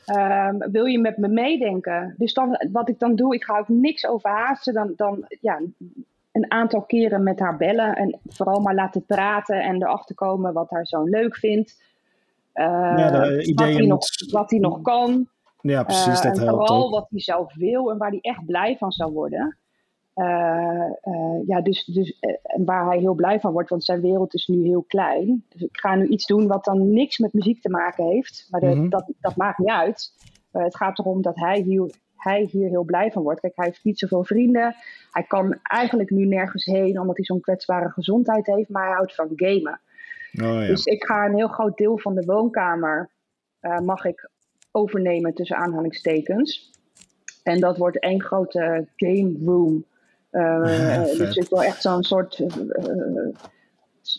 Ehm, 0.06 0.58
wil 0.72 0.86
je 0.86 1.00
met 1.00 1.18
me 1.18 1.28
meedenken? 1.28 2.16
Dus 2.18 2.34
dan, 2.34 2.68
wat 2.72 2.90
ik 2.90 3.00
dan 3.00 3.16
doe, 3.16 3.36
ik 3.36 3.44
ga 3.44 3.58
ook 3.58 3.68
niks 3.68 4.06
overhaasten. 4.08 4.74
Dan, 4.74 4.94
dan 4.96 5.26
ja, 5.42 5.62
een 6.32 6.52
aantal 6.52 6.82
keren 6.82 7.24
met 7.24 7.40
haar 7.40 7.58
bellen 7.58 7.96
en 7.96 8.20
vooral 8.28 8.60
maar 8.62 8.76
laten 8.76 9.06
praten 9.06 9.64
en 9.64 9.76
erachter 9.76 10.16
komen 10.16 10.54
wat 10.54 10.70
haar 10.70 10.88
zoon 10.88 11.10
leuk 11.10 11.36
vindt. 11.36 11.82
Uh, 12.54 12.64
ja, 12.98 13.12
wat, 13.54 13.68
hij 13.68 13.86
nog, 13.86 14.06
wat 14.32 14.50
hij 14.50 14.60
nog 14.60 14.82
kan. 14.82 15.28
Ja, 15.62 15.84
precies, 15.84 16.22
dat 16.22 16.38
uh, 16.38 16.44
helpt 16.44 16.68
Vooral 16.68 16.86
ook. 16.86 16.92
wat 16.92 17.08
hij 17.10 17.20
zelf 17.20 17.54
wil 17.54 17.92
en 17.92 17.98
waar 17.98 18.10
hij 18.10 18.20
echt 18.22 18.46
blij 18.46 18.78
van 18.78 18.92
zou 18.92 19.12
worden. 19.12 19.58
Uh, 20.16 21.48
ja, 21.48 21.62
dus, 21.62 21.86
dus 21.86 22.20
waar 22.66 22.88
hij 22.88 22.98
heel 22.98 23.14
blij 23.14 23.40
van 23.40 23.52
wordt, 23.52 23.70
want 23.70 23.84
zijn 23.84 24.02
wereld 24.02 24.34
is 24.34 24.48
nu 24.48 24.64
heel 24.64 24.84
klein. 24.88 25.46
Dus 25.50 25.62
ik 25.62 25.78
ga 25.78 25.96
nu 25.96 26.08
iets 26.08 26.26
doen 26.26 26.48
wat 26.48 26.66
dan 26.66 26.94
niks 26.94 27.18
met 27.18 27.34
muziek 27.34 27.62
te 27.62 27.70
maken 27.70 28.06
heeft. 28.06 28.48
Maar 28.50 28.60
de, 28.60 28.68
mm 28.68 28.74
-hmm. 28.74 28.90
dat, 28.90 29.14
dat 29.20 29.36
maakt 29.36 29.58
niet 29.58 29.70
uit. 29.70 30.14
het 30.52 30.76
gaat 30.76 31.00
erom 31.00 31.22
dat 31.22 31.36
hij 31.36 31.62
hier, 31.62 31.92
hij 32.16 32.48
hier 32.52 32.70
heel 32.70 32.84
blij 32.84 33.12
van 33.12 33.24
wordt. 33.24 33.40
Kijk, 33.40 33.56
hij 33.56 33.66
heeft 33.66 33.84
niet 33.84 34.00
zoveel 34.00 34.24
vrienden. 34.24 34.76
Hij 35.12 35.24
kan 35.24 35.60
eigenlijk 35.64 36.10
nu 36.10 36.26
nergens 36.26 36.66
heen, 36.66 37.00
omdat 37.00 37.16
hij 37.16 37.26
zo'n 37.26 37.42
kwetsbare 37.42 37.90
gezondheid 37.90 38.46
heeft. 38.46 38.70
Maar 38.70 38.86
hij 38.86 38.96
houdt 38.96 39.16
van 39.16 39.32
gamen. 39.36 39.80
Oh, 40.34 40.62
ja. 40.62 40.68
Dus 40.68 40.86
ik 40.86 41.04
ga 41.04 41.26
een 41.26 41.36
heel 41.36 41.48
groot 41.48 41.78
deel 41.78 41.98
van 41.98 42.16
de 42.16 42.26
woonkamer 42.26 43.10
uh, 43.62 43.80
mag 43.80 44.06
ik 44.06 44.30
overnemen 44.72 45.34
tussen 45.34 45.58
aanhalingstekens. 45.58 46.72
En 47.44 47.60
dat 47.60 47.78
wordt 47.78 48.00
één 48.00 48.22
grote 48.22 48.88
game 48.96 49.38
room. 49.46 49.86
Uh, 50.36 51.04
dus 51.04 51.36
ik 51.36 51.50
wil 51.50 51.64
echt 51.64 51.82
zo'n 51.82 52.04
soort 52.04 52.40
uh, 52.40 53.36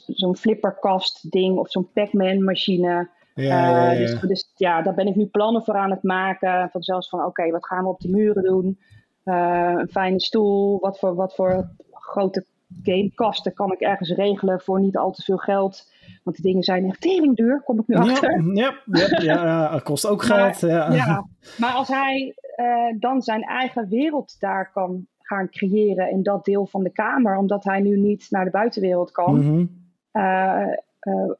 zo'n 0.07 0.37
flipperkast 0.37 1.31
ding 1.31 1.59
of 1.59 1.71
zo'n 1.71 1.93
Pac-Man 1.93 2.45
machine. 2.45 3.09
Ja, 3.35 3.71
ja, 3.71 3.91
ja. 3.91 3.99
Dus, 3.99 4.21
dus, 4.21 4.53
ja, 4.55 4.83
daar 4.83 4.95
ben 4.95 5.07
ik 5.07 5.15
nu 5.15 5.27
plannen 5.27 5.63
voor 5.63 5.77
aan 5.77 5.91
het 5.91 6.03
maken. 6.03 6.71
Van 6.71 6.83
zelfs 6.83 7.09
van 7.09 7.19
oké, 7.19 7.29
okay, 7.29 7.51
wat 7.51 7.67
gaan 7.67 7.83
we 7.83 7.89
op 7.89 8.01
de 8.01 8.09
muren 8.09 8.43
doen? 8.43 8.79
een 9.25 9.89
fijne 9.91 10.21
stoel. 10.21 10.79
Wat 10.81 10.99
voor, 10.99 11.15
wat 11.15 11.35
voor 11.35 11.69
grote 11.91 12.45
gamekasten 12.83 13.55
kan 13.55 13.73
ik 13.73 13.81
ergens 13.81 14.11
regelen 14.11 14.61
voor 14.61 14.81
niet 14.81 14.97
al 14.97 15.11
te 15.11 15.23
veel 15.23 15.37
geld? 15.37 15.93
Want 16.23 16.37
die 16.37 16.45
dingen 16.45 16.63
zijn 16.63 16.89
echt 16.89 17.01
tering 17.01 17.37
duur, 17.37 17.63
kom 17.65 17.79
ik 17.79 17.87
nu 17.87 17.97
achter. 17.97 18.55
Ja, 18.55 18.75
ja, 18.85 19.07
ja, 19.09 19.23
ja 19.45 19.73
het 19.73 19.83
kost 19.83 20.07
ook 20.07 20.23
geld. 20.23 20.63
Maar, 20.63 20.71
ja. 20.71 20.93
ja. 20.93 21.27
maar 21.59 21.73
als 21.73 21.89
hij 21.89 22.35
uh, 22.57 23.01
dan 23.01 23.23
zijn 23.23 23.43
eigen 23.43 23.89
wereld 23.89 24.37
daar 24.41 24.71
kan 24.73 25.07
gaan 25.27 25.51
creëren 25.51 26.11
in 26.11 26.23
dat 26.23 26.45
deel 26.45 26.67
van 26.67 26.83
de 26.83 26.93
kamer, 26.93 27.37
omdat 27.37 27.65
hij 27.65 27.81
nu 27.81 27.99
niet 27.99 28.27
naar 28.31 28.45
de 28.45 28.51
buitenwereld 28.51 29.11
kan. 29.11 29.35
Mm 29.35 29.41
-hmm. 29.43 29.71
uh, 30.13 30.73
uh, 31.03 31.33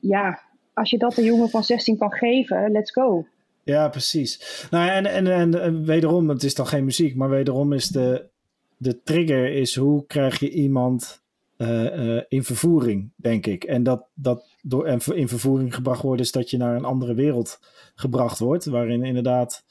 ja, 0.00 0.40
als 0.74 0.90
je 0.90 0.98
dat 0.98 1.16
een 1.16 1.24
jongen 1.24 1.48
van 1.48 1.64
16 1.64 1.98
kan 1.98 2.12
geven, 2.12 2.70
let's 2.70 2.92
go. 2.92 3.26
Ja, 3.62 3.88
precies. 3.88 4.66
Nou, 4.70 4.88
en, 4.88 5.06
en, 5.06 5.26
en, 5.26 5.62
en 5.62 5.84
wederom, 5.84 6.28
het 6.28 6.42
is 6.42 6.54
dan 6.54 6.66
geen 6.66 6.84
muziek, 6.84 7.14
maar 7.14 7.28
wederom 7.28 7.72
is 7.72 7.88
de, 7.88 8.28
de 8.76 9.02
trigger 9.02 9.52
is 9.52 9.76
hoe 9.76 10.06
krijg 10.06 10.40
je 10.40 10.50
iemand 10.50 11.22
uh, 11.58 11.96
uh, 11.96 12.22
in 12.28 12.44
vervoering, 12.44 13.12
denk 13.16 13.46
ik. 13.46 13.64
En 13.64 13.82
dat, 13.82 14.06
dat 14.14 14.56
door 14.62 14.86
en 14.86 15.00
in 15.14 15.28
vervoering 15.28 15.74
gebracht 15.74 16.02
wordt, 16.02 16.20
is 16.20 16.32
dat 16.32 16.50
je 16.50 16.56
naar 16.56 16.76
een 16.76 16.84
andere 16.84 17.14
wereld 17.14 17.58
gebracht 17.94 18.38
wordt, 18.38 18.64
waarin 18.64 19.04
inderdaad. 19.04 19.64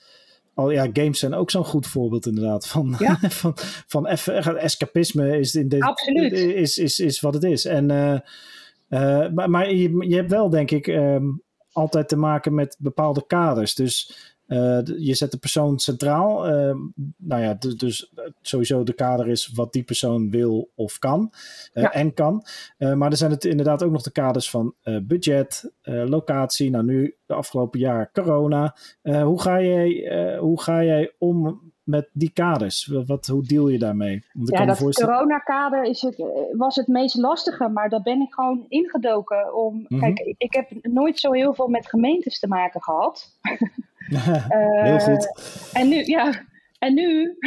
Al, 0.54 0.72
ja, 0.72 0.90
games 0.94 1.20
zijn 1.20 1.34
ook 1.34 1.52
zo'n 1.52 1.66
goed 1.66 1.88
voorbeeld 1.88 2.26
inderdaad. 2.26 2.68
Van, 2.68 2.96
ja. 3.00 3.18
van, 3.42 3.54
van 3.88 4.08
even, 4.08 4.58
escapisme 4.58 5.40
is, 5.40 5.56
in 5.56 5.70
de, 5.70 5.80
Absoluut. 5.80 6.32
is, 6.32 6.78
is, 6.78 7.00
is 7.00 7.20
wat 7.20 7.34
het 7.34 7.44
is. 7.44 7.66
En, 7.66 7.90
uh, 7.90 9.30
maar 9.34 9.50
maar 9.50 9.74
je, 9.74 10.06
je 10.08 10.16
hebt 10.16 10.30
wel, 10.30 10.50
denk 10.50 10.72
ik, 10.72 10.88
um, 10.88 11.42
altijd 11.72 12.08
te 12.08 12.18
maken 12.18 12.54
met 12.54 12.76
bepaalde 12.80 13.26
kaders. 13.28 13.76
Dus 13.76 14.18
uh, 14.48 14.80
je 14.98 15.14
zet 15.14 15.32
de 15.32 15.38
persoon 15.38 15.80
centraal. 15.80 16.48
Uh, 16.48 16.76
nou 17.18 17.42
ja, 17.42 17.54
dus, 17.54 17.78
dus, 17.78 18.14
sowieso 18.42 18.84
de 18.84 18.94
kader 18.94 19.28
is 19.28 19.52
wat 19.56 19.74
die 19.74 19.84
persoon 19.84 20.30
wil 20.30 20.70
of 20.76 21.00
kan. 21.00 21.32
Uh, 21.74 21.84
ja. 21.84 21.92
En 21.94 22.14
kan. 22.14 22.46
maar 22.78 23.12
er 23.12 23.18
zijn 23.18 23.32
het 23.32 23.46
inderdaad 23.46 23.84
ook 23.84 23.92
nog 23.92 24.02
de 24.02 24.12
kaders 24.12 24.50
van 24.50 24.74
budget, 25.04 25.72
locatie. 25.84 26.70
Nou, 26.70 26.84
nu 26.84 27.16
de 27.26 27.34
afgelopen 27.34 27.80
jaar 27.80 28.10
corona. 28.12 28.76
hoe, 29.02 29.42
ga 29.42 29.62
jij, 29.62 30.38
hoe 30.40 30.62
ga 30.62 30.84
jij 30.84 31.12
om 31.18 31.62
met 31.84 32.10
die 32.14 32.32
kaders? 32.34 32.92
Wat, 33.06 33.28
hoe 33.28 33.44
deal 33.44 33.68
je 33.68 33.80
daarmee? 33.80 34.26
Want 34.34 34.50
ja, 34.50 34.66
dat 34.66 34.78
voorstellen... 34.78 35.14
coronakader 35.14 35.84
is 35.84 36.02
het, 36.02 36.24
was 36.58 36.76
het 36.76 36.88
meest 36.88 37.16
lastige, 37.16 37.68
maar 37.68 37.90
daar 37.90 38.02
ben 38.02 38.22
ik 38.22 38.34
gewoon 38.34 38.66
ingedoken. 38.68 39.56
Om, 39.56 39.76
mm 39.76 39.86
-hmm. 39.88 40.00
Kijk, 40.00 40.36
ik 40.38 40.54
heb 40.54 40.70
nooit 40.82 41.20
zo 41.20 41.32
heel 41.32 41.54
veel 41.54 41.68
met 41.68 41.88
gemeentes 41.88 42.40
te 42.40 42.48
maken 42.48 42.82
gehad. 42.82 43.30
Heel 44.84 45.00
goed. 45.00 45.32
En 45.74 45.90
nu, 45.90 46.04
ja, 46.06 46.34
en 46.80 46.94
nu 46.94 47.38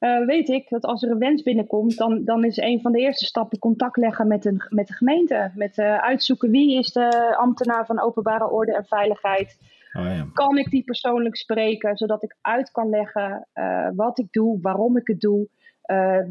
uh, 0.00 0.26
weet 0.32 0.48
ik 0.48 0.68
dat 0.68 0.84
als 0.84 1.02
er 1.02 1.10
een 1.10 1.18
wens 1.18 1.42
binnenkomt, 1.42 1.96
dan, 1.96 2.24
dan 2.24 2.44
is 2.44 2.56
een 2.56 2.80
van 2.80 2.92
de 2.92 2.98
eerste 2.98 3.24
stappen 3.24 3.58
contact 3.58 3.96
leggen 3.96 4.28
met, 4.28 4.44
een, 4.44 4.62
met 4.68 4.86
de 4.86 4.94
gemeente. 4.94 5.50
Met 5.54 5.78
uh, 5.78 5.96
uitzoeken 5.96 6.50
wie 6.50 6.78
is 6.78 6.92
de 6.92 7.36
ambtenaar 7.36 7.86
van 7.86 8.00
openbare 8.00 8.50
orde 8.50 8.74
en 8.74 8.84
veiligheid. 8.84 9.58
Oh, 9.92 10.04
ja. 10.04 10.26
Kan 10.32 10.58
ik 10.58 10.70
die 10.70 10.84
persoonlijk 10.84 11.36
spreken, 11.36 11.96
zodat 11.96 12.22
ik 12.22 12.36
uit 12.40 12.70
kan 12.70 12.88
leggen 12.88 13.48
wat 13.94 14.18
ik 14.18 14.26
doe, 14.30 14.58
waarom 14.60 14.96
ik 14.96 15.06
het 15.06 15.20
doe. 15.20 15.48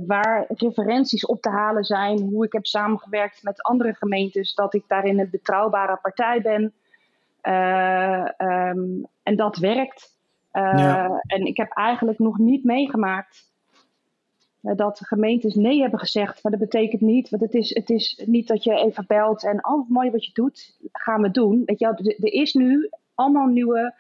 waar 0.07 0.45
referenties 0.47 1.25
op 1.25 1.41
te 1.41 1.49
halen 1.49 1.83
zijn, 1.83 2.19
hoe 2.19 2.45
ik 2.45 2.53
heb 2.53 2.65
samengewerkt 2.65 3.43
met 3.43 3.61
andere 3.61 3.93
gemeentes, 3.93 4.53
dat 4.53 4.73
ik 4.73 4.83
daarin 4.88 5.19
een 5.19 5.29
betrouwbare 5.29 5.99
partij 6.01 6.41
ben. 6.41 6.73
Uh, 7.48 8.28
um, 8.38 9.08
en 9.24 9.36
dat 9.36 9.58
werkt. 9.58 10.14
Ja. 10.52 11.22
En 11.22 11.46
ik 11.46 11.58
heb 11.58 11.72
eigenlijk 11.72 12.20
nog 12.20 12.38
niet 12.38 12.64
meegemaakt 12.64 13.54
uh, 14.62 14.76
dat 14.76 15.00
gemeentes 15.04 15.56
nee 15.56 15.82
hebben 15.82 16.00
gezegd. 16.00 16.43
Maar 16.43 16.52
dat 16.52 16.62
betekent 16.62 17.02
niet, 17.02 17.30
want 17.30 17.41
het 17.41 17.54
is, 17.54 17.74
het 17.74 17.89
is 17.89 18.24
niet 18.26 18.48
dat 18.48 18.64
je 18.64 18.74
even 18.74 19.06
belt 19.08 19.46
en 19.46 19.68
oh 19.68 19.89
mooi 19.89 20.12
wat 20.12 20.26
je 20.26 20.32
doet, 20.34 20.78
gaan 20.91 21.22
we 21.22 21.32
doen. 21.32 21.62
Weet 21.66 21.80
je, 21.80 22.16
er 22.20 22.34
is 22.34 22.54
nu 22.54 22.89
allemaal 23.16 23.48
nieuwe 23.48 23.93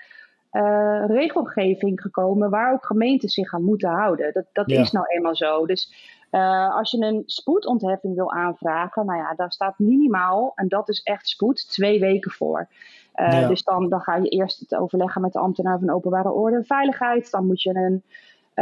uh, 0.51 1.03
regelgeving 1.07 2.01
gekomen 2.01 2.49
waar 2.49 2.73
ook 2.73 2.85
gemeentes 2.85 3.33
zich 3.33 3.53
aan 3.53 3.63
moeten 3.63 3.89
houden. 3.89 4.33
Dat, 4.33 4.45
dat 4.53 4.69
ja. 4.69 4.81
is 4.81 4.91
nou 4.91 5.05
eenmaal 5.07 5.35
zo. 5.35 5.65
Dus 5.65 5.93
uh, 6.31 6.75
als 6.75 6.91
je 6.91 6.97
een 6.97 7.23
spoedontheffing 7.25 8.15
wil 8.15 8.31
aanvragen, 8.31 9.05
nou 9.05 9.19
ja, 9.19 9.33
daar 9.33 9.51
staat 9.51 9.79
minimaal, 9.79 10.51
en 10.55 10.67
dat 10.67 10.89
is 10.89 11.01
echt 11.03 11.27
spoed, 11.27 11.69
twee 11.69 11.99
weken 11.99 12.31
voor. 12.31 12.67
Uh, 13.15 13.41
ja. 13.41 13.47
Dus 13.47 13.63
dan, 13.63 13.89
dan 13.89 14.01
ga 14.01 14.15
je 14.15 14.29
eerst 14.29 14.59
het 14.59 14.75
overleggen 14.75 15.21
met 15.21 15.33
de 15.33 15.39
ambtenaar 15.39 15.79
van 15.79 15.89
openbare 15.89 16.31
orde 16.31 16.55
en 16.55 16.65
veiligheid. 16.65 17.31
Dan 17.31 17.45
moet 17.45 17.61
je 17.61 17.69
een, 17.75 18.03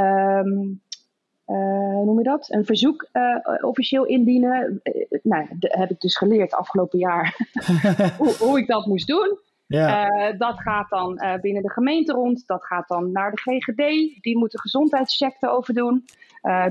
um, 0.03 0.81
uh, 1.47 1.93
hoe 1.93 2.05
noem 2.05 2.17
je 2.17 2.23
dat? 2.23 2.45
Een 2.49 2.65
verzoek 2.65 3.07
uh, 3.13 3.35
officieel 3.61 4.05
indienen. 4.05 4.81
nou, 5.23 5.47
dat 5.59 5.73
heb 5.73 5.89
ik 5.89 5.99
dus 5.99 6.17
geleerd 6.17 6.53
afgelopen 6.53 6.99
jaar 6.99 7.37
hoe, 8.17 8.35
hoe, 8.39 8.59
ik 8.59 8.67
dat 8.67 8.85
moest 8.85 9.07
doen. 9.07 9.37
Ja. 9.67 10.31
dat 10.31 10.59
gaat 10.59 10.89
dan 10.89 11.21
binnen 11.41 11.61
de 11.61 11.71
gemeente 11.71 12.13
rond. 12.13 12.47
Dat 12.47 12.63
gaat 12.63 12.87
dan 12.87 13.11
naar 13.11 13.31
de 13.31 13.37
GGD. 13.37 13.77
Die 14.21 14.37
moet 14.37 14.53
een 14.53 14.59
gezondheidscheck 14.59 15.35
erover 15.39 15.73
doen. 15.73 16.05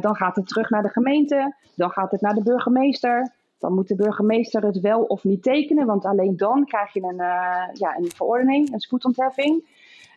dan 0.01 0.17
gaat 0.17 0.37
het 0.37 0.49
terug 0.49 0.71
naar 0.71 0.83
de 0.83 0.89
gemeente. 0.89 1.55
Dan 1.75 1.91
gaat 1.91 2.11
het 2.11 2.21
naar 2.21 2.35
de 2.35 2.43
burgemeester. 2.43 3.33
Dan 3.63 3.75
moet 3.75 3.89
de 3.89 3.95
burgemeester 3.95 4.63
het 4.65 4.81
wel 4.81 5.03
of 5.03 5.25
niet 5.25 5.43
tekenen, 5.43 5.87
want 5.87 6.05
alleen 6.05 6.37
dan 6.37 6.65
krijg 6.65 6.93
je 6.93 7.03
een, 7.03 7.21
uh, 7.21 7.65
ja, 7.73 7.97
een 7.97 8.11
verordening, 8.15 8.73
een 8.73 8.81
spoedontheffing. 8.81 9.65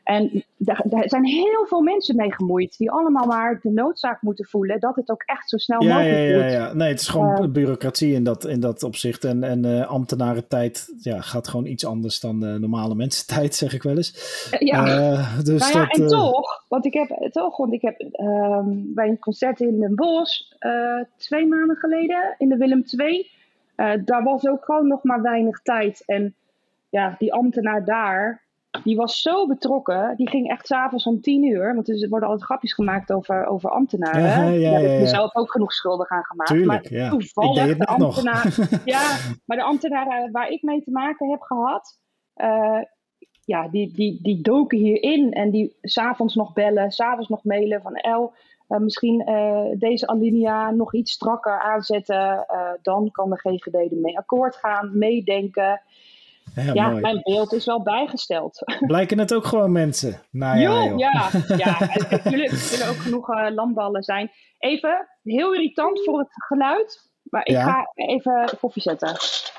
En 0.05 0.43
daar, 0.57 0.81
daar, 0.83 1.09
zijn 1.09 1.25
heel 1.25 1.65
veel 1.67 1.81
mensen 1.81 2.15
mee 2.15 2.33
gemoeid, 2.33 2.77
die 2.77 2.91
allemaal 2.91 3.25
maar 3.25 3.59
de 3.61 3.69
noodzaak 3.69 4.21
moeten 4.21 4.45
voelen 4.45 4.79
dat 4.79 4.95
het 4.95 5.09
ook 5.09 5.23
echt 5.25 5.49
zo 5.49 5.57
snel 5.57 5.83
ja, 5.83 5.97
mogelijk 5.97 6.29
ja, 6.29 6.47
ja. 6.47 6.73
Nee, 6.73 6.89
het 6.89 6.99
is 6.99 7.07
gewoon 7.07 7.43
uh, 7.43 7.49
bureaucratie 7.49 8.13
in 8.13 8.23
dat, 8.23 8.45
in 8.45 8.59
dat 8.59 8.83
opzicht. 8.83 9.23
En, 9.23 9.43
en 9.43 9.65
uh, 9.65 9.87
ambtenarentijd 9.87 10.93
ja, 10.99 11.21
gaat 11.21 11.47
gewoon 11.47 11.65
iets 11.65 11.85
anders 11.85 12.19
dan 12.19 12.39
de 12.39 12.57
normale 12.59 12.95
mensentijd, 12.95 13.55
zeg 13.55 13.73
ik 13.73 13.83
wel 13.83 13.95
eens. 13.95 14.49
Ja, 14.59 14.83
dus 15.43 15.59
nou 15.61 15.73
ja 15.73 15.85
dat, 15.85 15.97
en 15.97 16.07
toch, 16.07 16.63
want 16.67 16.85
ik 16.85 16.93
heb 16.93 17.31
toch, 17.31 17.57
want 17.57 17.73
ik 17.73 17.81
heb 17.81 18.01
um, 18.01 18.93
bij 18.93 19.07
een 19.07 19.19
concert 19.19 19.59
in 19.59 19.79
Den 19.79 19.95
Bosch 19.95 20.41
twee 21.17 21.47
maanden 21.47 21.75
geleden 21.75 22.35
in 22.37 22.49
de 22.49 22.57
Willem 22.57 22.83
II. 22.97 23.29
Daar 24.05 24.23
was 24.23 24.47
ook 24.47 24.65
gewoon 24.65 24.87
nog 24.87 25.03
maar 25.03 25.21
weinig 25.21 25.61
tijd. 25.61 26.03
En 26.05 26.35
ja, 26.89 27.15
die 27.17 27.33
ambtenaar 27.33 27.85
daar, 27.85 28.44
die 28.83 28.95
was 28.95 29.21
zo 29.21 29.47
betrokken. 29.47 30.15
Die 30.17 30.29
ging 30.29 30.49
echt 30.49 30.67
s'avonds 30.67 31.05
om 31.05 31.21
tien 31.21 31.43
uur. 31.43 31.75
Want 31.75 31.89
er 31.89 32.09
worden 32.09 32.29
altijd 32.29 32.47
grapjes 32.47 32.73
gemaakt 32.73 33.11
over, 33.11 33.45
over 33.45 33.69
ambtenaren. 33.69 34.21
Ja, 34.21 34.43
ja, 34.43 34.51
ja, 34.51 34.71
Daar 34.71 34.81
heb 34.81 34.91
ik 34.91 34.99
mezelf 34.99 35.35
ook 35.35 35.51
genoeg 35.51 35.73
schuldig 35.73 36.09
aan 36.09 36.23
gemaakt. 36.23 36.49
Tuurlijk, 36.49 36.91
maar 36.91 36.99
ja. 36.99 37.09
toevallig 37.09 37.77
de 37.77 37.85
ambtenaren. 37.85 38.51
ja, 38.85 39.17
maar 39.45 39.57
de 39.57 39.63
ambtenaren 39.63 40.31
waar 40.31 40.49
ik 40.49 40.61
mee 40.61 40.81
te 40.81 40.91
maken 40.91 41.29
heb 41.29 41.41
gehad. 41.41 41.99
Uh, 42.35 42.81
ja, 43.45 43.67
die, 43.67 43.93
die, 43.93 44.19
die 44.21 44.41
doken 44.41 44.77
hierin. 44.77 45.31
En 45.31 45.51
die 45.51 45.77
s'avonds 45.81 46.35
nog 46.35 46.53
bellen, 46.53 46.91
s'avonds 46.91 47.29
nog 47.29 47.43
mailen 47.43 47.81
van 47.81 47.95
El. 47.95 48.33
Uh, 48.69 48.79
misschien 48.79 49.29
uh, 49.29 49.65
deze 49.77 50.07
alinea 50.07 50.71
nog 50.71 50.93
iets 50.93 51.11
strakker 51.11 51.61
aanzetten. 51.61 52.45
dan 52.81 53.11
kan 53.11 53.29
de 53.29 53.37
GGD 53.37 53.91
ermee 53.91 54.17
akkoord 54.17 54.55
gaan, 54.55 54.97
meedenken. 54.97 55.81
Ja, 56.55 56.73
ja 56.73 56.89
mijn 56.89 57.21
beeld 57.23 57.53
is 57.53 57.65
wel 57.65 57.83
bijgesteld. 57.83 58.61
Blijken 58.87 59.19
het 59.19 59.33
ook 59.33 59.45
gewoon 59.45 59.71
mensen? 59.71 60.21
Nou, 60.31 60.59
ja, 60.59 60.83
joh. 60.83 60.97
ja, 60.97 61.29
ja. 61.65 61.89
Natuurlijk 62.09 62.51
zullen 62.51 62.87
ook 62.87 62.97
genoeg 62.97 63.29
uh, 63.29 63.47
landballen 63.53 64.03
zijn. 64.03 64.31
Even, 64.57 65.07
heel 65.23 65.53
irritant 65.53 66.03
voor 66.03 66.19
het 66.19 66.29
geluid. 66.31 67.13
Maar 67.23 67.45
ik 67.45 67.55
ga 67.55 67.91
even 67.95 68.49
koffie 68.59 68.81
zetten. 68.81 69.15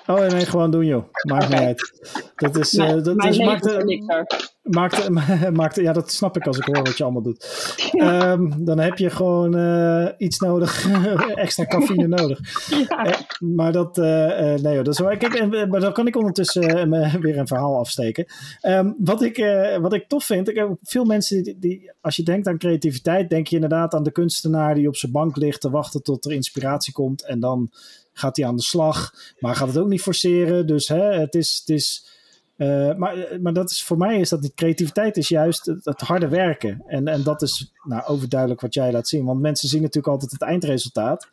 Oh 0.07 0.26
nee, 0.26 0.47
gewoon 0.47 0.70
doen 0.70 0.84
joh. 0.84 1.05
Maakt 1.28 1.49
niet 1.49 1.61
uit. 1.61 2.01
Dat 2.37 2.57
is, 2.57 2.74
uh, 2.74 3.03
dat 3.03 3.24
is, 3.24 3.39
maakt, 3.39 4.55
maakt, 4.66 5.08
maakt, 5.60 5.76
ja, 5.76 5.92
dat 5.92 6.12
snap 6.12 6.36
ik 6.36 6.46
als 6.46 6.58
ik 6.58 6.64
hoor 6.64 6.84
wat 6.84 6.96
je 6.96 7.04
allemaal 7.04 7.22
doet. 7.22 7.44
Um, 7.92 8.64
dan 8.64 8.78
heb 8.78 8.98
je 8.98 9.10
gewoon 9.10 9.56
uh, 9.56 10.08
iets 10.18 10.38
nodig, 10.38 10.86
extra 11.34 11.64
cafeïne 11.64 12.06
nodig. 12.06 12.40
Ja. 12.88 13.06
Uh, 13.06 13.14
maar 13.38 13.72
dat, 13.72 13.96
nee 13.96 14.74
joh, 14.74 14.84
dat 14.84 15.00
is 15.00 15.18
kijk, 15.18 15.68
maar 15.68 15.80
dan 15.80 15.92
kan 15.92 16.06
ik 16.06 16.16
ondertussen 16.16 16.90
weer 17.20 17.38
een 17.38 17.46
verhaal 17.46 17.78
afsteken. 17.78 18.26
Um, 18.62 18.94
wat, 18.98 19.22
ik, 19.22 19.36
wat 19.80 19.92
ik 19.92 20.08
tof 20.08 20.24
vind, 20.24 20.48
ik 20.48 20.56
heb 20.56 20.76
veel 20.82 21.04
mensen 21.04 21.42
die, 21.42 21.58
die, 21.58 21.92
als 22.00 22.16
je 22.16 22.22
denkt 22.22 22.46
aan 22.46 22.58
creativiteit, 22.58 23.30
denk 23.30 23.46
je 23.46 23.54
inderdaad 23.54 23.94
aan 23.94 24.02
de 24.02 24.12
kunstenaar 24.12 24.74
die 24.74 24.88
op 24.88 24.96
zijn 24.96 25.12
bank 25.12 25.36
ligt 25.36 25.60
te 25.60 25.70
wachten 25.70 26.02
tot 26.02 26.24
er 26.24 26.32
inspiratie 26.32 26.92
komt 26.92 27.24
en 27.24 27.40
dan 27.40 27.70
gaat 28.12 28.36
hij 28.36 28.46
aan 28.46 28.56
de 28.56 28.62
slag. 28.62 29.12
Maar 29.38 29.56
gaat 29.56 29.68
het 29.68 29.78
ook 29.78 29.88
niet 29.88 30.02
forceren. 30.02 30.66
Dus 30.66 30.88
hè, 30.88 31.18
het 31.20 31.34
is. 31.34 31.62
Het 31.66 31.76
is 31.76 32.14
uh, 32.57 32.94
maar, 32.94 33.16
maar 33.40 33.52
dat 33.52 33.70
is, 33.70 33.82
voor 33.82 33.96
mij 33.96 34.20
is 34.20 34.28
dat 34.28 34.40
die 34.42 34.52
creativiteit 34.54 35.16
is 35.16 35.28
juist 35.28 35.66
het, 35.66 36.00
harde 36.00 36.28
werken. 36.28 36.82
En, 36.86 37.09
en 37.09 37.22
dat 37.22 37.42
is 37.42 37.72
nou, 37.82 38.04
overduidelijk 38.07 38.61
wat 38.61 38.74
jij 38.74 38.92
laat 38.92 39.09
zien. 39.09 39.24
Want 39.24 39.40
mensen 39.40 39.68
zien 39.68 39.80
natuurlijk 39.80 40.12
altijd 40.12 40.32
het 40.32 40.42
eindresultaat. 40.42 41.28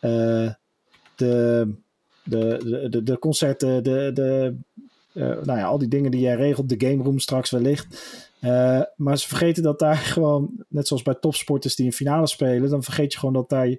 Uh, 0.00 0.50
de, 1.16 1.72
de, 2.24 2.86
de, 2.90 3.02
de 3.02 3.18
concerten, 3.18 3.82
de, 3.82 4.10
de, 4.14 4.56
uh, 5.12 5.26
nou 5.26 5.58
ja, 5.58 5.64
al 5.64 5.78
die 5.78 5.88
dingen 5.88 6.10
die 6.10 6.20
jij 6.20 6.34
regelt, 6.34 6.68
de 6.68 6.88
game 6.88 7.02
room 7.02 7.18
straks 7.18 7.50
wellicht. 7.50 7.86
maar 8.96 9.18
ze 9.18 9.28
vergeten 9.28 9.62
dat 9.62 9.78
daar 9.78 9.96
gewoon, 10.14 10.64
net 10.68 10.86
zoals 10.86 11.02
bij 11.02 11.14
topsporters 11.14 11.76
die 11.76 11.86
een 11.86 11.92
finale 11.92 12.26
spelen, 12.26 12.70
dan 12.70 12.82
vergeet 12.82 13.12
je 13.12 13.18
gewoon 13.18 13.34
dat 13.34 13.48
daar 13.48 13.76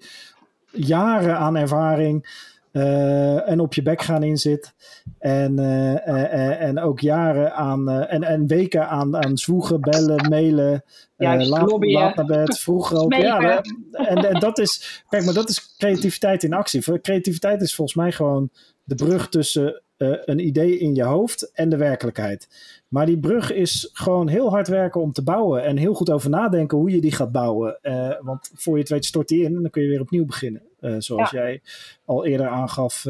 jaren 0.71 1.38
aan 1.38 1.55
ervaring 1.55 2.26
uh, 2.74 3.49
en 3.49 3.59
op 3.59 3.74
je 3.74 3.82
bek 3.82 4.01
gaan 4.01 4.24
in 4.24 4.38
zit. 4.38 4.74
En, 5.19 5.59
uh, 5.59 6.61
en 6.61 6.80
ook 6.80 6.99
jaren 6.99 7.53
aan 7.53 7.89
en, 7.89 8.24
en 8.24 8.47
weken 8.47 8.88
aan, 8.88 9.24
aan 9.24 9.38
zwoegen, 9.38 9.82
bellen, 9.82 10.30
mailen. 10.30 10.84
Juist, 11.17 11.49
laat, 11.49 11.86
laat 11.86 12.15
naar 12.15 12.26
bed, 12.26 12.59
vroeg 12.59 12.93
ook. 12.93 13.13
Ja, 13.13 13.61
en, 13.91 14.30
en 14.30 14.39
dat 14.39 14.59
is, 14.59 15.03
kijk, 15.09 15.26
maar 15.26 15.34
dat 15.34 15.49
is 15.49 15.76
creativiteit 15.78 16.43
in 16.43 16.53
actie. 16.53 17.01
Creativiteit 17.01 17.61
is 17.61 17.76
volgens 17.76 17.97
mij 17.97 18.11
gewoon 18.11 18.49
de 18.84 18.95
brug 18.95 19.30
tussen 19.30 19.82
een 20.26 20.39
idee 20.39 20.78
in 20.78 20.95
je 20.95 21.04
hoofd 21.04 21.51
en 21.51 21.70
de 21.70 21.78
werkelijkheid. 21.78 22.47
Maar 22.88 23.06
die 23.06 23.20
brug 23.20 23.51
is 23.51 23.89
gewoon 23.93 24.28
heel 24.28 24.49
hard 24.49 24.68
werken 24.68 25.01
om 25.01 25.12
te 25.12 25.24
bouwen. 25.24 25.64
En 25.64 25.78
heel 25.78 25.93
goed 25.93 26.10
over 26.10 26.30
nadenken 26.30 26.78
hoe 26.78 26.91
je 26.91 27.01
die 27.01 27.12
gaat 27.12 27.32
bouwen. 27.32 27.80
Uh, 27.82 28.14
want 28.22 28.51
voor 28.54 28.74
je 28.74 28.80
het 28.80 28.89
weet 28.89 29.06
stort 29.06 29.28
die 29.28 29.43
in 29.43 29.56
en 29.56 29.62
dan 29.62 29.72
kun 29.72 29.84
je 29.84 29.89
weer 29.89 30.01
opnieuw 30.01 30.26
beginnen. 30.26 30.62
Uh, 30.82 30.95
zoals 30.97 31.30
jij 31.30 31.62
al 32.06 32.26
eerder 32.26 32.47
aangaf 32.47 33.06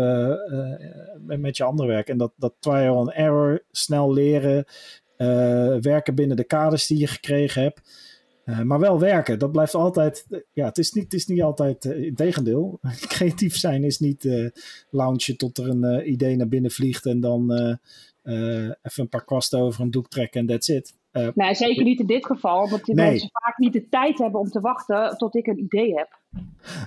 met 1.18 1.58
je 1.58 1.64
andere 1.64 1.88
werk. 1.88 2.10
En 2.10 2.18
dat, 2.18 2.32
dat 2.36 2.54
trial 2.60 2.98
and 2.98 3.12
error, 3.12 3.64
snel 3.72 4.14
leren, 4.14 4.66
werken 5.82 6.16
binnen 6.16 6.38
de 6.38 6.44
kaders 6.44 6.88
die 6.88 7.00
je 7.00 7.08
gekregen 7.08 7.62
hebt. 7.62 7.82
Maar 8.44 8.80
wel 8.80 9.00
werken, 9.00 9.40
dat 9.40 9.52
blijft 9.52 9.76
altijd. 9.76 10.26
ja, 10.54 10.66
het 10.66 10.78
is 10.78 10.92
niet, 10.92 11.04
het 11.04 11.14
is 11.14 11.26
niet 11.26 11.42
altijd. 11.42 11.86
in 11.86 12.16
tegendeel, 12.16 12.80
creatief 13.16 13.56
zijn 13.56 13.84
is 13.84 14.00
niet 14.00 14.28
launchen 14.90 15.38
tot 15.38 15.58
er 15.58 15.70
een 15.70 16.12
idee 16.12 16.36
naar 16.36 16.48
binnen 16.48 16.72
vliegt 16.72 17.06
en 17.06 17.20
dan 17.20 17.52
uh, 18.24 18.64
even 18.64 19.04
een 19.04 19.10
paar 19.10 19.26
kwasten 19.26 19.60
over 19.60 19.82
een 19.82 19.92
doek 19.92 20.10
trekken 20.10 20.40
en 20.40 20.48
that's 20.48 20.68
it. 20.68 20.94
Uh, 21.14 21.28
nee, 21.34 21.56
zeker 21.56 21.84
niet 21.84 22.00
in 22.00 22.06
dit 22.06 22.26
geval, 22.26 22.64
omdat 22.64 22.86
die 22.86 22.96
mensen 22.96 23.30
vaak 23.32 23.58
niet 23.58 23.74
de 23.74 23.90
tijd 23.90 24.18
hebben 24.18 24.40
om 24.40 24.50
te 24.50 24.60
wachten 24.60 25.18
tot 25.18 25.36
ik 25.36 25.48
een 25.48 25.60
idee 25.60 25.94
heb. 25.94 26.20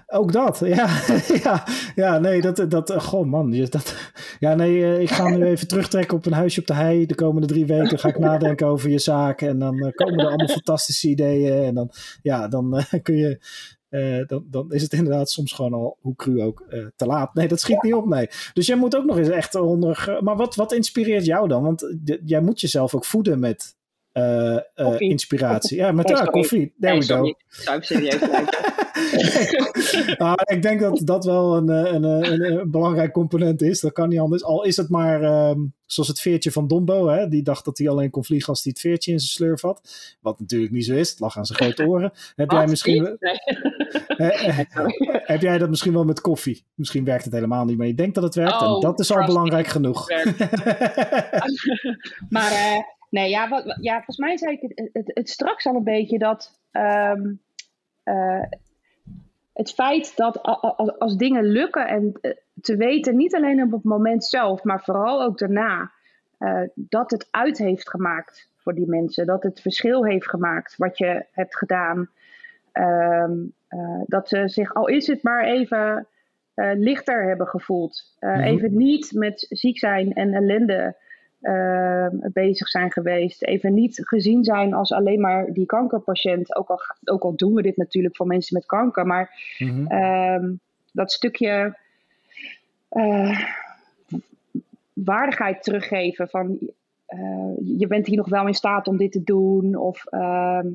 Ook 0.07 0.33
dat, 0.33 0.59
ja. 0.65 0.89
ja, 1.45 1.65
ja, 1.95 2.19
nee, 2.19 2.41
dat, 2.41 2.71
dat, 2.71 2.95
goh 3.03 3.27
man, 3.27 3.51
dat, 3.51 4.11
ja, 4.39 4.55
nee, 4.55 4.79
uh, 4.79 5.01
ik 5.01 5.11
ga 5.11 5.29
nu 5.29 5.45
even 5.45 5.69
terugtrekken 5.69 6.17
op 6.17 6.27
een 6.27 6.33
huisje 6.33 6.61
op 6.61 6.67
de 6.67 6.75
hei. 6.75 7.07
De 7.07 7.15
komende 7.15 7.47
drie 7.47 7.67
weken 7.67 7.99
ga 7.99 8.09
ik 8.09 8.19
nadenken 8.19 8.67
over 8.67 8.91
je 8.91 8.99
zaak 8.99 9.41
en 9.41 9.59
dan 9.59 9.93
komen 9.95 10.19
er 10.19 10.27
allemaal 10.27 10.49
fantastische 10.49 11.09
ideeën 11.09 11.65
en 11.65 11.75
dan, 11.75 11.91
ja, 12.23 12.49
dan 12.49 12.83
kun 13.03 13.17
je 13.17 13.41
uh, 13.91 14.27
dan, 14.27 14.45
dan, 14.51 14.73
is 14.73 14.83
het 14.83 14.93
inderdaad 14.93 15.31
soms 15.31 15.53
gewoon 15.53 15.73
al, 15.73 15.97
hoe 16.01 16.17
cru 16.17 16.43
ook, 16.43 16.65
uh, 16.69 16.87
te 16.97 17.07
laat. 17.07 17.35
Nee, 17.35 17.49
dat 17.49 17.61
schiet 17.61 17.83
niet 17.83 17.95
op, 17.95 18.07
nee. 18.07 18.29
Dus 18.53 18.67
jij 18.67 18.77
moet 18.77 18.97
ook 18.97 19.05
nog 19.05 19.19
eens 19.19 19.29
echt 19.29 19.55
onder... 19.55 20.19
Maar 20.21 20.37
wat, 20.37 20.55
wat 20.55 20.73
inspireert 20.73 21.25
jou 21.25 21.49
dan? 21.49 21.63
Want 21.63 21.97
jij 22.25 22.41
moet 22.41 22.61
jezelf 22.61 22.95
ook 22.95 23.05
voeden 23.05 23.39
met 23.39 23.77
uh, 24.17 25.01
inspiratie. 25.01 25.77
Ja, 25.77 25.93
met 25.93 26.09
nee, 26.09 26.31
koffie. 26.31 26.75
There 26.81 26.99
we 26.99 27.05
go. 27.05 27.25
Ik 27.25 27.37
zou 27.49 27.83
serieus 27.83 28.21
nou, 30.19 30.39
ik 30.45 30.63
denk 30.63 30.81
dat 30.81 31.01
dat 31.05 31.25
wel 31.25 31.57
een, 31.57 31.69
een, 31.69 32.03
een, 32.03 32.53
een, 32.53 32.71
belangrijk 32.71 33.13
component 33.13 33.63
is. 33.63 33.81
Dat 33.81 33.93
kan 33.93 34.09
niet 34.09 34.19
anders. 34.19 34.45
Al 34.45 34.65
is 34.65 34.77
het 34.77 34.89
maar 34.89 35.23
um, 35.51 35.75
zoals 35.87 36.09
het 36.09 36.21
veertje 36.21 36.53
van 36.53 36.67
Dombo. 36.67 37.09
Hè? 37.09 37.29
Die 37.29 37.43
dacht 37.43 37.65
dat 37.65 37.79
hij 37.79 37.89
alleen 37.89 38.11
kon 38.11 38.25
vliegen 38.25 38.49
als 38.49 38.63
hij 38.63 38.73
het 38.73 38.83
veertje 38.83 39.13
in 39.13 39.19
zijn 39.19 39.31
slurf 39.31 39.61
had. 39.61 40.17
Wat 40.21 40.41
natuurlijk 40.41 40.73
niet 40.73 40.85
zo 40.85 40.95
is. 40.95 41.11
Het 41.11 41.21
lag 41.21 41.37
aan 41.37 41.47
zijn 41.47 41.59
grote 41.59 41.87
oren. 41.87 42.13
Heb 42.37 42.51
jij 42.51 42.67
misschien... 42.67 43.05
heb 45.33 45.41
jij 45.41 45.59
dat 45.59 45.69
misschien 45.69 45.93
wel 45.93 46.05
met 46.05 46.21
koffie? 46.21 46.65
Misschien 46.75 47.05
werkt 47.05 47.25
het 47.25 47.33
helemaal 47.33 47.65
niet, 47.65 47.77
maar 47.77 47.87
je 47.87 47.95
denkt 47.95 48.15
dat 48.15 48.25
het 48.25 48.35
werkt. 48.35 48.61
en 48.61 48.67
oh, 48.67 48.81
dat 48.81 49.01
is 49.01 49.13
al 49.13 49.27
belangrijk 49.27 49.67
genoeg. 49.67 50.09
maar... 52.29 52.53
Uh, 52.53 52.95
Nee, 53.11 53.31
ja, 53.31 53.49
wat, 53.49 53.77
ja, 53.81 53.95
volgens 53.95 54.19
mij 54.19 54.37
zei 54.37 54.53
ik 54.53 54.61
het, 54.61 54.91
het, 54.93 55.11
het 55.15 55.29
straks 55.29 55.67
al 55.67 55.75
een 55.75 55.85
beetje 55.85 56.19
dat 56.19 56.61
um, 56.73 57.41
uh, 58.05 58.43
het 59.53 59.73
feit 59.73 60.17
dat 60.17 60.43
als, 60.43 60.99
als, 60.99 61.17
dingen 61.17 61.45
lukken 61.45 61.89
en 61.89 62.19
eh, 62.21 62.31
te 62.61 62.77
weten, 62.77 63.17
niet 63.17 63.35
alleen 63.35 63.63
op 63.63 63.71
het 63.71 63.85
moment 63.85 64.25
zelf, 64.25 64.63
maar 64.63 64.83
vooral 64.85 65.23
ook 65.23 65.39
daarna, 65.39 65.93
uh, 66.39 66.63
dat 66.75 67.11
het 67.11 67.29
uit 67.31 67.59
heeft 67.59 67.91
gemaakt 67.91 68.51
voor 68.57 68.75
die 68.75 68.89
mensen. 68.89 69.27
Dat 69.27 69.43
het 69.43 69.61
verschil 69.61 70.05
heeft 70.05 70.29
gemaakt 70.29 70.77
wat 70.77 70.99
je 70.99 71.27
hebt 71.31 71.57
gedaan. 71.57 72.11
Um, 72.73 73.53
uh, 73.71 74.03
dat 74.07 74.29
ze 74.29 74.49
zich, 74.49 74.75
al 74.75 74.87
is 74.87 75.07
het 75.07 75.23
maar 75.23 75.45
even, 75.45 76.07
lichter 76.75 77.25
hebben 77.25 77.47
gevoeld. 77.47 78.17
Mm 78.21 78.29
-hmm. 78.29 78.43
Even 78.43 78.77
niet 78.77 79.13
met 79.13 79.47
ziek 79.49 79.79
zijn 79.79 80.13
en 80.13 80.35
ellende 80.35 80.97
bezig 82.33 82.69
zijn 82.69 82.93
geweest. 82.93 83.43
Even 83.43 83.75
niet 83.75 84.01
gezien 84.03 84.45
zijn 84.45 84.75
als 84.75 84.93
alleen 84.93 85.21
maar 85.21 85.53
die 85.53 85.67
kankerpatiënt. 85.67 86.57
Ook 86.57 86.69
al, 86.69 86.81
ook 87.05 87.23
al 87.23 87.37
doen 87.37 87.55
we 87.55 87.63
dit 87.63 87.77
natuurlijk 87.77 88.17
voor 88.17 88.27
mensen 88.27 88.55
met 88.55 88.67
kanker. 88.67 89.07
Maar 89.07 89.55
mm 89.59 89.87
-hmm. 89.87 90.61
dat 90.93 91.13
stukje 91.13 91.77
uh, 92.91 93.41
waardigheid 94.93 95.63
teruggeven 95.63 96.29
van 96.29 96.59
uh, 97.09 97.79
je 97.79 97.87
bent 97.87 98.07
hier 98.07 98.17
nog 98.17 98.29
wel 98.29 98.47
in 98.47 98.55
staat 98.55 98.89
om 98.89 98.97
dit 98.97 99.13
te 99.13 99.23
doen. 99.25 99.77
Of 99.77 100.05
ehm, 100.05 100.69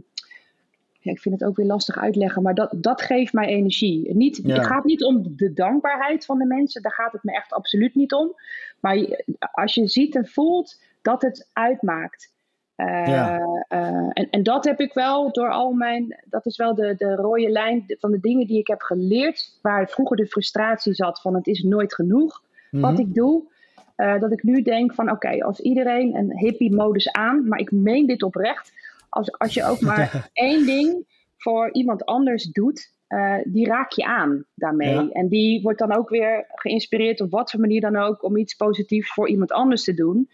ja, 1.01 1.11
ik 1.11 1.19
vind 1.19 1.39
het 1.39 1.49
ook 1.49 1.55
weer 1.55 1.65
lastig 1.65 1.97
uitleggen, 1.97 2.41
maar 2.41 2.55
dat, 2.55 2.73
dat 2.75 3.01
geeft 3.01 3.33
mij 3.33 3.47
energie. 3.47 4.15
Niet, 4.15 4.37
Het 4.43 4.65
gaat 4.65 4.83
niet 4.83 5.03
om 5.03 5.35
de 5.35 5.53
dankbaarheid 5.53 6.25
van 6.25 6.37
de 6.37 6.45
mensen, 6.45 6.81
daar 6.81 6.91
gaat 6.91 7.11
het 7.11 7.23
me 7.23 7.33
echt 7.33 7.53
absoluut 7.53 7.95
niet 7.95 8.13
om. 8.13 8.35
Maar 8.79 9.23
als 9.51 9.73
je 9.73 9.87
ziet 9.87 10.15
en 10.15 10.27
voelt 10.27 10.81
dat 11.01 11.21
het 11.21 11.49
uitmaakt. 11.53 12.33
Uh, 12.77 13.39
uh, 13.69 14.09
en, 14.13 14.29
en 14.29 14.43
dat 14.43 14.65
heb 14.65 14.79
ik 14.79 14.93
wel 14.93 15.31
door 15.31 15.49
al 15.51 15.71
mijn, 15.71 16.23
dat 16.29 16.45
is 16.45 16.57
wel 16.57 16.75
de, 16.75 16.95
de 16.97 17.15
rode 17.15 17.49
lijn 17.49 17.83
van 17.87 18.11
de 18.11 18.19
dingen 18.19 18.47
die 18.47 18.59
ik 18.59 18.67
heb 18.67 18.81
geleerd, 18.81 19.59
waar 19.61 19.89
vroeger 19.89 20.17
de 20.17 20.27
frustratie 20.27 20.93
zat 20.93 21.21
van 21.21 21.35
het 21.35 21.47
is 21.47 21.63
nooit 21.63 21.93
genoeg 21.93 22.41
wat 22.71 22.91
mhm. 22.91 23.01
ik 23.01 23.13
doe. 23.13 23.43
Uh, 23.97 24.19
dat 24.19 24.31
ik 24.31 24.43
nu 24.43 24.61
denk 24.61 24.93
van 24.93 25.11
oké, 25.11 25.43
als 25.43 25.59
iedereen 25.59 26.15
een 26.15 26.37
hippie 26.37 26.75
modus 26.75 27.11
aan, 27.11 27.47
maar 27.47 27.59
ik 27.59 27.71
meen 27.71 28.05
dit 28.07 28.23
oprecht, 28.23 28.73
als, 29.11 29.31
als 29.31 29.53
je 29.53 29.63
ook 29.63 29.81
maar 29.81 30.29
één 30.33 30.65
ding 30.65 31.05
voor 31.37 31.73
iemand 31.73 32.05
anders 32.05 32.43
doet, 32.43 32.91
uh, 33.09 33.35
die 33.43 33.67
raak 33.67 33.91
je 33.91 34.05
aan 34.05 34.45
daarmee. 34.55 35.11
En 35.11 35.27
die 35.27 35.61
wordt 35.61 35.79
dan 35.79 35.95
ook 35.95 36.09
weer 36.09 36.45
geïnspireerd 36.47 37.21
op 37.21 37.31
wat 37.31 37.51
voor 37.51 37.59
manier 37.59 37.81
dan 37.81 37.95
ook 37.95 38.23
om 38.23 38.37
iets 38.37 38.55
positiefs 38.55 39.13
voor 39.13 39.29
iemand 39.29 39.51
anders 39.51 39.83
te 39.83 39.93
doen. 39.93 40.29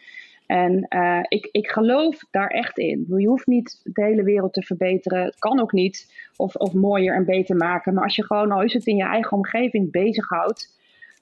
En 0.45 0.85
uh, 0.89 1.19
ik, 1.27 1.49
ik 1.51 1.69
geloof 1.69 2.19
daar 2.31 2.49
echt 2.49 2.77
in. 2.77 3.05
Je 3.17 3.27
hoeft 3.27 3.47
niet 3.47 3.79
de 3.83 4.03
hele 4.03 4.23
wereld 4.23 4.53
te 4.53 4.63
verbeteren. 4.63 5.23
Het 5.23 5.39
kan 5.39 5.59
ook 5.59 5.71
niet. 5.71 6.13
Of, 6.35 6.55
of 6.55 6.73
mooier 6.73 7.15
en 7.15 7.25
beter 7.25 7.55
maken. 7.55 7.93
Maar 7.93 8.03
als 8.03 8.15
je 8.15 8.25
gewoon, 8.25 8.51
al 8.51 8.61
is 8.61 8.73
het 8.73 8.85
in 8.85 8.95
je 8.95 9.03
eigen 9.03 9.37
omgeving, 9.37 9.91
bezighoudt 9.91 10.75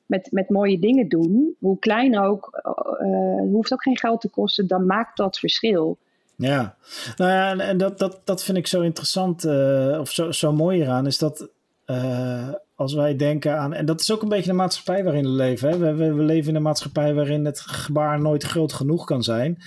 met, 0.06 0.32
met 0.32 0.50
mooie 0.50 0.80
dingen 0.80 1.08
doen, 1.08 1.56
hoe 1.60 1.80
klein 1.80 2.20
ook, 2.20 2.62
uh, 3.02 3.52
hoeft 3.52 3.74
ook 3.74 3.84
geen 3.84 3.98
geld 3.98 4.22
te 4.22 4.30
kosten, 4.30 4.68
dan 4.68 4.86
maakt 4.86 5.18
dat 5.18 5.40
verschil. 5.40 5.98
Ja, 6.38 6.76
nou 7.16 7.32
ja, 7.32 7.58
en 7.58 7.78
dat, 7.78 8.00
dat, 8.00 8.22
dat 8.24 8.44
vind 8.44 8.58
ik 8.58 8.68
zo 8.68 8.82
interessant, 8.82 9.46
uh, 9.46 9.98
of 10.00 10.12
zo, 10.12 10.32
zo 10.32 10.54
mooi 10.54 10.82
eraan, 10.82 11.06
is 11.06 11.18
dat 11.18 11.50
uh, 11.86 12.50
als 12.76 12.94
wij 12.94 13.16
denken 13.16 13.60
aan, 13.60 13.74
en 13.74 13.86
dat 13.86 14.02
is 14.02 14.12
ook 14.12 14.22
een 14.22 14.30
beetje 14.30 14.50
de 14.50 14.56
maatschappij 14.56 15.04
waarin 15.04 15.24
we 15.24 15.30
leven. 15.30 15.70
Hè? 15.70 15.78
We, 15.78 16.14
we, 16.14 16.24
leven 16.24 16.50
in 16.50 16.56
een 16.56 16.62
maatschappij 16.62 17.14
waarin 17.14 17.46
het 17.46 17.60
gebaar 17.60 18.22
nooit 18.22 18.44
groot 18.44 18.74
genoeg 18.74 19.06
kan 19.06 19.24
zijn. 19.24 19.58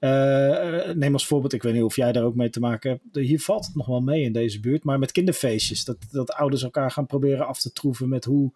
Uh, 0.00 0.94
neem 0.94 1.12
als 1.12 1.26
voorbeeld, 1.26 1.52
ik 1.52 1.62
weet 1.62 1.74
niet 1.74 1.82
of 1.82 1.96
jij 1.96 2.12
daar 2.12 2.24
ook 2.24 2.34
mee 2.34 2.50
te 2.50 2.60
maken 2.60 2.90
hebt. 2.90 3.26
Hier 3.26 3.40
valt 3.40 3.66
het 3.66 3.74
nog 3.74 3.86
wel 3.86 4.00
mee 4.00 4.22
in 4.22 4.32
deze 4.32 4.60
buurt, 4.60 4.84
maar 4.84 4.98
met 4.98 5.12
kinderfeestjes. 5.12 5.84
Dat, 5.84 5.96
dat 6.10 6.32
ouders 6.32 6.62
elkaar 6.62 6.90
gaan 6.90 7.06
proberen 7.06 7.46
af 7.46 7.60
te 7.60 7.72
troeven 7.72 8.08
met 8.08 8.24
hoe 8.24 8.52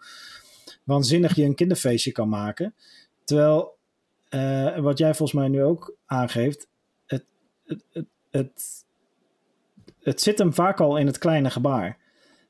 waanzinnig 0.84 1.34
je 1.34 1.44
een 1.44 1.54
kinderfeestje 1.54 2.12
kan 2.12 2.28
maken. 2.28 2.74
Terwijl, 3.24 3.76
wat 4.80 4.98
jij 4.98 5.14
volgens 5.14 5.38
mij 5.38 5.48
nu 5.48 5.62
ook 5.62 5.94
aangeeft, 6.06 6.68
het, 8.30 8.84
het, 10.02 10.20
zit 10.20 10.38
hem 10.38 10.54
vaak 10.54 10.80
al 10.80 10.96
in 10.96 11.06
het 11.06 11.18
kleine 11.18 11.50
gebaar. 11.50 11.98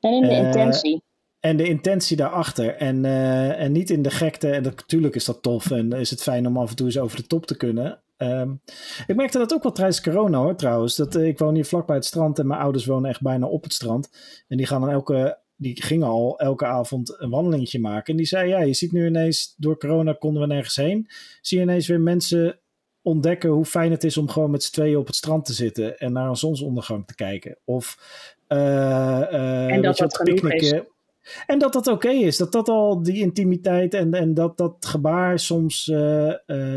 En 0.01 0.13
in 0.13 0.23
de 0.23 0.29
uh, 0.29 0.39
intentie. 0.39 1.03
En 1.41 1.57
de 1.57 1.69
intentie 1.69 2.17
daarachter. 2.17 2.75
En, 2.75 3.05
uh, 3.05 3.61
en 3.61 3.73
niet 3.73 3.91
in 3.91 4.03
de 4.03 4.11
gekte. 4.11 4.51
En 4.51 4.63
natuurlijk 4.63 5.15
is 5.15 5.25
dat 5.25 5.43
tof. 5.43 5.71
En 5.71 5.93
is 5.93 6.11
het 6.11 6.23
fijn 6.23 6.47
om 6.47 6.59
af 6.59 6.71
en 6.71 6.77
toe 6.77 6.87
eens 6.87 6.99
over 6.99 7.17
de 7.17 7.27
top 7.27 7.47
te 7.47 7.57
kunnen. 7.57 8.01
Um, 8.17 8.61
ik 9.07 9.17
merkte 9.17 9.39
dat 9.39 9.55
ook 9.55 9.63
wel 9.63 9.73
tijdens 9.73 10.01
corona 10.01 10.39
hoor 10.39 10.57
trouwens. 10.57 10.97
Dat, 10.97 11.17
uh, 11.17 11.27
ik 11.27 11.39
woon 11.39 11.55
hier 11.55 11.65
vlakbij 11.65 11.97
het 11.97 12.05
strand. 12.05 12.39
En 12.39 12.47
mijn 12.47 12.61
ouders 12.61 12.87
wonen 12.87 13.11
echt 13.11 13.23
bijna 13.23 13.47
op 13.47 13.63
het 13.63 13.73
strand. 13.73 14.11
En 14.49 14.57
die 14.57 14.67
gaan 14.67 14.81
dan 14.81 14.91
elke 14.91 15.39
die 15.59 15.83
gingen 15.83 16.07
al 16.07 16.39
elke 16.39 16.67
avond 16.67 17.21
een 17.21 17.31
wandelingetje 17.31 17.81
maken. 17.81 18.13
En 18.13 18.17
die 18.17 18.27
zei, 18.27 18.49
ja, 18.49 18.61
je 18.61 18.75
ziet 18.75 18.93
nu 18.93 19.07
ineens, 19.07 19.55
door 19.57 19.79
corona 19.79 20.13
konden 20.13 20.43
we 20.43 20.49
nergens 20.49 20.77
heen. 20.77 21.09
Zie 21.41 21.59
je 21.59 21.65
ineens 21.65 21.87
weer 21.87 22.01
mensen 22.01 22.59
ontdekken 23.09 23.51
hoe 23.51 23.65
fijn 23.65 23.91
het 23.91 24.05
is 24.05 24.17
om 24.17 24.29
gewoon 24.29 24.51
met 24.51 24.63
z'n 24.63 24.73
tweeën 24.73 24.97
op 24.97 25.07
het 25.07 25.17
strand 25.17 25.45
te 25.45 25.53
zitten 25.53 25.99
en 25.99 26.13
naar 26.13 26.29
een 26.29 26.37
zonsondergang 26.37 27.07
te 27.07 27.15
kijken. 27.15 27.57
Of 27.65 27.97
uh, 28.49 28.59
uh, 28.59 29.73
en 29.73 29.83
dat 29.83 29.97
dat 29.97 30.17
genoeg 30.17 30.53
is. 30.53 30.75
En 31.47 31.59
dat 31.59 31.73
dat 31.73 31.87
oké 31.87 32.07
okay 32.07 32.23
is. 32.23 32.37
Dat 32.37 32.53
dat 32.53 32.69
al 32.69 33.03
die 33.03 33.21
intimiteit 33.21 33.95
en, 33.95 34.15
en 34.15 34.35
dat 34.35 34.57
dat 34.57 34.87
gebaar 34.87 35.39
soms, 35.39 35.87
uh, 35.87 36.33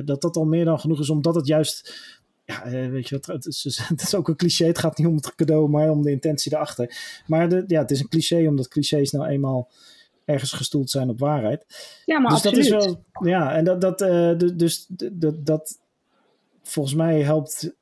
dat 0.05 0.21
dat 0.21 0.35
al 0.35 0.45
meer 0.45 0.65
dan 0.65 0.79
genoeg 0.79 0.99
is, 0.99 1.09
omdat 1.09 1.35
het 1.35 1.47
juist 1.47 1.93
ja, 2.45 2.89
weet 2.89 3.09
je 3.09 3.15
wat, 3.15 3.25
het 3.25 3.45
is, 3.45 3.81
het 3.87 4.01
is, 4.01 4.15
ook 4.15 4.27
een 4.27 4.35
cliché. 4.35 4.65
Het 4.65 4.79
gaat 4.79 4.97
niet 4.97 5.07
om 5.07 5.15
het 5.15 5.35
cadeau, 5.35 5.69
maar 5.69 5.89
om 5.89 6.01
de 6.01 6.11
intentie 6.11 6.53
erachter. 6.53 6.95
Maar 7.27 7.49
de, 7.49 7.63
ja, 7.67 7.81
het 7.81 7.91
is 7.91 7.99
een 7.99 8.09
cliché, 8.09 8.47
omdat 8.47 8.67
clichés 8.67 9.11
nou 9.11 9.27
eenmaal 9.27 9.69
ergens 10.25 10.51
gestoeld 10.51 10.89
zijn 10.89 11.09
op 11.09 11.19
waarheid. 11.19 11.65
Ja, 12.05 12.19
maar 12.19 12.31
dus 12.31 12.45
absoluut. 12.45 12.69
dat 12.69 12.81
is 12.81 12.85
wel, 12.85 13.03
ja, 13.29 13.55
en 13.55 13.63
dat, 13.63 13.81
dat, 13.81 14.01
uh, 14.01 14.37
dus 14.55 14.85
dat, 15.11 15.45
dat, 15.45 15.79
volgens 16.63 16.95
mij 16.95 17.21
helpt 17.21 17.75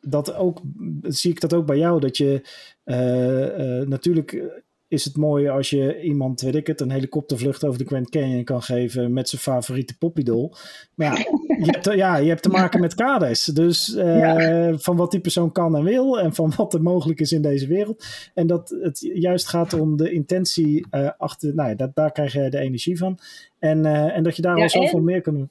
dat 0.00 0.34
ook, 0.34 0.60
zie 1.02 1.30
ik 1.30 1.40
dat 1.40 1.54
ook 1.54 1.66
bij 1.66 1.78
jou, 1.78 2.00
dat 2.00 2.16
je 2.16 2.42
uh, 2.84 3.80
uh, 3.80 3.86
natuurlijk 3.86 4.62
is 4.90 5.04
het 5.04 5.16
mooi 5.16 5.48
als 5.48 5.70
je 5.70 6.00
iemand, 6.00 6.40
weet 6.40 6.54
ik 6.54 6.66
het, 6.66 6.80
een 6.80 6.90
helikoptervlucht 6.90 7.64
over 7.64 7.78
de 7.78 7.86
Grand 7.86 8.10
Canyon 8.10 8.44
kan 8.44 8.62
geven 8.62 9.12
met 9.12 9.28
zijn 9.28 9.42
favoriete 9.42 9.98
poppidol. 9.98 10.54
Maar 10.94 11.18
ja, 11.18 11.24
je 11.64 11.70
hebt, 11.70 11.94
ja, 11.94 12.16
je 12.16 12.28
hebt 12.28 12.42
te 12.42 12.48
maken 12.48 12.80
met 12.80 12.94
kaders. 12.94 13.44
Dus 13.44 13.88
uh, 13.96 14.18
ja. 14.18 14.78
van 14.78 14.96
wat 14.96 15.10
die 15.10 15.20
persoon 15.20 15.52
kan 15.52 15.76
en 15.76 15.84
wil 15.84 16.20
en 16.20 16.34
van 16.34 16.52
wat 16.56 16.74
er 16.74 16.82
mogelijk 16.82 17.20
is 17.20 17.32
in 17.32 17.42
deze 17.42 17.66
wereld. 17.66 18.04
En 18.34 18.46
dat 18.46 18.76
het 18.80 19.10
juist 19.14 19.48
gaat 19.48 19.72
om 19.72 19.96
de 19.96 20.12
intentie 20.12 20.86
uh, 20.90 21.10
achter, 21.18 21.54
nou 21.54 21.68
ja, 21.68 21.74
dat, 21.74 21.94
daar 21.94 22.12
krijg 22.12 22.32
je 22.32 22.50
de 22.50 22.58
energie 22.58 22.98
van. 22.98 23.18
En, 23.58 23.78
uh, 23.78 24.16
en 24.16 24.22
dat 24.22 24.36
je 24.36 24.42
daar 24.42 24.56
ja, 24.56 24.62
al 24.62 24.70
zoveel 24.70 24.98
en... 24.98 25.04
meer 25.04 25.20
kan 25.20 25.34
doen. 25.34 25.50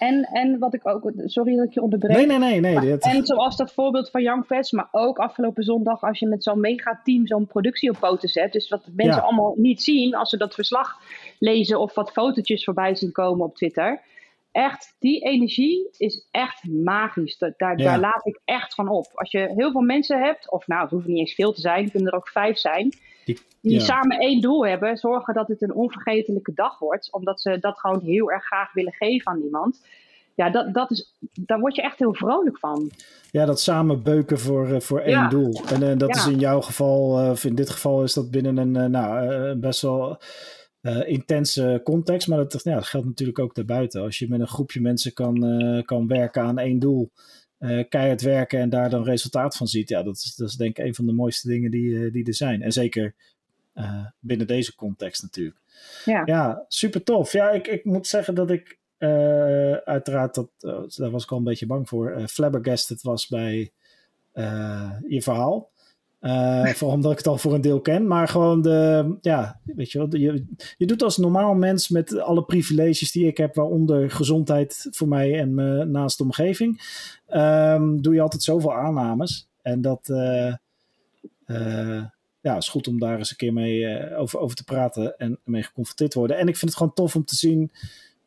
En, 0.00 0.24
en 0.24 0.58
wat 0.58 0.74
ik 0.74 0.88
ook, 0.88 1.12
sorry 1.16 1.56
dat 1.56 1.66
ik 1.66 1.74
je 1.74 1.82
onderbreek. 1.82 2.16
Nee, 2.16 2.26
nee, 2.26 2.38
nee. 2.38 2.60
nee 2.60 2.80
dit... 2.80 3.04
En 3.04 3.26
zoals 3.26 3.56
dat 3.56 3.72
voorbeeld 3.72 4.10
van 4.10 4.22
Young 4.22 4.46
Vets, 4.46 4.70
maar 4.70 4.88
ook 4.90 5.18
afgelopen 5.18 5.62
zondag 5.62 6.02
als 6.02 6.18
je 6.18 6.26
met 6.26 6.42
zo'n 6.42 6.60
megateam 6.60 7.26
zo'n 7.26 7.46
productie 7.46 7.90
op 7.90 7.96
poten 8.00 8.28
zet. 8.28 8.52
Dus 8.52 8.68
wat 8.68 8.88
mensen 8.94 9.16
ja. 9.16 9.22
allemaal 9.22 9.54
niet 9.56 9.82
zien 9.82 10.14
als 10.14 10.30
ze 10.30 10.36
dat 10.36 10.54
verslag 10.54 10.96
lezen 11.38 11.80
of 11.80 11.94
wat 11.94 12.12
fotootjes 12.12 12.64
voorbij 12.64 12.94
zien 12.94 13.12
komen 13.12 13.46
op 13.46 13.56
Twitter. 13.56 14.00
Echt, 14.52 14.96
die 14.98 15.20
energie 15.20 15.88
is 15.96 16.28
echt 16.30 16.68
magisch. 16.68 17.38
Daar, 17.38 17.54
daar, 17.56 17.78
ja. 17.78 17.98
laat 17.98 18.26
ik 18.26 18.40
echt 18.44 18.74
van 18.74 18.88
op. 18.88 19.06
Als 19.14 19.30
je 19.30 19.52
heel 19.56 19.70
veel 19.70 19.80
mensen 19.80 20.20
hebt, 20.20 20.50
of 20.50 20.66
nou, 20.66 20.82
het 20.82 20.90
hoeven 20.90 21.10
niet 21.10 21.18
eens 21.18 21.34
veel 21.34 21.52
te 21.52 21.60
zijn, 21.60 21.82
het 21.82 21.92
kunnen 21.92 22.12
er 22.12 22.18
ook 22.18 22.28
vijf 22.28 22.58
zijn 22.58 22.92
die, 23.24 23.38
ja. 23.60 23.80
samen 23.80 24.18
één 24.18 24.40
doel 24.40 24.66
hebben, 24.66 24.96
zorgen 24.96 25.34
dat 25.34 25.48
het 25.48 25.62
een 25.62 25.74
onvergetelijke 25.74 26.52
dag 26.54 26.78
wordt, 26.78 27.12
omdat 27.12 27.40
ze 27.40 27.58
dat 27.58 27.78
gewoon 27.78 28.00
heel 28.00 28.30
erg 28.30 28.44
graag 28.44 28.72
willen 28.72 28.92
geven 28.92 29.32
aan 29.32 29.40
iemand. 29.40 29.80
Ja, 30.34 30.50
dat, 30.50 30.74
dat 30.74 30.90
is, 30.90 31.14
daar 31.32 31.60
word 31.60 31.74
je 31.74 31.82
echt 31.82 31.98
heel 31.98 32.14
vrolijk 32.14 32.58
van. 32.58 32.90
Ja, 33.30 33.44
dat 33.44 33.60
samen 33.60 34.02
beuken 34.02 34.38
voor, 34.38 34.68
uh, 34.68 34.80
voor 34.80 35.00
één 35.00 35.10
ja. 35.10 35.28
doel. 35.28 35.60
En 35.66 35.82
uh, 35.82 35.96
dat 35.96 36.08
ja. 36.08 36.14
is 36.14 36.26
in 36.26 36.38
jouw 36.38 36.60
geval, 36.60 37.20
uh, 37.20 37.44
in 37.44 37.54
dit 37.54 37.70
geval 37.70 38.02
is 38.02 38.14
dat 38.14 38.30
binnen 38.30 38.56
een 38.56 38.90
nou, 38.90 39.54
best 39.54 39.80
wel 39.80 40.18
intense 41.06 41.80
context. 41.84 42.28
Maar 42.28 42.38
dat, 42.38 42.60
ja, 42.62 42.74
dat 42.74 42.86
geldt 42.86 43.06
natuurlijk 43.06 43.38
ook 43.38 43.54
daarbuiten. 43.54 44.02
Als 44.02 44.18
je 44.18 44.28
met 44.28 44.40
een 44.40 44.48
groepje 44.48 44.80
mensen 44.80 45.12
kan, 45.12 45.82
kan 45.84 46.06
werken 46.06 46.42
aan 46.42 46.58
één 46.58 46.78
doel, 46.78 47.10
uh, 47.60 47.84
keihard 47.88 48.22
werken 48.22 48.60
en 48.60 48.68
daar 48.70 48.90
dan 48.90 49.04
resultaat 49.04 49.56
van 49.56 49.66
ziet. 49.66 49.88
Ja, 49.88 50.02
dat 50.02 50.16
is, 50.16 50.34
dat 50.34 50.48
is 50.48 50.56
denk 50.56 50.78
ik 50.78 50.84
een 50.84 50.94
van 50.94 51.06
de 51.06 51.12
mooiste 51.12 51.48
dingen 51.48 51.70
die, 51.70 51.90
uh, 51.90 52.12
die 52.12 52.26
er 52.26 52.34
zijn. 52.34 52.62
En 52.62 52.72
zeker 52.72 53.14
uh, 53.74 54.06
binnen 54.18 54.46
deze 54.46 54.74
context 54.74 55.22
natuurlijk. 55.22 55.56
Ja, 56.04 56.22
ja 56.24 56.64
super 56.68 57.02
tof. 57.02 57.32
Ja, 57.32 57.50
ik, 57.50 57.66
ik 57.66 57.84
moet 57.84 58.06
zeggen 58.06 58.34
dat 58.34 58.50
ik 58.50 58.78
uiteraard, 59.84 60.34
dat, 60.34 60.50
daar 60.96 61.10
was 61.10 61.22
ik 61.22 61.30
al 61.30 61.38
een 61.38 61.44
beetje 61.44 61.66
bang 61.66 61.88
voor, 61.88 62.28
flabbergasted 62.28 63.02
was 63.02 63.28
bij 63.28 63.72
je 65.08 65.22
verhaal. 65.22 65.70
Uh, 66.30 66.66
vooral 66.66 66.96
omdat 66.96 67.12
ik 67.12 67.18
het 67.18 67.26
al 67.26 67.38
voor 67.38 67.54
een 67.54 67.60
deel 67.60 67.80
ken. 67.80 68.06
Maar 68.06 68.28
gewoon 68.28 68.62
de, 68.62 69.16
ja, 69.20 69.60
weet 69.64 69.92
je 69.92 69.98
wel, 69.98 70.16
je, 70.16 70.44
je 70.76 70.86
doet 70.86 71.02
als 71.02 71.16
normaal 71.16 71.54
mens 71.54 71.88
met 71.88 72.18
alle 72.18 72.44
privileges 72.44 73.12
die 73.12 73.26
ik 73.26 73.36
heb, 73.36 73.54
waaronder 73.54 74.10
gezondheid 74.10 74.86
voor 74.90 75.08
mij 75.08 75.38
en 75.38 75.54
mijn 75.54 75.90
naaste 75.90 76.22
omgeving, 76.22 76.80
um, 77.28 78.02
doe 78.02 78.14
je 78.14 78.20
altijd 78.20 78.42
zoveel 78.42 78.74
aannames. 78.74 79.48
En 79.62 79.80
dat 79.80 80.08
uh, 80.08 80.54
uh, 81.46 82.04
ja, 82.40 82.56
is 82.56 82.68
goed 82.68 82.88
om 82.88 82.98
daar 82.98 83.18
eens 83.18 83.30
een 83.30 83.36
keer 83.36 83.52
mee 83.52 84.14
over, 84.16 84.38
over 84.38 84.56
te 84.56 84.64
praten 84.64 85.18
en 85.18 85.38
mee 85.44 85.62
geconfronteerd 85.62 86.10
te 86.10 86.18
worden. 86.18 86.38
En 86.38 86.48
ik 86.48 86.56
vind 86.56 86.70
het 86.70 86.80
gewoon 86.80 86.94
tof 86.94 87.16
om 87.16 87.24
te 87.24 87.36
zien 87.36 87.70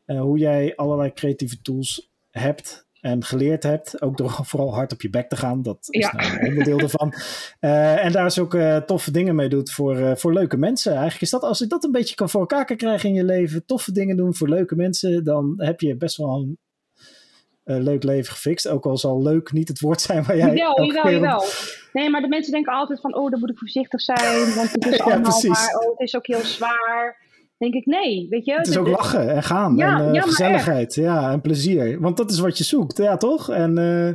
hoe 0.06 0.38
jij 0.38 0.76
allerlei 0.76 1.14
creatieve 1.14 1.62
tools 1.62 2.12
hebt 2.32 2.86
en 3.04 3.24
geleerd 3.24 3.64
hebt. 3.64 4.02
Ook 4.02 4.18
door 4.18 4.30
vooral 4.44 4.74
hard 4.74 4.94
op 4.94 5.02
je 5.02 5.10
bek 5.10 5.30
te 5.30 5.36
gaan. 5.36 5.62
Dat 5.62 5.78
is 5.90 6.06
ja. 6.06 6.14
nou 6.16 6.40
een 6.40 6.48
onderdeel 6.48 6.80
ervan. 6.80 7.14
Uh, 7.62 8.04
en 8.06 8.12
daar 8.12 8.26
is 8.26 8.40
ook 8.40 8.54
uh, 8.54 8.78
toffe 8.78 9.12
dingen 9.12 9.36
mee 9.36 9.50
doet 9.50 9.72
voor, 9.72 9.98
uh, 9.98 10.16
voor 10.16 10.34
leuke 10.34 10.58
mensen. 10.58 10.92
Eigenlijk 10.92 11.22
is 11.22 11.30
dat, 11.30 11.44
als 11.44 11.60
je 11.60 11.68
dat 11.68 11.84
een 11.84 11.92
beetje 11.92 12.16
kan 12.16 12.30
voor 12.30 12.40
elkaar 12.40 12.66
kan 12.66 12.78
krijgen 12.78 13.10
in 13.10 13.16
je 13.16 13.24
leven, 13.24 13.66
toffe 13.66 13.92
dingen 13.92 14.18
doen 14.18 14.36
voor 14.36 14.50
leuke 14.50 14.76
mensen, 14.76 15.24
dan 15.24 15.54
heb 15.58 15.80
je 15.80 15.98
best 15.98 16.18
wel 16.18 16.56
een 17.64 17.84
leuk 17.84 18.04
leven 18.04 18.34
gefixt. 18.34 18.68
Ook 18.68 18.86
al 18.86 18.98
zal 18.98 19.22
leuk 19.22 19.52
niet 19.52 19.68
het 19.68 19.80
woord 19.80 20.02
zijn 20.02 20.24
waar 20.24 20.38
jij... 20.38 20.56
Jawel, 20.56 20.86
jawel, 20.86 21.12
jawel. 21.12 21.44
Nee, 21.94 22.10
maar 22.10 22.22
de 22.22 22.28
mensen 22.28 22.52
denken 22.52 22.74
altijd 22.74 23.02
van, 23.02 23.16
oh, 23.16 23.32
dan 23.32 23.40
moet 23.40 23.50
ik 23.50 23.58
voorzichtig 23.58 24.02
zijn, 24.02 24.56
want 24.56 24.72
het 24.72 24.86
is 24.86 24.98
ja, 24.98 25.04
allemaal 25.04 25.42
maar, 25.48 25.78
oh, 25.80 25.90
het 25.90 26.00
is 26.00 26.16
ook 26.16 26.28
heel 26.28 26.44
zwaar 26.44 27.23
denk 27.64 27.74
ik 27.74 27.86
nee, 27.86 28.28
weet 28.30 28.46
je. 28.46 28.54
Het 28.54 28.68
is 28.68 28.78
ook 28.78 28.88
lachen 28.88 29.30
en 29.30 29.44
gaan 29.44 29.76
ja, 29.76 30.00
en 30.00 30.08
uh, 30.08 30.14
ja, 30.14 30.22
gezelligheid, 30.22 30.96
ja, 30.96 31.32
en 31.32 31.42
plezier. 31.42 32.00
Want 32.00 32.18
dat 32.18 32.32
is 32.32 32.40
wat 32.40 32.58
je 32.58 32.64
zoekt, 32.64 32.98
ja 32.98 33.18
toch? 33.18 33.50
En 33.50 33.78
uh, 33.80 34.08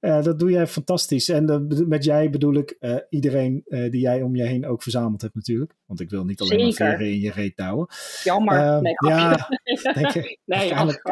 uh, 0.00 0.22
dat 0.22 0.38
doe 0.38 0.50
jij 0.50 0.66
fantastisch. 0.66 1.28
En 1.28 1.66
met 1.88 2.04
jij 2.04 2.30
bedoel 2.30 2.54
ik 2.54 2.78
iedereen 3.08 3.62
die 3.64 4.00
jij 4.00 4.22
om 4.22 4.36
je 4.36 4.42
heen 4.42 4.66
ook 4.66 4.82
verzameld 4.82 5.22
hebt 5.22 5.34
natuurlijk. 5.34 5.74
Want 5.86 6.00
ik 6.00 6.10
wil 6.10 6.24
niet 6.24 6.40
alleen 6.40 6.72
Zeker. 6.72 6.86
maar 6.86 6.96
veren 6.96 7.12
in 7.12 7.20
je 7.20 7.30
reet 7.30 7.56
touwen. 7.56 7.86
Jammer. 8.22 8.58
Ehm, 8.58 8.82
nee, 8.82 8.94
ja, 9.08 9.48
denk 9.94 10.10
je, 10.10 10.38
nee, 10.44 10.58
eigenlijk, 10.58 11.02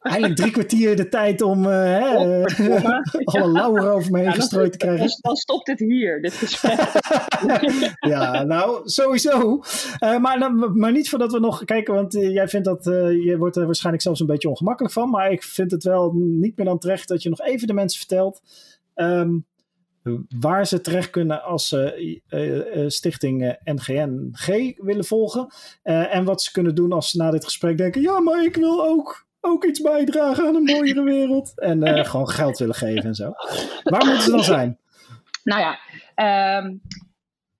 eigenlijk 0.00 0.36
drie 0.36 0.50
kwartier 0.50 0.96
de 0.96 1.08
tijd 1.08 1.42
om 1.42 1.64
hè, 1.64 1.98
alle 3.24 3.48
lauweren 3.48 3.92
over 3.92 4.10
me 4.10 4.18
heen 4.18 4.26
ja, 4.26 4.32
gestrooid 4.32 4.72
te 4.72 4.78
krijgen. 4.78 5.06
Dan, 5.06 5.18
dan 5.20 5.36
stopt 5.36 5.66
het 5.66 5.78
hier, 5.78 6.22
dit 6.22 6.32
gesprek. 6.32 6.78
ja, 8.12 8.42
nou, 8.42 8.80
sowieso. 8.84 9.62
Uh, 10.00 10.18
maar, 10.18 10.54
maar 10.54 10.92
niet 10.92 11.08
voordat 11.08 11.32
we 11.32 11.40
nog 11.40 11.64
kijken, 11.64 11.94
want 11.94 12.14
uh, 12.14 12.32
jij 12.32 12.48
vindt 12.48 12.66
dat, 12.66 12.86
uh, 12.86 13.24
je 13.24 13.36
wordt 13.38 13.56
er 13.56 13.66
waarschijnlijk 13.66 14.02
zelfs 14.04 14.20
een 14.20 14.26
beetje 14.26 14.48
ongemakkelijk 14.48 14.94
van. 14.94 15.10
Maar 15.10 15.32
ik 15.32 15.42
vind 15.42 15.70
het 15.70 15.84
wel 15.84 16.12
niet 16.14 16.56
meer 16.56 16.66
dan 16.66 16.78
terecht 16.78 17.08
dat 17.08 17.22
je 17.22 17.28
nog 17.28 17.40
even 17.40 17.66
de 17.66 17.72
mensen 17.72 17.98
vertelt. 17.98 18.40
Um, 18.94 19.46
waar 20.38 20.66
ze 20.66 20.80
terecht 20.80 21.10
kunnen 21.10 21.42
als 21.42 21.68
ze 21.68 22.20
uh, 22.30 22.76
uh, 22.76 22.88
stichting 22.88 23.56
NGNG 23.64 24.76
willen 24.76 25.04
volgen. 25.04 25.48
En 25.82 26.24
wat 26.24 26.42
ze 26.42 26.52
kunnen 26.52 26.74
doen 26.74 26.92
als 26.92 27.10
ze 27.10 27.16
na 27.16 27.30
dit 27.30 27.44
gesprek 27.44 27.78
denken: 27.78 28.00
ja, 28.00 28.20
maar 28.20 28.44
ik 28.44 28.56
wil 28.56 28.84
ook 28.84 29.28
ook 29.40 29.64
iets 29.64 29.80
bijdragen 29.80 30.46
aan 30.46 30.54
een 30.54 30.64
mooiere 30.74 31.02
wereld. 31.02 31.60
En 31.60 31.82
gewoon 32.06 32.28
geld 32.28 32.58
willen 32.58 32.74
geven 32.74 33.04
en 33.04 33.14
zo. 33.14 33.32
Waar 33.82 34.04
moeten 34.06 34.22
ze 34.22 34.30
dan 34.30 34.44
zijn? 34.44 34.78
Nou 35.44 35.60
ja, 35.60 35.78
um, 36.58 36.80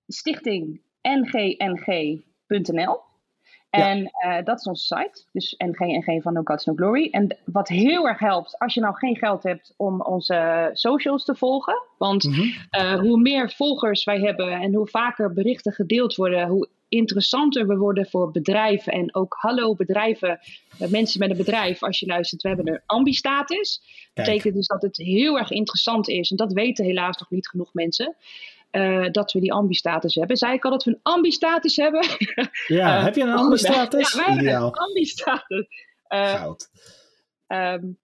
stichting 0.07 0.81
ngng.nl. 1.01 2.99
En 3.71 3.99
uh, 3.99 4.43
dat 4.43 4.59
is 4.59 4.65
onze 4.65 4.83
site. 4.83 5.25
Dus 5.31 5.55
NGNG 5.57 6.21
van 6.21 6.33
No 6.33 6.41
Gods 6.43 6.65
No 6.65 6.73
Glory. 6.75 7.07
En 7.11 7.37
wat 7.45 7.67
heel 7.67 8.07
erg 8.07 8.19
helpt, 8.19 8.59
als 8.59 8.73
je 8.73 8.81
nou 8.81 8.95
geen 8.95 9.15
geld 9.15 9.43
hebt 9.43 9.73
om 9.77 10.01
onze 10.01 10.69
socials 10.73 11.25
te 11.25 11.35
volgen. 11.35 11.83
Want 11.97 12.23
mm 12.23 12.33
-hmm. 12.33 12.53
uh, 12.71 12.99
hoe 12.99 13.19
meer 13.19 13.51
volgers 13.51 14.03
wij 14.03 14.19
hebben 14.19 14.51
en 14.51 14.73
hoe 14.73 14.87
vaker 14.87 15.33
berichten 15.33 15.71
gedeeld 15.71 16.15
worden, 16.15 16.47
hoe 16.47 16.69
interessanter 16.87 17.67
we 17.67 17.77
worden 17.77 18.05
voor 18.05 18.31
bedrijven. 18.31 18.93
En 18.93 19.15
ook 19.15 19.35
hallo 19.39 19.75
bedrijven, 19.75 20.39
uh, 20.81 20.87
mensen 20.87 21.19
met 21.19 21.29
een 21.29 21.37
bedrijf, 21.37 21.83
als 21.83 21.99
je 21.99 22.05
luistert, 22.05 22.41
we 22.41 22.47
hebben 22.47 22.67
een 22.67 22.81
ambi-status. 22.85 23.81
Dat 24.13 24.25
betekent 24.25 24.53
dus 24.53 24.67
dat 24.67 24.81
het 24.81 24.97
heel 24.97 25.37
erg 25.37 25.51
interessant 25.51 26.07
is. 26.09 26.31
En 26.31 26.37
dat 26.37 26.53
weten 26.53 26.85
helaas 26.85 27.17
nog 27.17 27.29
niet 27.29 27.47
genoeg 27.47 27.73
mensen. 27.73 28.15
Uh, 28.71 29.07
dat 29.11 29.31
we 29.31 29.39
die 29.39 29.53
ambi-status 29.53 30.15
hebben. 30.15 30.37
Zei 30.37 30.53
ik 30.53 30.65
al 30.65 30.71
dat 30.71 30.83
we 30.83 30.91
een 30.91 30.99
ambi-status 31.01 31.75
hebben? 31.75 32.05
Ja, 32.67 32.97
uh, 32.97 33.03
heb 33.03 33.15
je 33.15 33.21
een 33.21 33.33
ambi-status? 33.33 34.13
Ja, 34.13 34.25
wij 34.25 34.35
hebben 34.35 34.53
een 34.53 34.71
ambi-status. 34.71 35.67
Uh, 36.09 36.33
Goud. 36.33 36.69
Um, 37.47 37.99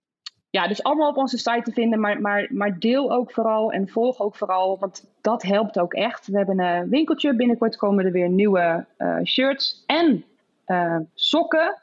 ja, 0.49 0.68
dus 0.68 0.84
allemaal 0.84 1.09
op 1.09 1.18
onze 1.18 1.38
site 1.38 1.61
te 1.63 1.72
vinden, 1.72 1.99
maar, 1.99 2.22
maar, 2.22 2.47
maar 2.49 2.80
deel 2.80 3.11
ook 3.11 3.32
vooral 3.32 3.72
en 3.72 3.89
volg 3.89 4.20
ook 4.20 4.36
vooral, 4.36 4.80
want 4.80 5.05
dat 5.22 5.41
helpt 5.41 5.80
ook 5.80 5.93
echt. 5.93 6.28
We 6.28 6.38
hebben 6.38 6.59
een 6.59 6.89
winkeltje, 6.89 7.36
binnenkort 7.36 7.78
komen 7.78 8.05
er 8.05 8.11
weer 8.11 8.30
nieuwe 8.30 8.86
shirts 9.24 9.84
en 9.86 10.26
sokken. 11.13 11.82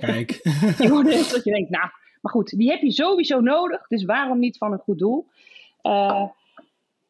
Kijk. 0.00 0.40
worden 0.88 1.12
eens 1.12 1.32
dat 1.32 1.44
je 1.44 1.52
denkt, 1.52 1.70
nou, 1.70 1.88
maar 2.20 2.32
goed, 2.32 2.58
die 2.58 2.70
heb 2.70 2.80
je 2.80 2.92
sowieso 2.92 3.40
nodig, 3.40 3.86
dus 3.86 4.04
waarom 4.04 4.38
niet 4.38 4.58
van 4.58 4.72
een 4.72 4.78
goed 4.78 4.98
doel? 4.98 5.26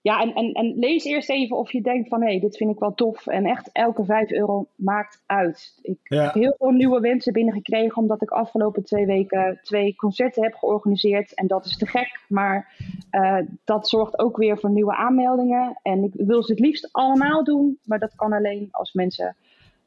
Ja, 0.06 0.20
en, 0.20 0.34
en, 0.34 0.52
en 0.52 0.78
lees 0.78 1.04
eerst 1.04 1.30
even 1.30 1.56
of 1.56 1.72
je 1.72 1.80
denkt 1.80 2.08
van 2.08 2.20
hé, 2.22 2.26
hey, 2.28 2.40
dit 2.40 2.56
vind 2.56 2.70
ik 2.70 2.78
wel 2.78 2.94
tof. 2.94 3.26
En 3.26 3.46
echt 3.46 3.70
elke 3.72 4.04
5 4.04 4.30
euro 4.30 4.66
maakt 4.74 5.22
uit. 5.26 5.78
Ik 5.82 5.98
Ja. 6.02 6.22
heb 6.24 6.34
heel 6.34 6.54
veel 6.58 6.70
nieuwe 6.70 7.00
wensen 7.00 7.32
binnengekregen, 7.32 7.96
omdat 8.02 8.22
ik 8.22 8.30
afgelopen 8.30 8.84
twee 8.84 9.06
weken 9.06 9.58
twee 9.62 9.94
concerten 9.96 10.42
heb 10.42 10.54
georganiseerd. 10.54 11.34
En 11.34 11.46
dat 11.46 11.64
is 11.64 11.76
te 11.76 11.86
gek. 11.86 12.20
Maar 12.28 12.72
eh, 13.10 13.38
dat 13.64 13.88
zorgt 13.88 14.18
ook 14.18 14.36
weer 14.36 14.58
voor 14.58 14.70
nieuwe 14.70 14.96
aanmeldingen. 14.96 15.78
En 15.82 16.02
ik 16.04 16.12
wil 16.14 16.42
ze 16.42 16.52
het 16.52 16.60
liefst 16.60 16.88
allemaal 16.92 17.44
doen, 17.44 17.78
maar 17.84 17.98
dat 17.98 18.14
kan 18.14 18.32
alleen 18.32 18.68
als 18.70 18.92
mensen 18.92 19.36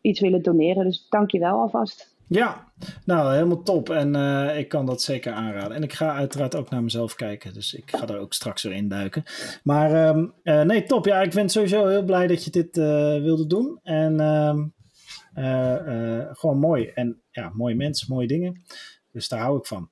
iets 0.01 0.20
willen 0.20 0.41
doneren. 0.41 0.84
Dus 0.84 1.07
dank 1.09 1.32
je 1.32 1.39
wel 1.39 1.59
alvast. 1.59 2.15
Ja, 2.30 2.71
nou 3.05 3.34
helemaal 3.34 3.63
top. 3.63 3.89
En 3.89 4.15
uh, 4.15 4.57
ik 4.57 4.69
kan 4.69 4.86
dat 4.86 5.01
zeker 5.01 5.34
aanraden. 5.34 5.75
En 5.75 5.84
ik 5.84 5.93
ga 5.93 6.15
uiteraard 6.15 6.55
ook 6.55 6.69
naar 6.69 6.84
mezelf 6.84 7.15
kijken. 7.15 7.53
Dus 7.53 7.73
ik 7.73 7.91
ga 7.95 8.07
er 8.07 8.17
ook 8.17 8.34
straks 8.34 8.63
weer 8.63 8.73
induiken. 8.73 9.23
Maar 9.63 10.09
um, 10.15 10.34
uh, 10.43 10.61
nee, 10.61 10.84
top. 10.84 11.05
Ja, 11.05 11.21
ik 11.21 11.34
ben 11.34 11.49
sowieso 11.49 11.88
heel 11.88 12.03
blij 12.03 12.27
dat 12.27 12.43
je 12.43 12.51
dit 12.51 12.77
uh, 12.77 12.86
wilde 13.21 13.47
doen. 13.47 13.80
En 13.84 14.19
um, 14.19 14.73
gewoon 16.34 16.59
mooi. 16.59 16.86
En 16.88 17.21
ja, 17.32 17.51
mooie 17.53 17.75
mensen, 17.75 18.07
mooie 18.09 18.27
dingen. 18.27 18.61
Dus 19.11 19.27
daar 19.27 19.39
hou 19.39 19.57
ik 19.57 19.65
van. 19.65 19.89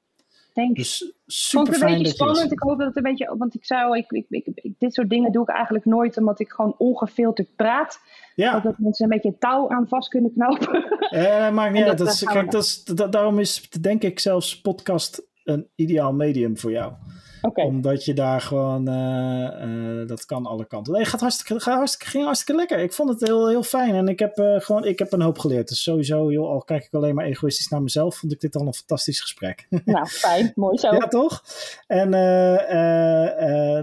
Dus 0.75 1.13
super 1.25 1.67
het 1.73 1.77
fijn 1.77 1.91
een 1.91 1.97
beetje 1.97 2.13
spannend. 2.13 2.51
Ik 2.51 2.59
hoop 2.59 2.77
dat 2.77 2.87
het 2.87 2.97
een 2.97 3.03
beetje. 3.03 3.35
Want 3.37 3.55
ik 3.55 3.65
zou. 3.65 3.97
Ik, 3.97 4.11
ik, 4.11 4.25
ik, 4.29 4.73
dit 4.77 4.93
soort 4.93 5.09
dingen 5.09 5.31
doe 5.31 5.43
ik 5.43 5.49
eigenlijk 5.49 5.85
nooit. 5.85 6.17
Omdat 6.17 6.39
ik 6.39 6.49
gewoon 6.51 6.75
ongefilterd 6.77 7.55
praat. 7.55 7.99
Ja. 8.35 8.59
Dat 8.59 8.77
mensen 8.77 9.03
een 9.03 9.09
beetje 9.11 9.37
touw 9.37 9.69
aan 9.69 9.87
vast 9.87 10.09
kunnen 10.09 10.31
knopen. 10.33 10.83
Eh, 11.09 11.45
En 11.45 11.53
uit. 11.55 11.97
dat, 11.97 11.97
Dat 11.97 12.13
is, 12.13 12.21
gaan 12.23 12.33
kijk, 12.33 12.45
we- 12.45 12.51
dat 12.51 12.63
is, 12.63 12.83
dat, 12.83 13.11
daarom 13.11 13.39
is 13.39 13.69
denk 13.69 14.03
ik 14.03 14.19
zelfs 14.19 14.61
podcast 14.61 15.21
een 15.43 15.67
ideaal 15.75 16.13
medium 16.13 16.57
voor 16.57 16.71
jou. 16.71 16.93
Omdat 17.55 18.05
je 18.05 18.13
daar 18.13 18.41
gewoon, 18.41 18.87
eh, 18.87 20.01
eh, 20.01 20.07
dat 20.07 20.25
kan 20.25 20.45
alle 20.45 20.65
kanten. 20.65 20.93
Nee, 20.93 21.05
gaat 21.05 21.19
hartstikke, 21.19 21.61
gaat 21.61 21.77
hartstikke, 21.77 22.11
ging 22.11 22.23
hartstikke 22.23 22.59
lekker. 22.59 22.79
Ik 22.79 22.93
vond 22.93 23.09
het 23.09 23.21
heel, 23.21 23.47
heel 23.47 23.63
fijn 23.63 23.95
en 23.95 24.07
ik 24.07 24.19
heb, 24.19 24.37
eh, 24.37 24.59
gewoon, 24.59 24.85
ik 24.85 24.99
heb 24.99 25.11
een 25.11 25.21
hoop 25.21 25.37
geleerd. 25.37 25.67
Dus 25.67 25.83
sowieso, 25.83 26.31
joh, 26.31 26.49
al 26.49 26.61
kijk 26.61 26.83
ik 26.83 26.93
alleen 26.93 27.15
maar 27.15 27.25
egoïstisch 27.25 27.67
naar 27.67 27.81
mezelf, 27.81 28.17
vond 28.17 28.31
ik 28.31 28.39
dit 28.39 28.55
al 28.55 28.67
een 28.67 28.73
fantastisch 28.73 29.21
gesprek. 29.21 29.67
Nou, 29.85 30.05
fijn. 30.07 30.51
Mooi 30.55 30.77
zo. 30.77 30.93
ja, 30.93 31.07
toch? 31.07 31.43
En 31.87 32.11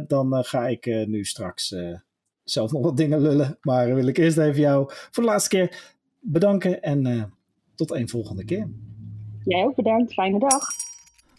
dan 0.09 0.45
ga 0.45 0.67
ik 0.67 0.87
nu 0.87 1.25
straks 1.25 1.75
zelf 2.45 2.73
nog 2.73 2.83
wat 2.83 2.97
dingen 2.97 3.21
lullen. 3.21 3.59
Maar 3.61 3.95
wil 3.95 4.07
ik 4.07 4.17
eerst 4.17 4.39
even 4.39 4.61
jou 4.61 4.85
voor 4.89 5.23
de 5.23 5.29
laatste 5.29 5.49
keer 5.49 5.95
bedanken 6.21 6.83
en 6.83 7.33
tot 7.75 7.91
een 7.91 8.09
volgende 8.09 8.45
keer. 8.45 8.69
Jij 9.45 9.65
ook 9.65 9.75
bedankt. 9.75 10.13
Fijne 10.13 10.39
dag. 10.39 10.67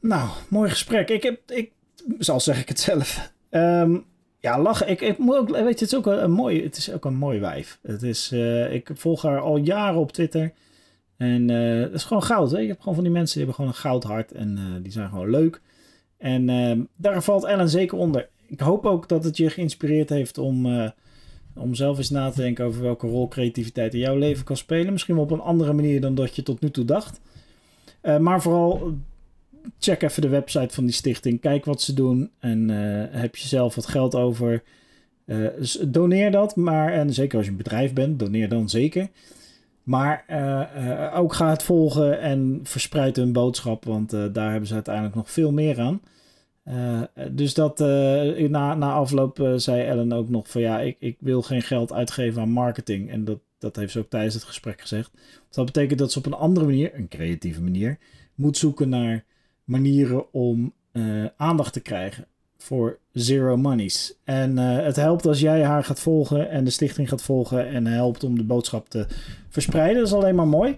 Nou, 0.02 0.30
mooi 0.50 0.70
gesprek. 0.70 1.10
Ik 1.10 1.24
heb, 1.24 1.52
ik, 1.52 1.72
zal 2.20 2.40
zeg 2.40 2.62
ik 2.62 2.68
het 2.68 2.80
zelf. 2.80 3.32
Ehm, 3.50 3.98
ja, 4.40 4.62
lachen. 4.62 4.90
Ik, 4.90 5.02
ik 5.02 5.18
moet 5.18 5.36
ook, 5.36 5.50
weet 5.50 5.60
je, 5.60 5.68
het 5.68 5.82
is 5.82 5.96
ook 5.96 6.06
een, 6.06 6.32
mooi, 6.32 6.64
het 6.64 6.78
is 6.78 6.92
ook 6.92 7.06
een 7.06 7.16
mooi 7.16 7.40
wijf. 7.40 7.80
Het 7.82 8.04
is, 8.04 8.32
eh, 8.32 8.74
ik 8.74 8.90
volg 8.94 9.22
haar 9.22 9.40
al 9.40 9.58
jaren 9.58 10.00
op 10.00 10.12
Twitter. 10.12 10.54
En 11.18 11.50
eh 11.50 11.82
het 11.82 11.94
is 11.94 12.04
gewoon 12.04 12.24
goud. 12.24 12.52
Hè? 12.52 12.60
Je 12.60 12.68
hebt 12.68 12.80
gewoon 12.80 12.96
van 12.96 13.04
die 13.04 13.14
mensen 13.14 13.38
die 13.38 13.46
hebben 13.46 13.56
gewoon 13.56 13.72
een 13.72 13.90
goud 13.90 14.04
hart. 14.04 14.32
En 14.32 14.58
eh, 14.58 14.84
die 14.84 14.92
zijn 14.92 15.10
gewoon 15.10 15.30
leuk. 15.30 15.62
En 16.18 16.50
ehm, 16.50 16.82
daar 16.96 17.24
valt 17.24 17.44
Ellen 17.44 17.70
zeker 17.70 17.98
onder. 17.98 18.30
Ik 18.48 18.60
hoop 18.60 18.86
ook 18.86 19.10
dat 19.10 19.24
het 19.24 19.38
je 19.38 19.50
geïnspireerd 19.50 20.10
heeft 20.10 20.38
om, 20.38 20.92
om 21.56 21.76
zelf 21.76 21.98
eens 21.98 22.10
na 22.10 22.30
te 22.30 22.42
denken 22.42 22.66
over 22.66 22.82
welke 22.82 23.08
rol 23.08 23.28
creativiteit 23.28 23.94
in 23.94 24.00
jouw 24.00 24.18
leven 24.18 24.44
kan 24.44 24.58
spelen. 24.58 24.92
Misschien 24.92 25.16
wel 25.16 25.24
op 25.24 25.32
een 25.32 25.40
andere 25.40 25.74
manier 25.74 26.02
dan 26.02 26.16
dat 26.16 26.36
je 26.36 26.44
tot 26.44 26.62
nu 26.62 26.72
toe 26.72 26.86
dacht. 26.86 27.20
Maar 28.20 28.42
vooral 28.42 28.94
check 29.80 30.02
even 30.02 30.22
de 30.22 30.28
website 30.28 30.74
van 30.74 30.86
die 30.86 30.94
stichting. 30.94 31.42
Kijk 31.42 31.66
wat 31.66 31.82
ze 31.82 31.94
doen. 31.94 32.32
En 32.40 32.70
eh, 32.70 33.20
heb 33.20 33.36
je 33.36 33.48
zelf 33.48 33.76
wat 33.76 33.88
geld 33.88 34.16
over. 34.16 34.64
dus 35.26 35.78
doneer 35.88 36.32
dat. 36.32 36.56
Maar, 36.56 36.94
en 36.94 37.14
zeker 37.14 37.38
als 37.38 37.46
je 37.46 37.52
een 37.52 37.58
bedrijf 37.58 37.94
bent, 37.94 38.20
doneer 38.20 38.50
dan 38.50 38.70
zeker. 38.70 39.08
Maar 39.84 40.24
eh, 40.28 41.20
ook 41.20 41.34
ga 41.34 41.50
het 41.50 41.64
volgen 41.64 42.20
en 42.20 42.60
verspreid 42.64 43.16
hun 43.16 43.32
boodschap. 43.32 43.86
Want 43.86 44.10
daar 44.10 44.50
hebben 44.50 44.68
ze 44.68 44.74
uiteindelijk 44.74 45.16
nog 45.16 45.32
veel 45.32 45.52
meer 45.52 45.80
aan. 45.80 46.02
Dus 47.32 47.54
dat 47.54 47.80
na, 48.50 48.76
na 48.76 48.94
afloop 48.94 49.54
zei 49.56 49.84
Ellen 49.84 50.12
ook 50.12 50.30
nog 50.30 50.50
van 50.50 50.62
ja, 50.62 50.80
ik, 50.80 50.96
ik 51.00 51.18
wil 51.20 51.42
geen 51.42 51.62
geld 51.62 51.94
uitgeven 51.94 52.42
aan 52.42 52.50
marketing. 52.50 53.10
En 53.10 53.26
dat, 53.26 53.40
dat 53.60 53.76
heeft 53.76 53.92
ze 53.92 54.00
ook 54.00 54.10
tijdens 54.10 54.34
het 54.34 54.44
gesprek 54.44 54.82
gezegd. 54.82 55.12
Dat 55.50 55.66
betekent 55.66 56.00
dat 56.00 56.12
ze 56.12 56.18
op 56.18 56.26
een 56.26 56.34
andere 56.34 56.66
manier, 56.66 56.96
een 56.96 57.08
creatieve 57.08 57.62
manier, 57.62 57.98
moet 58.36 58.58
zoeken 58.58 58.90
naar 58.90 59.26
manieren 59.66 60.34
om 60.34 60.74
eh, 60.92 61.26
aandacht 61.38 61.74
te 61.74 61.80
krijgen 61.80 62.26
voor 62.58 63.00
zero 63.12 63.58
monies. 63.58 64.14
En 64.24 64.58
eh, 64.58 64.86
het 64.86 64.96
helpt 64.96 65.26
als 65.26 65.40
jij 65.40 65.64
haar 65.64 65.84
gaat 65.84 66.00
volgen 66.00 66.50
en 66.50 66.64
de 66.64 66.70
stichting 66.70 67.10
gaat 67.10 67.22
volgen 67.22 67.68
en 67.68 67.86
helpt 67.86 68.24
om 68.24 68.38
de 68.38 68.44
boodschap 68.44 68.90
te 68.90 69.08
verspreiden. 69.50 69.98
Dat 69.98 70.08
is 70.08 70.14
alleen 70.14 70.36
maar 70.36 70.48
mooi. 70.48 70.78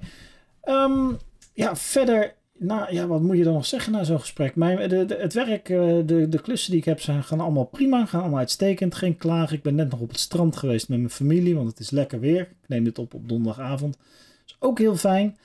Ehm, 0.61 1.11
ja, 1.53 1.75
verder, 1.75 2.33
nou 2.57 2.93
ja, 2.93 3.07
wat 3.07 3.21
moet 3.21 3.37
je 3.37 3.43
dan 3.43 3.53
nog 3.53 3.65
zeggen 3.65 3.91
na 3.91 4.03
zo'n 4.03 4.19
gesprek? 4.19 4.55
Mijn, 4.55 4.89
de, 4.89 5.15
het 5.19 5.33
werk, 5.33 5.69
eh, 5.69 5.97
de, 6.05 6.29
de 6.29 6.41
klussen 6.41 6.71
die 6.71 6.79
ik 6.79 6.85
heb, 6.85 7.01
zijn, 7.01 7.23
gaan 7.23 7.39
allemaal 7.39 7.65
prima, 7.65 8.05
gaan 8.05 8.21
allemaal 8.21 8.39
uitstekend. 8.39 8.95
Geen 8.95 9.17
klagen. 9.17 9.55
Ik 9.57 9.63
ben 9.63 9.75
net 9.75 9.89
nog 9.89 9.99
op 9.99 10.09
het 10.09 10.19
strand 10.19 10.55
geweest 10.55 10.89
met 10.89 10.97
mijn 10.97 11.09
familie, 11.09 11.55
want 11.55 11.67
het 11.67 11.79
is 11.79 11.89
lekker 11.89 12.19
weer. 12.19 12.41
Ik 12.41 12.67
neem 12.67 12.83
dit 12.83 12.99
op 12.99 13.13
op 13.13 13.29
donderdagavond. 13.29 13.97
Is 14.45 14.55
ook 14.59 14.79
heel 14.79 14.95
fijn. 14.95 15.37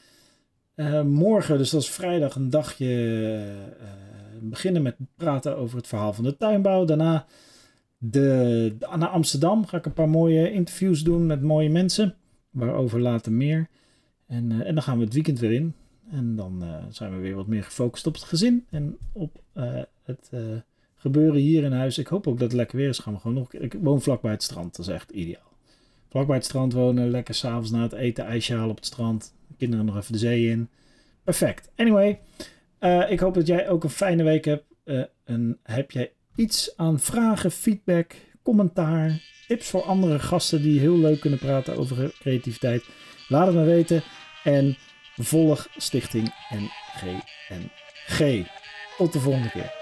Eh, 0.74 1.02
morgen, 1.02 1.58
dus 1.58 1.70
dat 1.70 1.82
is 1.82 1.90
vrijdag, 1.90 2.34
een 2.34 2.50
dagje 2.50 2.86
eh, 3.80 3.86
beginnen 4.40 4.82
met 4.82 4.96
praten 5.16 5.56
over 5.56 5.76
het 5.76 5.86
verhaal 5.86 6.12
van 6.12 6.24
de 6.24 6.36
tuinbouw. 6.36 6.84
Daarna 6.84 7.26
de, 7.98 8.76
naar 8.96 9.08
Amsterdam 9.08 9.66
ga 9.66 9.76
ik 9.76 9.86
een 9.86 9.92
paar 9.92 10.08
mooie 10.08 10.52
interviews 10.52 11.02
doen 11.02 11.26
met 11.26 11.42
mooie 11.42 11.70
mensen. 11.70 12.14
Waarover 12.50 13.00
later 13.00 13.32
meer. 13.32 13.68
En, 14.26 14.52
eh, 14.52 14.66
en 14.66 14.74
dan 14.74 14.82
gaan 14.82 14.98
we 14.98 15.04
het 15.04 15.14
weekend 15.14 15.38
weer 15.38 15.52
in. 15.52 15.74
En 16.10 16.36
dan 16.36 16.64
zijn 16.90 17.12
we 17.12 17.18
weer 17.18 17.34
wat 17.34 17.46
meer 17.46 17.64
gefocust 17.64 18.06
op 18.06 18.14
het 18.14 18.22
gezin 18.22 18.66
en 18.70 18.98
op 19.12 19.42
het 20.02 20.30
gebeuren 20.94 21.40
hier 21.40 21.64
in 21.64 21.72
huis. 21.72 21.98
Ik 21.98 22.06
hoop 22.06 22.26
ook 22.26 22.38
dat 22.38 22.48
het 22.48 22.56
lekker 22.56 22.76
weer 22.76 22.88
is. 22.88 22.98
Gaan 22.98 23.12
we 23.12 23.20
gewoon 23.20 23.36
nog. 23.36 23.52
Ik 23.52 23.76
woon 23.80 24.02
vlakbij 24.02 24.30
het 24.30 24.42
strand, 24.42 24.76
dat 24.76 24.86
is 24.86 24.92
echt 24.92 25.10
ideaal. 25.10 25.51
Vlakbij 26.12 26.36
het 26.36 26.44
strand 26.44 26.72
wonen, 26.72 27.10
lekker 27.10 27.34
s'avonds 27.34 27.70
na 27.70 27.82
het 27.82 27.92
eten 27.92 28.24
ijsje 28.24 28.54
halen 28.54 28.70
op 28.70 28.76
het 28.76 28.86
strand. 28.86 29.34
Kinderen 29.58 29.84
nog 29.84 29.96
even 29.96 30.12
de 30.12 30.18
zee 30.18 30.48
in. 30.48 30.68
Perfect. 31.24 31.70
Anyway, 31.76 32.20
eh, 32.78 33.10
ik 33.10 33.20
hoop 33.20 33.34
dat 33.34 33.46
jij 33.46 33.68
ook 33.68 33.84
een 33.84 33.90
fijne 33.90 34.22
week 34.22 34.44
hebt. 34.44 34.64
Eh, 34.84 35.02
en 35.24 35.58
heb 35.62 35.90
jij 35.90 36.12
iets 36.34 36.76
aan 36.76 37.00
vragen, 37.00 37.50
feedback, 37.50 38.14
commentaar, 38.42 39.20
tips 39.46 39.68
voor 39.68 39.82
andere 39.82 40.18
gasten 40.18 40.62
die 40.62 40.80
heel 40.80 40.98
leuk 40.98 41.20
kunnen 41.20 41.38
praten 41.38 41.76
over 41.76 42.14
creativiteit? 42.18 42.84
Laat 43.28 43.46
het 43.46 43.56
me 43.56 43.64
weten. 43.64 44.02
En 44.44 44.76
volg 45.16 45.68
Stichting 45.76 46.34
NGNG. 46.50 48.46
Tot 48.96 49.12
de 49.12 49.20
volgende 49.20 49.50
keer. 49.50 49.81